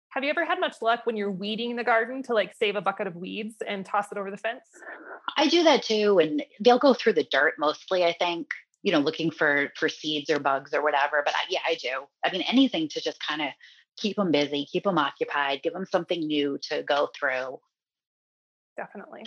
have 0.10 0.24
you 0.24 0.30
ever 0.30 0.45
had 0.45 0.60
much 0.60 0.82
luck 0.82 1.02
when 1.06 1.15
you're 1.15 1.32
weeding 1.32 1.76
the 1.76 1.84
garden 1.84 2.24
to 2.24 2.34
like 2.34 2.54
save 2.56 2.76
a 2.76 2.82
bucket 2.82 3.08
of 3.08 3.15
weeds 3.15 3.56
and 3.67 3.86
toss 3.86 4.12
it 4.12 4.17
over 4.17 4.32
the 4.32 4.38
fence 4.38 4.63
i 5.38 5.48
do 5.48 5.63
that 5.63 5.84
too 5.84 6.19
and 6.19 6.43
they'll 6.60 6.80
go 6.80 6.93
through 6.93 7.13
the 7.13 7.28
dirt 7.32 7.54
mostly 7.58 8.04
i 8.04 8.13
think 8.13 8.48
you 8.84 8.91
know 8.91 9.00
looking 9.00 9.30
for 9.32 9.69
for 9.76 9.89
seeds 9.89 10.30
or 10.30 10.39
bugs 10.39 10.74
or 10.74 10.84
whatever 10.84 11.22
but 11.24 11.34
I, 11.36 11.39
yeah 11.50 11.60
i 11.67 11.76
do 11.76 12.06
i 12.26 12.32
mean 12.32 12.43
anything 12.43 12.88
to 12.89 13.02
just 13.02 13.19
kind 13.26 13.41
of 13.41 13.50
keep 13.98 14.15
them 14.15 14.32
busy 14.32 14.65
keep 14.65 14.84
them 14.84 14.98
occupied 14.98 15.62
give 15.63 15.74
them 15.74 15.86
something 15.86 16.19
new 16.19 16.58
to 16.69 16.84
go 16.84 17.10
through 17.17 17.60
definitely. 18.80 19.26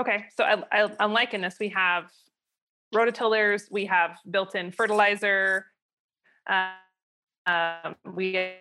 Okay, 0.00 0.24
so 0.36 0.44
I, 0.44 0.62
I, 0.72 0.90
I'm 1.00 1.12
liking 1.12 1.40
this. 1.40 1.56
We 1.60 1.68
have 1.70 2.10
rototillers, 2.94 3.70
we 3.70 3.86
have 3.86 4.12
built-in 4.30 4.72
fertilizer, 4.72 5.66
um, 6.48 7.94
we 8.14 8.54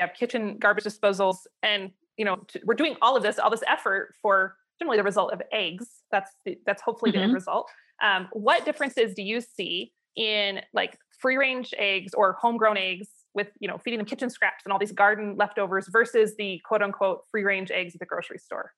have 0.00 0.14
kitchen 0.14 0.58
garbage 0.58 0.84
disposals, 0.84 1.38
and 1.62 1.90
you 2.16 2.24
know 2.24 2.44
we're 2.64 2.74
doing 2.74 2.96
all 3.02 3.16
of 3.16 3.22
this, 3.22 3.38
all 3.38 3.50
this 3.50 3.62
effort 3.68 4.14
for 4.20 4.56
generally 4.78 4.98
the 4.98 5.04
result 5.04 5.32
of 5.32 5.42
eggs. 5.52 5.86
That's 6.10 6.30
the, 6.44 6.58
that's 6.66 6.82
hopefully 6.82 7.10
mm-hmm. 7.10 7.18
the 7.18 7.22
end 7.22 7.30
mm-hmm. 7.30 7.36
result. 7.36 7.70
Um, 8.02 8.28
what 8.32 8.64
differences 8.64 9.14
do 9.14 9.22
you 9.22 9.40
see 9.40 9.92
in 10.16 10.60
like 10.74 10.98
free 11.20 11.36
range 11.36 11.72
eggs 11.78 12.12
or 12.14 12.34
homegrown 12.34 12.76
eggs 12.76 13.08
with 13.34 13.48
you 13.60 13.68
know 13.68 13.78
feeding 13.78 13.98
them 13.98 14.06
kitchen 14.06 14.28
scraps 14.28 14.64
and 14.64 14.72
all 14.72 14.78
these 14.78 14.92
garden 14.92 15.36
leftovers 15.36 15.88
versus 15.90 16.34
the 16.36 16.60
quote 16.64 16.82
unquote 16.82 17.20
free 17.30 17.44
range 17.44 17.70
eggs 17.70 17.94
at 17.94 18.00
the 18.00 18.06
grocery 18.06 18.38
store 18.38 18.72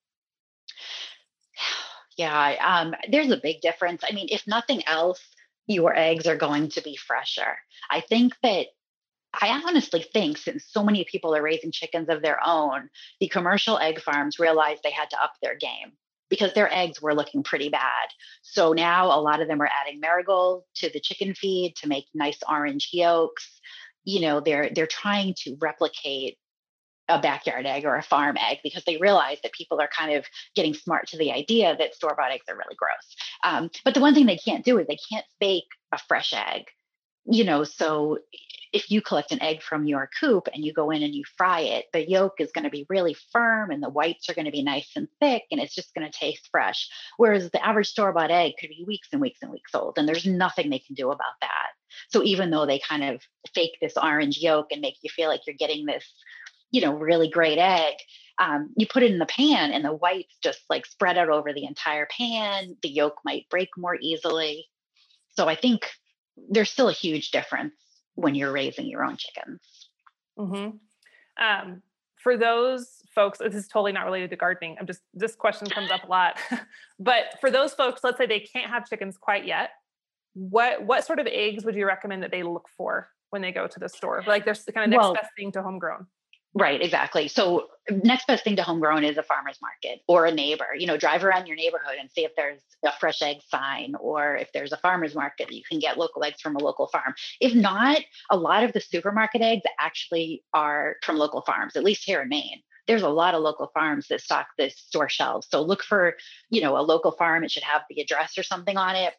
yeah 2.19 2.55
um, 2.65 2.95
there's 3.11 3.31
a 3.31 3.37
big 3.37 3.61
difference 3.61 4.03
i 4.09 4.15
mean 4.15 4.29
if 4.31 4.47
nothing 4.47 4.87
else 4.87 5.21
your 5.67 5.97
eggs 5.97 6.27
are 6.27 6.37
going 6.37 6.69
to 6.69 6.81
be 6.83 6.97
fresher 6.97 7.57
i 7.91 8.01
think 8.01 8.35
that 8.43 8.67
I 9.41 9.63
honestly 9.67 10.03
think 10.13 10.39
since 10.39 10.65
so 10.69 10.83
many 10.85 11.05
people 11.05 11.35
are 11.35 11.43
raising 11.43 11.73
chickens 11.73 12.09
of 12.09 12.23
their 12.23 12.39
own, 12.45 12.89
the 13.21 13.29
commercial 13.29 13.79
egg 13.79 14.01
farms 14.01 14.39
realized 14.39 14.83
they 14.83 14.91
had 14.91 15.11
to 15.11 15.23
up 15.23 15.33
their 15.43 15.57
game 15.57 15.93
because 16.31 16.55
their 16.55 16.73
eggs 16.73 17.03
were 17.03 17.15
looking 17.15 17.43
pretty 17.43 17.69
bad. 17.69 18.09
So 18.43 18.73
now 18.73 19.07
a 19.07 19.21
lot 19.21 19.41
of 19.41 19.49
them 19.49 19.61
are 19.61 19.71
adding 19.83 20.01
marigold 20.01 20.65
to 20.77 20.91
the 20.91 21.01
chicken 21.01 21.35
feed 21.35 21.75
to 21.77 21.89
make 21.89 22.07
nice 22.15 22.39
orange 22.49 22.91
yolks 22.93 23.61
you 24.05 24.21
know 24.21 24.41
they're 24.41 24.71
they're 24.75 24.87
trying 24.87 25.35
to 25.39 25.57
replicate 25.61 26.39
a 27.09 27.21
backyard 27.21 27.67
egg 27.67 27.85
or 27.85 27.97
a 27.97 28.03
farm 28.03 28.37
egg 28.39 28.59
because 28.63 28.83
they 28.85 28.97
realize 28.97 29.39
that 29.43 29.53
people 29.53 29.79
are 29.79 29.89
kind 29.89 30.15
of 30.15 30.25
getting 30.55 30.73
smart 30.73 31.07
to 31.07 31.19
the 31.19 31.33
idea 31.33 31.77
that 31.77 31.95
store 31.95 32.15
bought 32.17 32.33
eggs 32.33 32.47
are 32.49 32.57
really 32.57 32.77
gross. 32.77 33.15
Um, 33.45 33.71
but 33.85 33.93
the 33.93 34.01
one 34.01 34.15
thing 34.15 34.25
they 34.25 34.39
can't 34.39 34.65
do 34.65 34.79
is 34.79 34.87
they 34.87 34.99
can't 35.11 35.27
fake 35.39 35.69
a 35.93 35.99
fresh 35.99 36.33
egg. 36.33 36.65
You 37.27 37.45
know, 37.45 37.65
so 37.65 38.21
if 38.75 38.91
you 38.91 39.01
collect 39.01 39.31
an 39.31 39.41
egg 39.41 39.63
from 39.63 39.87
your 39.87 40.11
coop 40.19 40.49
and 40.53 40.65
you 40.65 40.73
go 40.73 40.91
in 40.91 41.05
and 41.05 41.15
you 41.15 41.23
fry 41.39 41.61
it, 41.61 41.85
the 41.93 42.11
yolk 42.11 42.41
is 42.41 42.51
going 42.51 42.65
to 42.65 42.71
be 42.71 42.85
really 42.89 43.17
firm 43.33 43.71
and 43.71 43.81
the 43.81 43.89
whites 43.89 44.29
are 44.29 44.35
going 44.35 44.47
to 44.47 44.51
be 44.51 44.65
nice 44.65 44.91
and 44.97 45.07
thick 45.21 45.45
and 45.53 45.61
it's 45.61 45.77
just 45.77 45.95
going 45.95 46.05
to 46.05 46.19
taste 46.19 46.49
fresh. 46.51 46.91
Whereas 47.17 47.49
the 47.51 47.65
average 47.65 47.87
store 47.87 48.13
bought 48.13 48.33
egg 48.33 48.55
could 48.59 48.71
be 48.71 48.85
weeks 48.85 49.09
and 49.13 49.21
weeks 49.21 49.39
and 49.43 49.53
weeks 49.53 49.77
old, 49.77 49.97
and 49.97 50.09
there's 50.09 50.27
nothing 50.27 50.71
they 50.71 50.81
can 50.81 50.97
do 50.97 51.13
about 51.13 51.39
that. 51.41 51.69
So 52.09 52.25
even 52.25 52.51
though 52.51 52.67
they 52.67 52.81
kind 52.81 53.05
of 53.05 53.23
fake 53.55 53.79
this 53.81 53.97
orange 53.97 54.39
yolk 54.39 54.73
and 54.73 54.81
make 54.81 54.97
you 55.03 55.11
feel 55.11 55.29
like 55.29 55.43
you're 55.47 55.55
getting 55.57 55.87
this, 55.87 56.05
you 56.73 56.81
know, 56.81 56.95
really 56.95 57.31
great 57.31 57.59
egg, 57.59 57.95
um, 58.41 58.71
you 58.77 58.89
put 58.89 59.05
it 59.05 59.13
in 59.13 59.21
the 59.21 59.27
pan 59.27 59.71
and 59.71 59.85
the 59.85 59.93
whites 59.93 60.35
just 60.43 60.59
like 60.69 60.85
spread 60.85 61.17
out 61.17 61.29
over 61.29 61.53
the 61.53 61.65
entire 61.65 62.09
pan. 62.11 62.77
The 62.83 62.89
yolk 62.89 63.21
might 63.25 63.49
break 63.49 63.69
more 63.77 63.97
easily. 64.01 64.67
So 65.37 65.47
I 65.47 65.55
think 65.55 65.89
there's 66.51 66.71
still 66.71 66.89
a 66.89 66.93
huge 66.93 67.31
difference 67.31 67.75
when 68.15 68.35
you're 68.35 68.53
raising 68.53 68.87
your 68.87 69.05
own 69.05 69.17
chickens. 69.17 69.61
Mm-hmm. 70.39 70.77
Um, 71.45 71.83
for 72.17 72.37
those 72.39 73.03
folks, 73.15 73.39
this 73.39 73.55
is 73.55 73.69
totally 73.69 73.93
not 73.93 74.07
related 74.07 74.31
to 74.31 74.37
gardening. 74.37 74.77
I'm 74.81 74.87
just 74.87 75.01
this 75.13 75.37
question 75.37 75.69
comes 75.69 75.91
up 75.91 76.05
a 76.05 76.07
lot. 76.07 76.39
but 76.99 77.25
for 77.41 77.51
those 77.51 77.75
folks, 77.75 78.03
let's 78.03 78.17
say 78.17 78.27
they 78.27 78.41
can't 78.41 78.71
have 78.71 78.89
chickens 78.89 79.19
quite 79.19 79.47
yet. 79.47 79.71
What 80.33 80.85
what 80.85 81.05
sort 81.05 81.19
of 81.19 81.27
eggs 81.27 81.65
would 81.65 81.75
you 81.75 81.87
recommend 81.87 82.23
that 82.23 82.31
they 82.31 82.43
look 82.43 82.69
for 82.77 83.09
when 83.31 83.43
they 83.43 83.53
go 83.53 83.67
to 83.67 83.79
the 83.79 83.89
store? 83.89 84.25
Like 84.27 84.45
there's 84.45 84.65
the 84.65 84.73
kind 84.73 84.85
of 84.85 84.91
next 84.91 85.03
well, 85.03 85.15
best 85.15 85.31
thing 85.37 85.53
to 85.53 85.63
homegrown. 85.63 86.07
Right, 86.57 86.81
exactly. 86.81 87.27
So 87.27 87.67
next 87.91 88.29
best 88.29 88.45
thing 88.45 88.55
to 88.57 88.63
homegrown 88.63 89.03
is 89.03 89.19
a 89.19 89.25
farmer's 89.25 89.59
market 89.61 90.03
or 90.07 90.25
a 90.25 90.33
neighbor. 90.33 90.69
You 90.79 90.87
know, 90.87 90.97
drive 90.97 91.25
around 91.25 91.47
your 91.47 91.57
neighborhood 91.57 91.97
and 91.99 92.09
see 92.13 92.25
if 92.25 92.31
there's 92.37 92.61
a 92.85 92.93
fresh 92.93 93.23
egg 93.23 93.39
sign 93.49 93.97
or 93.99 94.37
if 94.37 94.53
there's 94.53 94.71
a 94.71 94.77
farmer's 94.77 95.17
market 95.17 95.51
you 95.53 95.63
can 95.69 95.81
get 95.81 95.99
local 95.99 96.23
eggs 96.23 96.41
from 96.41 96.55
a 96.55 96.61
local 96.61 96.87
farm. 96.87 97.15
If 97.41 97.55
not, 97.55 97.99
a 98.31 98.37
lot 98.37 98.63
of 98.63 98.73
the 98.73 98.81
supermarket 98.81 99.43
eggs 99.43 99.63
actually 99.81 100.45
are 100.55 100.95
from 101.03 101.17
local 101.17 101.43
farms, 101.43 101.75
at 101.75 101.83
least 101.83 102.05
here 102.05 102.23
in 102.23 102.29
Maine. 102.29 102.63
There's 102.87 103.03
a 103.03 103.09
lot 103.09 103.35
of 103.35 103.43
local 103.43 103.71
farms 103.75 104.07
that 104.09 104.21
stock 104.21 104.47
the 104.57 104.71
store 104.71 105.09
shelves. 105.09 105.49
So 105.51 105.61
look 105.61 105.83
for, 105.83 106.15
you 106.51 106.61
know, 106.61 106.79
a 106.79 106.83
local 106.83 107.11
farm. 107.11 107.43
It 107.43 107.51
should 107.51 107.65
have 107.65 107.83
the 107.91 108.01
address 108.01 108.39
or 108.39 108.45
something 108.45 108.77
on 108.77 108.95
it. 108.95 109.15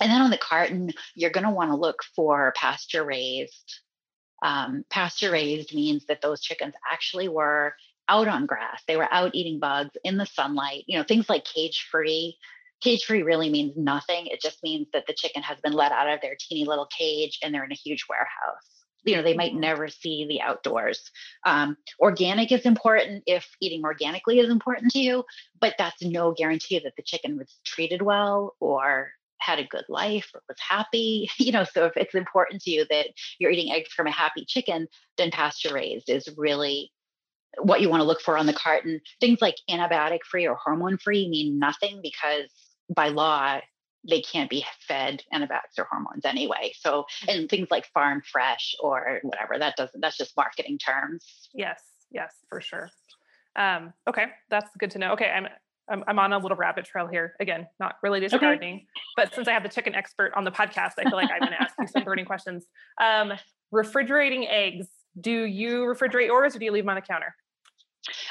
And 0.00 0.12
then 0.12 0.20
on 0.22 0.30
the 0.30 0.38
carton, 0.38 0.92
you're 1.16 1.30
going 1.30 1.44
to 1.44 1.50
want 1.50 1.72
to 1.72 1.76
look 1.76 2.04
for 2.14 2.52
pasture 2.54 3.04
raised 3.04 3.80
um, 4.42 4.84
pasture 4.90 5.30
raised 5.30 5.74
means 5.74 6.06
that 6.06 6.20
those 6.20 6.40
chickens 6.40 6.74
actually 6.90 7.28
were 7.28 7.74
out 8.08 8.28
on 8.28 8.46
grass. 8.46 8.82
They 8.86 8.96
were 8.96 9.12
out 9.12 9.34
eating 9.34 9.58
bugs 9.58 9.96
in 10.04 10.16
the 10.16 10.26
sunlight. 10.26 10.84
You 10.86 10.98
know, 10.98 11.04
things 11.04 11.28
like 11.28 11.44
cage 11.44 11.86
free. 11.90 12.38
Cage 12.80 13.04
free 13.04 13.22
really 13.22 13.50
means 13.50 13.76
nothing. 13.76 14.26
It 14.26 14.40
just 14.40 14.62
means 14.62 14.86
that 14.92 15.06
the 15.06 15.14
chicken 15.14 15.42
has 15.42 15.58
been 15.60 15.72
let 15.72 15.92
out 15.92 16.08
of 16.08 16.20
their 16.20 16.36
teeny 16.38 16.64
little 16.64 16.86
cage 16.86 17.38
and 17.42 17.52
they're 17.52 17.64
in 17.64 17.72
a 17.72 17.76
huge 17.76 18.04
warehouse. 18.08 18.64
You 19.04 19.16
know, 19.16 19.22
they 19.22 19.34
might 19.34 19.52
mm-hmm. 19.52 19.60
never 19.60 19.88
see 19.88 20.26
the 20.28 20.40
outdoors. 20.40 21.10
Um, 21.44 21.76
organic 22.00 22.52
is 22.52 22.66
important 22.66 23.24
if 23.26 23.48
eating 23.60 23.84
organically 23.84 24.38
is 24.38 24.50
important 24.50 24.92
to 24.92 25.00
you, 25.00 25.24
but 25.60 25.74
that's 25.78 26.02
no 26.02 26.32
guarantee 26.32 26.78
that 26.78 26.94
the 26.96 27.02
chicken 27.02 27.36
was 27.36 27.58
treated 27.64 28.02
well 28.02 28.54
or 28.60 29.12
had 29.40 29.58
a 29.58 29.66
good 29.66 29.84
life 29.88 30.30
or 30.34 30.42
was 30.48 30.58
happy 30.60 31.28
you 31.38 31.52
know 31.52 31.64
so 31.64 31.84
if 31.84 31.96
it's 31.96 32.14
important 32.14 32.62
to 32.62 32.70
you 32.70 32.84
that 32.90 33.08
you're 33.38 33.50
eating 33.50 33.72
eggs 33.72 33.92
from 33.92 34.06
a 34.06 34.12
happy 34.12 34.44
chicken 34.46 34.86
then 35.16 35.30
pasture 35.30 35.74
raised 35.74 36.08
is 36.08 36.28
really 36.36 36.92
what 37.60 37.80
you 37.80 37.88
want 37.88 38.00
to 38.00 38.06
look 38.06 38.20
for 38.20 38.36
on 38.36 38.46
the 38.46 38.52
carton 38.52 39.00
things 39.20 39.40
like 39.40 39.56
antibiotic 39.70 40.20
free 40.30 40.46
or 40.46 40.56
hormone 40.56 40.98
free 40.98 41.28
mean 41.28 41.58
nothing 41.58 42.00
because 42.02 42.50
by 42.94 43.08
law 43.08 43.58
they 44.08 44.20
can't 44.20 44.50
be 44.50 44.64
fed 44.86 45.22
antibiotics 45.32 45.78
or 45.78 45.86
hormones 45.90 46.24
anyway 46.24 46.72
so 46.78 47.04
and 47.28 47.48
things 47.48 47.68
like 47.70 47.86
farm 47.86 48.22
fresh 48.30 48.74
or 48.80 49.20
whatever 49.22 49.58
that 49.58 49.76
doesn't 49.76 50.00
that's 50.00 50.16
just 50.16 50.36
marketing 50.36 50.78
terms. 50.78 51.48
Yes 51.54 51.80
yes 52.10 52.34
for 52.48 52.60
sure. 52.60 52.90
Um, 53.56 53.92
okay 54.08 54.26
that's 54.50 54.70
good 54.78 54.90
to 54.92 54.98
know. 54.98 55.12
Okay 55.12 55.30
i'm 55.34 55.48
I'm, 55.90 56.04
I'm, 56.06 56.18
on 56.18 56.32
a 56.32 56.38
little 56.38 56.56
rabbit 56.56 56.84
trail 56.84 57.06
here. 57.06 57.34
Again, 57.40 57.66
not 57.80 57.96
related 58.02 58.30
to 58.30 58.36
okay. 58.36 58.46
gardening, 58.46 58.86
but 59.16 59.34
since 59.34 59.48
I 59.48 59.52
have 59.52 59.62
the 59.62 59.68
chicken 59.68 59.94
expert 59.94 60.32
on 60.36 60.44
the 60.44 60.50
podcast, 60.50 60.92
I 60.98 61.04
feel 61.04 61.16
like 61.16 61.30
I'm 61.30 61.40
going 61.40 61.52
to 61.52 61.62
ask 61.62 61.74
you 61.78 61.86
some 61.86 62.04
burning 62.04 62.24
questions. 62.24 62.66
Um, 63.00 63.32
refrigerating 63.70 64.46
eggs. 64.46 64.88
Do 65.20 65.44
you 65.44 65.80
refrigerate 65.80 66.26
yours 66.26 66.54
or 66.54 66.58
do 66.58 66.64
you 66.64 66.72
leave 66.72 66.84
them 66.84 66.90
on 66.90 66.96
the 66.96 67.02
counter? 67.02 67.34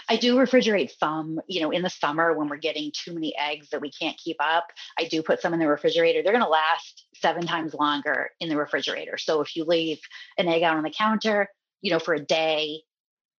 I 0.09 0.15
do 0.15 0.37
refrigerate 0.37 0.91
some, 0.97 1.39
you 1.47 1.61
know, 1.61 1.71
in 1.71 1.81
the 1.81 1.89
summer 1.89 2.33
when 2.33 2.47
we're 2.47 2.57
getting 2.57 2.91
too 2.93 3.13
many 3.13 3.35
eggs 3.37 3.69
that 3.69 3.81
we 3.81 3.91
can't 3.91 4.17
keep 4.17 4.37
up. 4.39 4.67
I 4.97 5.05
do 5.05 5.21
put 5.21 5.41
some 5.41 5.53
in 5.53 5.59
the 5.59 5.67
refrigerator. 5.67 6.23
They're 6.23 6.33
going 6.33 6.43
to 6.43 6.49
last 6.49 7.05
seven 7.15 7.45
times 7.45 7.73
longer 7.73 8.29
in 8.39 8.49
the 8.49 8.57
refrigerator. 8.57 9.17
So 9.17 9.41
if 9.41 9.55
you 9.55 9.65
leave 9.65 9.99
an 10.37 10.47
egg 10.47 10.63
out 10.63 10.77
on 10.77 10.83
the 10.83 10.89
counter, 10.89 11.49
you 11.81 11.91
know, 11.91 11.99
for 11.99 12.13
a 12.13 12.19
day, 12.19 12.81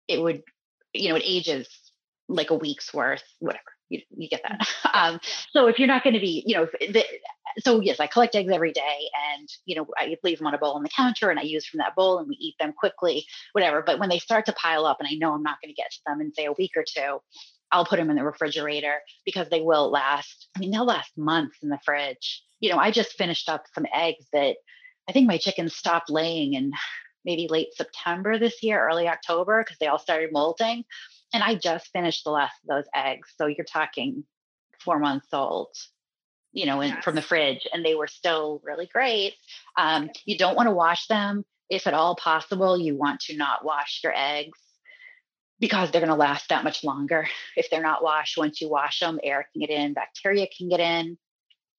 it 0.06 0.20
would, 0.20 0.42
you 0.92 1.08
know, 1.08 1.16
it 1.16 1.22
ages 1.24 1.68
like 2.28 2.50
a 2.50 2.54
week's 2.54 2.92
worth, 2.92 3.24
whatever. 3.40 3.62
You, 3.88 4.00
you 4.16 4.28
get 4.28 4.42
that. 4.42 4.68
Um, 4.94 5.20
so 5.50 5.68
if 5.68 5.78
you're 5.78 5.86
not 5.86 6.02
going 6.02 6.14
to 6.14 6.20
be, 6.20 6.42
you 6.46 6.56
know, 6.56 6.66
the, 6.80 7.04
so 7.58 7.80
yes, 7.80 8.00
I 8.00 8.06
collect 8.06 8.34
eggs 8.34 8.50
every 8.50 8.72
day, 8.72 9.10
and 9.36 9.48
you 9.64 9.76
know, 9.76 9.86
I 9.96 10.16
leave 10.24 10.38
them 10.38 10.46
on 10.46 10.54
a 10.54 10.58
bowl 10.58 10.74
on 10.74 10.82
the 10.82 10.88
counter, 10.88 11.30
and 11.30 11.38
I 11.38 11.42
use 11.42 11.66
from 11.66 11.78
that 11.78 11.94
bowl, 11.94 12.18
and 12.18 12.26
we 12.26 12.36
eat 12.36 12.54
them 12.58 12.72
quickly, 12.72 13.26
whatever. 13.52 13.82
But 13.82 13.98
when 13.98 14.08
they 14.08 14.18
start 14.18 14.46
to 14.46 14.52
pile 14.54 14.86
up, 14.86 14.96
and 14.98 15.08
I 15.08 15.14
know 15.14 15.34
I'm 15.34 15.42
not 15.42 15.58
going 15.62 15.72
to 15.72 15.80
get 15.80 15.90
to 15.90 15.98
them 16.06 16.20
in 16.20 16.32
say 16.32 16.46
a 16.46 16.52
week 16.52 16.72
or 16.74 16.84
two, 16.84 17.20
I'll 17.70 17.84
put 17.84 17.98
them 17.98 18.10
in 18.10 18.16
the 18.16 18.24
refrigerator 18.24 18.94
because 19.24 19.48
they 19.50 19.60
will 19.60 19.90
last. 19.90 20.48
I 20.56 20.60
mean, 20.60 20.70
they'll 20.70 20.86
last 20.86 21.16
months 21.16 21.58
in 21.62 21.68
the 21.68 21.78
fridge. 21.84 22.42
You 22.60 22.70
know, 22.70 22.78
I 22.78 22.90
just 22.90 23.12
finished 23.12 23.48
up 23.48 23.66
some 23.74 23.86
eggs 23.94 24.26
that 24.32 24.56
I 25.08 25.12
think 25.12 25.26
my 25.26 25.38
chickens 25.38 25.76
stopped 25.76 26.10
laying 26.10 26.54
in 26.54 26.72
maybe 27.24 27.46
late 27.48 27.74
September 27.74 28.38
this 28.38 28.62
year, 28.62 28.84
early 28.86 29.08
October, 29.08 29.62
because 29.62 29.78
they 29.78 29.86
all 29.86 29.98
started 29.98 30.32
molting. 30.32 30.84
And 31.32 31.42
I 31.42 31.54
just 31.54 31.90
finished 31.92 32.24
the 32.24 32.30
last 32.30 32.54
of 32.62 32.68
those 32.68 32.88
eggs. 32.94 33.32
So 33.36 33.46
you're 33.46 33.64
talking 33.64 34.24
four 34.82 34.98
months 34.98 35.28
old, 35.32 35.74
you 36.52 36.66
know, 36.66 36.80
in, 36.80 36.90
yes. 36.90 37.04
from 37.04 37.14
the 37.14 37.22
fridge, 37.22 37.66
and 37.72 37.84
they 37.84 37.94
were 37.94 38.06
still 38.06 38.60
really 38.64 38.88
great. 38.92 39.34
Um, 39.76 40.10
you 40.24 40.38
don't 40.38 40.56
want 40.56 40.68
to 40.68 40.74
wash 40.74 41.06
them. 41.06 41.44
If 41.68 41.86
at 41.86 41.94
all 41.94 42.16
possible, 42.16 42.78
you 42.78 42.96
want 42.96 43.20
to 43.22 43.36
not 43.36 43.64
wash 43.64 44.00
your 44.02 44.14
eggs 44.16 44.58
because 45.60 45.90
they're 45.90 46.00
going 46.00 46.08
to 46.08 46.16
last 46.16 46.48
that 46.48 46.64
much 46.64 46.82
longer. 46.82 47.28
If 47.56 47.68
they're 47.70 47.82
not 47.82 48.02
washed, 48.02 48.38
once 48.38 48.60
you 48.60 48.70
wash 48.70 49.00
them, 49.00 49.20
air 49.22 49.46
can 49.52 49.60
get 49.60 49.70
in, 49.70 49.92
bacteria 49.92 50.46
can 50.56 50.68
get 50.68 50.80
in. 50.80 51.18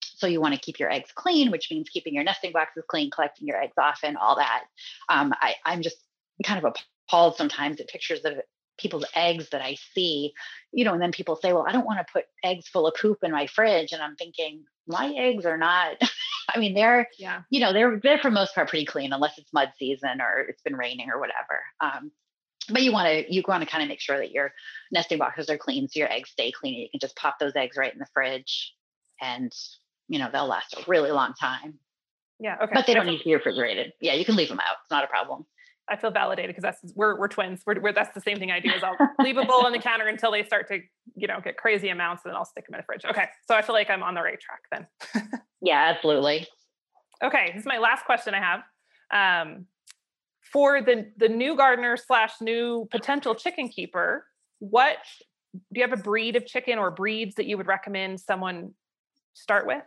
So 0.02 0.28
you 0.28 0.42
want 0.42 0.54
to 0.54 0.60
keep 0.60 0.80
your 0.80 0.92
eggs 0.92 1.12
clean, 1.16 1.50
which 1.50 1.72
means 1.72 1.90
keeping 1.90 2.14
your 2.14 2.24
nesting 2.24 2.52
boxes 2.52 2.84
clean, 2.88 3.10
collecting 3.10 3.48
your 3.48 3.60
eggs 3.60 3.76
often, 3.78 4.18
all 4.18 4.36
that. 4.36 4.66
Um, 5.08 5.34
I, 5.42 5.56
I'm 5.66 5.82
just 5.82 5.98
kind 6.46 6.64
of 6.64 6.76
appalled 7.08 7.38
sometimes 7.38 7.80
at 7.80 7.88
pictures 7.88 8.26
of 8.26 8.34
people's 8.80 9.06
eggs 9.16 9.50
that 9.50 9.62
I 9.62 9.76
see, 9.94 10.34
you 10.72 10.86
know, 10.86 10.94
and 10.94 11.02
then 11.02 11.12
people 11.12 11.36
say, 11.36 11.54
well, 11.54 11.66
I 11.68 11.72
don't 11.72 11.86
want 11.86 12.00
to 12.00 12.12
put 12.12 12.26
eggs 12.44 12.68
full 12.68 12.88
of 12.88 12.96
poop 12.96 13.20
in 13.24 13.32
my 13.32 13.48
fridge. 13.48 13.92
And 13.92 14.02
I'm 14.02 14.16
thinking, 14.16 14.64
my 14.88 15.14
eggs 15.18 15.46
are 15.46 15.58
not, 15.58 15.98
I 16.56 16.60
mean, 16.60 16.74
they're, 16.74 17.08
yeah. 17.18 17.42
you 17.50 17.60
know, 17.60 17.74
they're, 17.74 18.00
they're 18.02 18.20
for 18.20 18.32
most 18.32 18.56
part 18.56 18.70
pretty 18.70 18.86
clean 18.86 19.14
unless 19.14 19.38
it's 19.38 19.54
mud 19.54 19.72
season 19.78 20.22
or 20.22 20.46
it's 20.48 20.62
been 20.62 20.76
raining 20.76 21.10
or 21.10 21.20
whatever. 21.20 21.62
Um, 21.82 22.12
but 22.72 22.84
you 22.84 22.92
want 22.92 23.08
to 23.08 23.34
you 23.34 23.44
want 23.48 23.64
to 23.64 23.70
kind 23.70 23.82
of 23.82 23.90
make 23.90 24.00
sure 24.00 24.18
that 24.18 24.32
your 24.32 24.52
nesting 24.92 25.18
boxes 25.18 25.50
are 25.50 25.58
clean 25.58 25.88
so 25.88 26.00
your 26.00 26.12
eggs 26.12 26.30
stay 26.30 26.52
clean. 26.52 26.76
You 26.76 26.88
can 26.92 27.00
just 27.00 27.16
pop 27.16 27.40
those 27.40 27.56
eggs 27.56 27.78
right 27.78 27.92
in 27.92 28.00
the 28.00 28.06
fridge 28.14 28.74
and 29.22 29.52
you 30.08 30.20
know 30.20 30.30
they'll 30.32 30.48
last 30.48 30.76
a 30.76 30.84
really 30.88 31.12
long 31.12 31.34
time. 31.34 31.80
Yeah. 32.40 32.58
Okay. 32.62 32.72
But 32.74 32.88
they 32.88 32.94
don't 32.94 33.06
need 33.06 33.20
to 33.20 33.26
be 33.26 33.34
refrigerated. 33.34 33.94
Yeah, 34.00 34.14
you 34.14 34.24
can 34.24 34.36
leave 34.36 34.50
them 34.50 34.60
out. 34.60 34.78
It's 34.84 34.92
not 34.92 35.04
a 35.04 35.08
problem. 35.08 35.46
I 35.90 35.96
feel 35.96 36.12
validated 36.12 36.56
because 36.56 36.62
that's 36.62 36.94
we're 36.96 37.18
we're 37.20 37.28
twins. 37.28 37.62
We're, 37.66 37.80
we're, 37.80 37.94
that's 37.94 38.14
the 38.14 38.22
same 38.22 38.38
thing 38.38 38.52
I 38.52 38.60
do. 38.60 38.70
Is 38.72 38.84
I'll 38.84 38.98
leave 39.20 39.38
a 39.38 39.46
bowl 39.46 39.66
on 39.66 39.72
the 39.72 39.80
counter 39.80 40.08
until 40.08 40.32
they 40.32 40.44
start 40.44 40.68
to 40.70 40.80
you 41.16 41.28
know 41.28 41.40
get 41.44 41.58
crazy 41.58 41.90
amounts, 41.90 42.24
and 42.24 42.32
then 42.32 42.38
I'll 42.38 42.46
stick 42.46 42.66
them 42.68 42.76
in 42.76 42.80
the 42.80 42.86
fridge. 42.86 43.06
Okay, 43.06 43.26
so 43.48 43.56
I 43.56 43.62
feel 43.62 43.76
like 43.76 43.90
I'm 43.90 44.04
on 44.04 44.14
the 44.14 44.22
right 44.22 44.40
track 44.40 44.62
then. 44.72 45.40
yeah, 45.62 45.94
absolutely. 45.94 46.48
Okay, 47.24 47.52
this 47.54 47.62
is 47.62 47.66
my 47.66 47.78
last 47.78 48.06
question 48.06 48.34
I 48.34 48.40
have. 48.40 48.62
Um, 49.12 49.66
for 50.52 50.82
the 50.82 51.12
the 51.18 51.30
new 51.30 51.56
gardener 51.56 51.98
slash 51.98 52.34
new 52.42 52.88
potential 52.92 53.36
chicken 53.36 53.70
keeper, 53.70 54.26
what 54.60 54.98
do 55.54 55.80
you 55.80 55.82
have 55.82 55.98
a 55.98 56.02
breed 56.02 56.36
of 56.36 56.46
chicken 56.46 56.78
or 56.78 56.92
breeds 56.92 57.36
that 57.36 57.46
you 57.46 57.58
would 57.58 57.68
recommend 57.68 58.20
someone 58.20 58.74
start 59.34 59.66
with? 59.66 59.84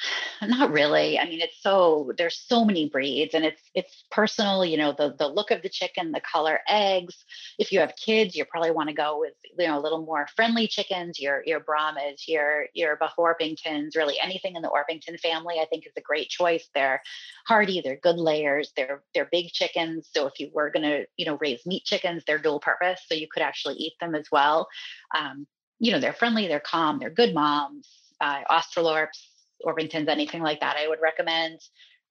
not 0.42 0.70
really 0.70 1.18
i 1.18 1.24
mean 1.24 1.40
it's 1.40 1.60
so 1.60 2.12
there's 2.16 2.36
so 2.46 2.64
many 2.64 2.88
breeds 2.88 3.34
and 3.34 3.44
it's 3.44 3.62
it's 3.74 4.04
personal 4.10 4.64
you 4.64 4.76
know 4.76 4.94
the 4.96 5.14
the 5.18 5.26
look 5.26 5.50
of 5.50 5.62
the 5.62 5.68
chicken 5.68 6.12
the 6.12 6.20
color 6.20 6.60
eggs 6.68 7.24
if 7.58 7.72
you 7.72 7.80
have 7.80 7.94
kids 7.96 8.36
you 8.36 8.44
probably 8.44 8.70
want 8.70 8.88
to 8.88 8.94
go 8.94 9.18
with 9.18 9.32
you 9.58 9.66
know 9.66 9.78
a 9.78 9.82
little 9.82 10.04
more 10.04 10.26
friendly 10.36 10.66
chickens 10.66 11.18
your 11.18 11.42
your 11.46 11.60
brahmas 11.60 12.24
your 12.28 12.66
your 12.74 12.96
buff 12.96 13.14
orpingtons 13.18 13.96
really 13.96 14.16
anything 14.22 14.56
in 14.56 14.62
the 14.62 14.68
orpington 14.68 15.18
family 15.18 15.56
i 15.60 15.66
think 15.66 15.86
is 15.86 15.92
a 15.96 16.02
great 16.02 16.28
choice 16.28 16.68
they're 16.74 17.02
hardy 17.46 17.80
they're 17.80 17.98
good 18.02 18.18
layers 18.18 18.72
they're 18.76 19.02
they're 19.14 19.28
big 19.30 19.46
chickens 19.48 20.08
so 20.12 20.26
if 20.26 20.38
you 20.38 20.50
were 20.52 20.70
going 20.70 20.84
to 20.84 21.04
you 21.16 21.26
know 21.26 21.36
raise 21.40 21.64
meat 21.66 21.84
chickens 21.84 22.22
they're 22.26 22.38
dual 22.38 22.60
purpose 22.60 23.00
so 23.06 23.14
you 23.14 23.26
could 23.32 23.42
actually 23.42 23.74
eat 23.74 23.94
them 24.00 24.14
as 24.14 24.26
well 24.30 24.68
um, 25.16 25.46
you 25.80 25.90
know 25.90 26.00
they're 26.00 26.12
friendly 26.12 26.46
they're 26.46 26.60
calm 26.60 26.98
they're 26.98 27.10
good 27.10 27.34
moms 27.34 27.88
uh, 28.20 28.42
australorps 28.50 29.18
Orpingtons, 29.64 30.08
anything 30.08 30.42
like 30.42 30.60
that, 30.60 30.76
I 30.76 30.88
would 30.88 31.00
recommend. 31.00 31.60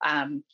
Um, 0.04 0.44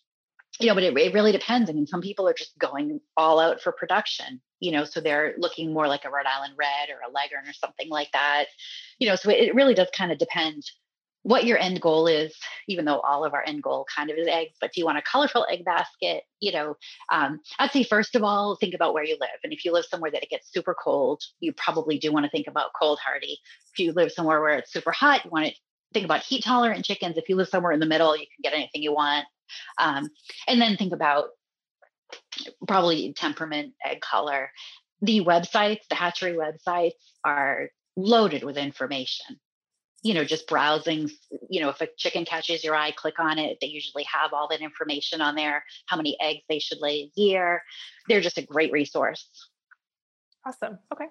you 0.60 0.68
know, 0.68 0.74
but 0.74 0.84
it, 0.84 0.96
it 0.96 1.14
really 1.14 1.32
depends. 1.32 1.68
I 1.68 1.72
mean, 1.72 1.86
some 1.86 2.00
people 2.00 2.28
are 2.28 2.34
just 2.34 2.56
going 2.58 3.00
all 3.16 3.40
out 3.40 3.60
for 3.60 3.72
production, 3.72 4.40
you 4.60 4.70
know, 4.70 4.84
so 4.84 5.00
they're 5.00 5.34
looking 5.36 5.72
more 5.72 5.88
like 5.88 6.04
a 6.04 6.10
Rhode 6.10 6.26
Island 6.26 6.54
Red 6.56 6.90
or 6.90 7.00
a 7.00 7.12
Leghorn 7.12 7.48
or 7.48 7.52
something 7.52 7.88
like 7.88 8.12
that. 8.12 8.46
You 8.98 9.08
know, 9.08 9.16
so 9.16 9.30
it 9.30 9.54
really 9.54 9.74
does 9.74 9.88
kind 9.96 10.12
of 10.12 10.18
depend 10.18 10.62
what 11.24 11.46
your 11.46 11.58
end 11.58 11.80
goal 11.80 12.06
is, 12.06 12.36
even 12.68 12.84
though 12.84 13.00
all 13.00 13.24
of 13.24 13.32
our 13.32 13.42
end 13.46 13.62
goal 13.62 13.86
kind 13.96 14.10
of 14.10 14.18
is 14.18 14.28
eggs, 14.28 14.56
but 14.60 14.72
do 14.72 14.80
you 14.80 14.84
want 14.84 14.98
a 14.98 15.02
colorful 15.02 15.46
egg 15.50 15.64
basket? 15.64 16.22
You 16.38 16.52
know, 16.52 16.76
um, 17.10 17.40
I'd 17.58 17.70
say 17.70 17.82
first 17.82 18.14
of 18.14 18.22
all, 18.22 18.56
think 18.56 18.74
about 18.74 18.92
where 18.92 19.04
you 19.04 19.16
live. 19.18 19.40
And 19.42 19.50
if 19.50 19.64
you 19.64 19.72
live 19.72 19.86
somewhere 19.86 20.10
that 20.10 20.22
it 20.22 20.28
gets 20.28 20.52
super 20.52 20.74
cold, 20.74 21.22
you 21.40 21.54
probably 21.54 21.98
do 21.98 22.12
want 22.12 22.26
to 22.26 22.30
think 22.30 22.46
about 22.46 22.72
cold 22.78 22.98
hardy. 23.02 23.38
If 23.72 23.78
you 23.78 23.92
live 23.92 24.12
somewhere 24.12 24.40
where 24.42 24.58
it's 24.58 24.70
super 24.70 24.92
hot, 24.92 25.24
you 25.24 25.30
want 25.30 25.46
it 25.46 25.58
think 25.94 26.04
about 26.04 26.22
heat 26.22 26.44
tolerant 26.44 26.84
chickens. 26.84 27.16
If 27.16 27.28
you 27.28 27.36
live 27.36 27.48
somewhere 27.48 27.72
in 27.72 27.80
the 27.80 27.86
middle, 27.86 28.14
you 28.16 28.26
can 28.26 28.42
get 28.42 28.52
anything 28.52 28.82
you 28.82 28.92
want. 28.92 29.24
Um, 29.78 30.10
and 30.46 30.60
then 30.60 30.76
think 30.76 30.92
about 30.92 31.28
probably 32.66 33.14
temperament, 33.14 33.72
egg 33.84 34.00
color. 34.00 34.50
The 35.00 35.20
websites, 35.20 35.80
the 35.88 35.94
hatchery 35.94 36.36
websites 36.36 36.92
are 37.24 37.70
loaded 37.96 38.42
with 38.44 38.56
information. 38.56 39.40
You 40.02 40.12
know, 40.12 40.24
just 40.24 40.46
browsing, 40.48 41.10
you 41.48 41.62
know, 41.62 41.70
if 41.70 41.80
a 41.80 41.88
chicken 41.96 42.26
catches 42.26 42.62
your 42.62 42.74
eye, 42.74 42.90
click 42.90 43.18
on 43.18 43.38
it. 43.38 43.56
They 43.60 43.68
usually 43.68 44.04
have 44.04 44.34
all 44.34 44.48
that 44.48 44.60
information 44.60 45.22
on 45.22 45.34
there, 45.34 45.64
how 45.86 45.96
many 45.96 46.18
eggs 46.20 46.42
they 46.48 46.58
should 46.58 46.78
lay 46.80 47.10
a 47.16 47.20
year. 47.20 47.62
They're 48.06 48.20
just 48.20 48.36
a 48.36 48.42
great 48.42 48.70
resource. 48.70 49.26
Awesome. 50.46 50.78
Okay 50.92 51.06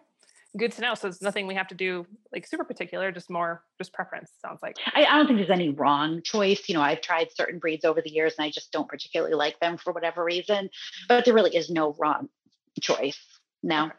good 0.58 0.72
to 0.74 0.82
know. 0.82 0.94
So 0.94 1.08
it's 1.08 1.22
nothing 1.22 1.48
we 1.48 1.56
have 1.56 1.68
to 1.70 1.76
do 1.76 2.06
like 2.32 2.46
super 2.46 2.64
particular, 2.64 3.12
just 3.12 3.30
more 3.30 3.64
just 3.78 3.94
preference. 3.94 4.32
Sounds 4.42 4.60
like. 4.62 4.78
I, 4.94 5.06
I, 5.06 5.18
don't 5.18 5.28
think 5.28 5.40
there's 5.40 5.50
any 5.50 5.70
wrong 5.70 6.22
choice. 6.24 6.68
You 6.68 6.76
know, 6.76 6.82
I've 6.82 7.02
tried 7.02 7.30
certain 7.34 7.60
breeds 7.60 7.86
over 7.86 8.02
the 8.02 8.12
years, 8.12 8.36
and 8.38 8.46
I 8.46 8.50
just 8.50 8.72
don't 8.72 8.88
particularly 8.88 9.36
like 9.36 9.60
them 9.60 9.78
for 9.78 9.94
whatever 9.94 10.24
reason. 10.24 10.70
But 11.08 11.26
there 11.26 11.34
really 11.34 11.56
is 11.56 11.70
no 11.70 11.96
wrong 12.00 12.30
choice 12.82 13.20
now. 13.62 13.88
Okay. 13.88 13.96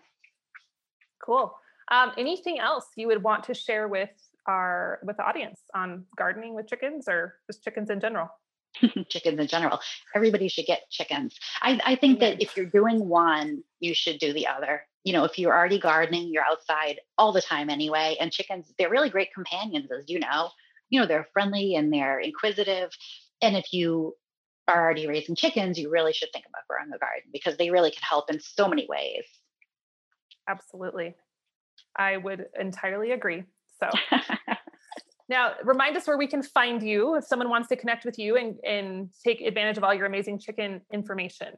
Cool. 1.24 1.54
Um, 1.90 2.12
anything 2.16 2.58
else 2.58 2.86
you 2.96 3.06
would 3.08 3.22
want 3.22 3.44
to 3.44 3.54
share 3.54 3.88
with 3.88 4.10
our 4.46 5.00
with 5.02 5.16
the 5.16 5.24
audience 5.24 5.60
on 5.74 6.04
gardening 6.16 6.54
with 6.54 6.68
chickens 6.68 7.08
or 7.08 7.36
just 7.46 7.62
chickens 7.62 7.90
in 7.90 8.00
general? 8.00 8.28
chickens 9.08 9.38
in 9.38 9.46
general. 9.46 9.80
Everybody 10.14 10.48
should 10.48 10.66
get 10.66 10.90
chickens. 10.90 11.38
I, 11.62 11.80
I 11.84 11.94
think 11.96 12.20
that 12.20 12.42
if 12.42 12.56
you're 12.56 12.66
doing 12.66 13.08
one, 13.08 13.62
you 13.80 13.94
should 13.94 14.18
do 14.18 14.32
the 14.32 14.46
other. 14.46 14.82
You 15.04 15.12
know, 15.12 15.24
if 15.24 15.38
you're 15.38 15.54
already 15.54 15.78
gardening, 15.78 16.28
you're 16.32 16.44
outside 16.44 17.00
all 17.18 17.32
the 17.32 17.42
time 17.42 17.70
anyway. 17.70 18.16
And 18.20 18.32
chickens, 18.32 18.72
they're 18.78 18.90
really 18.90 19.10
great 19.10 19.32
companions, 19.34 19.90
as 19.92 20.08
you 20.08 20.18
know. 20.18 20.50
You 20.90 21.00
know, 21.00 21.06
they're 21.06 21.28
friendly 21.32 21.74
and 21.74 21.92
they're 21.92 22.18
inquisitive. 22.20 22.90
And 23.42 23.56
if 23.56 23.72
you 23.72 24.14
are 24.66 24.82
already 24.82 25.06
raising 25.06 25.36
chickens, 25.36 25.78
you 25.78 25.90
really 25.90 26.12
should 26.12 26.30
think 26.32 26.46
about 26.48 26.66
growing 26.68 26.88
a 26.94 26.98
garden 26.98 27.30
because 27.32 27.56
they 27.56 27.70
really 27.70 27.90
can 27.90 28.02
help 28.02 28.30
in 28.30 28.40
so 28.40 28.66
many 28.66 28.86
ways. 28.88 29.24
Absolutely. 30.48 31.14
I 31.96 32.16
would 32.16 32.46
entirely 32.58 33.12
agree. 33.12 33.44
So 33.78 33.90
Now, 35.28 35.52
remind 35.64 35.96
us 35.96 36.06
where 36.06 36.18
we 36.18 36.26
can 36.26 36.42
find 36.42 36.82
you 36.82 37.16
if 37.16 37.24
someone 37.24 37.48
wants 37.48 37.68
to 37.68 37.76
connect 37.76 38.04
with 38.04 38.18
you 38.18 38.36
and, 38.36 38.56
and 38.64 39.08
take 39.24 39.40
advantage 39.40 39.78
of 39.78 39.84
all 39.84 39.94
your 39.94 40.06
amazing 40.06 40.38
chicken 40.38 40.82
information. 40.92 41.54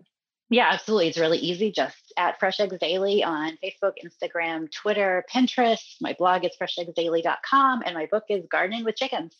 Yeah, 0.48 0.68
absolutely. 0.72 1.08
It's 1.08 1.18
really 1.18 1.38
easy. 1.38 1.72
Just 1.72 2.12
at 2.16 2.38
Fresh 2.38 2.60
Eggs 2.60 2.78
Daily 2.80 3.24
on 3.24 3.58
Facebook, 3.62 3.92
Instagram, 4.04 4.70
Twitter, 4.70 5.24
Pinterest. 5.32 5.96
My 6.00 6.14
blog 6.18 6.44
is 6.44 6.52
fresheggsdaily.com 6.60 7.82
and 7.84 7.94
my 7.94 8.06
book 8.06 8.24
is 8.28 8.44
Gardening 8.50 8.84
with 8.84 8.96
Chickens. 8.96 9.34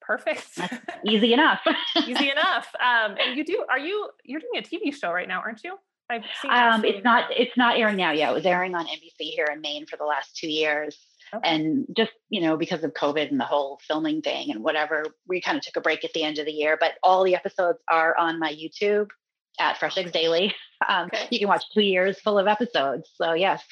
Perfect. 0.00 0.58
easy 1.06 1.32
enough. 1.32 1.60
easy 2.06 2.30
enough. 2.32 2.66
Um, 2.80 3.16
and 3.18 3.36
you 3.36 3.44
do, 3.44 3.64
are 3.70 3.78
you, 3.78 4.08
you're 4.24 4.40
doing 4.40 4.58
a 4.58 4.62
TV 4.62 4.94
show 4.94 5.12
right 5.12 5.28
now, 5.28 5.40
aren't 5.40 5.62
you? 5.62 5.76
I've 6.10 6.24
seen 6.42 6.50
um, 6.50 6.84
it's 6.84 7.02
not, 7.02 7.30
it's 7.30 7.56
not 7.56 7.78
airing 7.78 7.96
now 7.96 8.10
yet. 8.10 8.30
It 8.30 8.34
was 8.34 8.44
airing 8.44 8.74
on 8.74 8.86
NBC 8.86 9.30
here 9.30 9.48
in 9.50 9.60
Maine 9.62 9.86
for 9.86 9.96
the 9.96 10.04
last 10.04 10.36
two 10.36 10.48
years. 10.48 10.98
Okay. 11.32 11.48
And 11.48 11.86
just, 11.96 12.12
you 12.28 12.42
know, 12.42 12.56
because 12.56 12.84
of 12.84 12.92
COVID 12.92 13.30
and 13.30 13.40
the 13.40 13.44
whole 13.44 13.80
filming 13.86 14.20
thing 14.20 14.50
and 14.50 14.62
whatever, 14.62 15.04
we 15.26 15.40
kind 15.40 15.56
of 15.56 15.64
took 15.64 15.76
a 15.76 15.80
break 15.80 16.04
at 16.04 16.12
the 16.12 16.22
end 16.22 16.38
of 16.38 16.44
the 16.44 16.52
year. 16.52 16.76
But 16.78 16.92
all 17.02 17.24
the 17.24 17.34
episodes 17.34 17.78
are 17.88 18.14
on 18.16 18.38
my 18.38 18.52
YouTube 18.52 19.08
at 19.58 19.78
Fresh 19.78 19.98
Eggs 19.98 20.12
Daily. 20.12 20.54
Um, 20.86 21.06
okay. 21.06 21.28
You 21.30 21.38
can 21.38 21.48
watch 21.48 21.64
two 21.72 21.80
years 21.80 22.20
full 22.20 22.38
of 22.38 22.46
episodes. 22.46 23.08
So, 23.14 23.32
yes. 23.32 23.62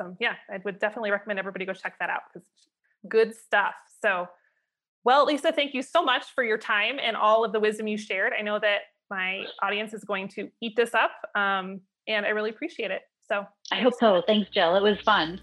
Awesome. 0.00 0.16
Yeah, 0.18 0.32
I 0.52 0.58
would 0.64 0.80
definitely 0.80 1.12
recommend 1.12 1.38
everybody 1.38 1.64
go 1.64 1.74
check 1.74 1.96
that 2.00 2.10
out 2.10 2.22
because 2.32 2.48
good 3.08 3.36
stuff. 3.36 3.74
So, 4.02 4.26
well, 5.04 5.26
Lisa, 5.26 5.52
thank 5.52 5.74
you 5.74 5.82
so 5.82 6.02
much 6.02 6.24
for 6.34 6.42
your 6.42 6.58
time 6.58 6.98
and 7.00 7.16
all 7.16 7.44
of 7.44 7.52
the 7.52 7.60
wisdom 7.60 7.86
you 7.86 7.96
shared. 7.96 8.32
I 8.36 8.42
know 8.42 8.58
that 8.58 8.80
my 9.10 9.44
audience 9.62 9.92
is 9.94 10.02
going 10.02 10.28
to 10.28 10.48
eat 10.60 10.74
this 10.74 10.92
up. 10.92 11.12
Um, 11.36 11.82
and 12.08 12.26
I 12.26 12.30
really 12.30 12.50
appreciate 12.50 12.90
it. 12.90 13.02
So 13.28 13.46
I 13.70 13.76
hope 13.80 13.94
so. 14.00 14.22
Thanks, 14.26 14.50
Jill. 14.50 14.74
It 14.74 14.82
was 14.82 14.98
fun. 15.04 15.40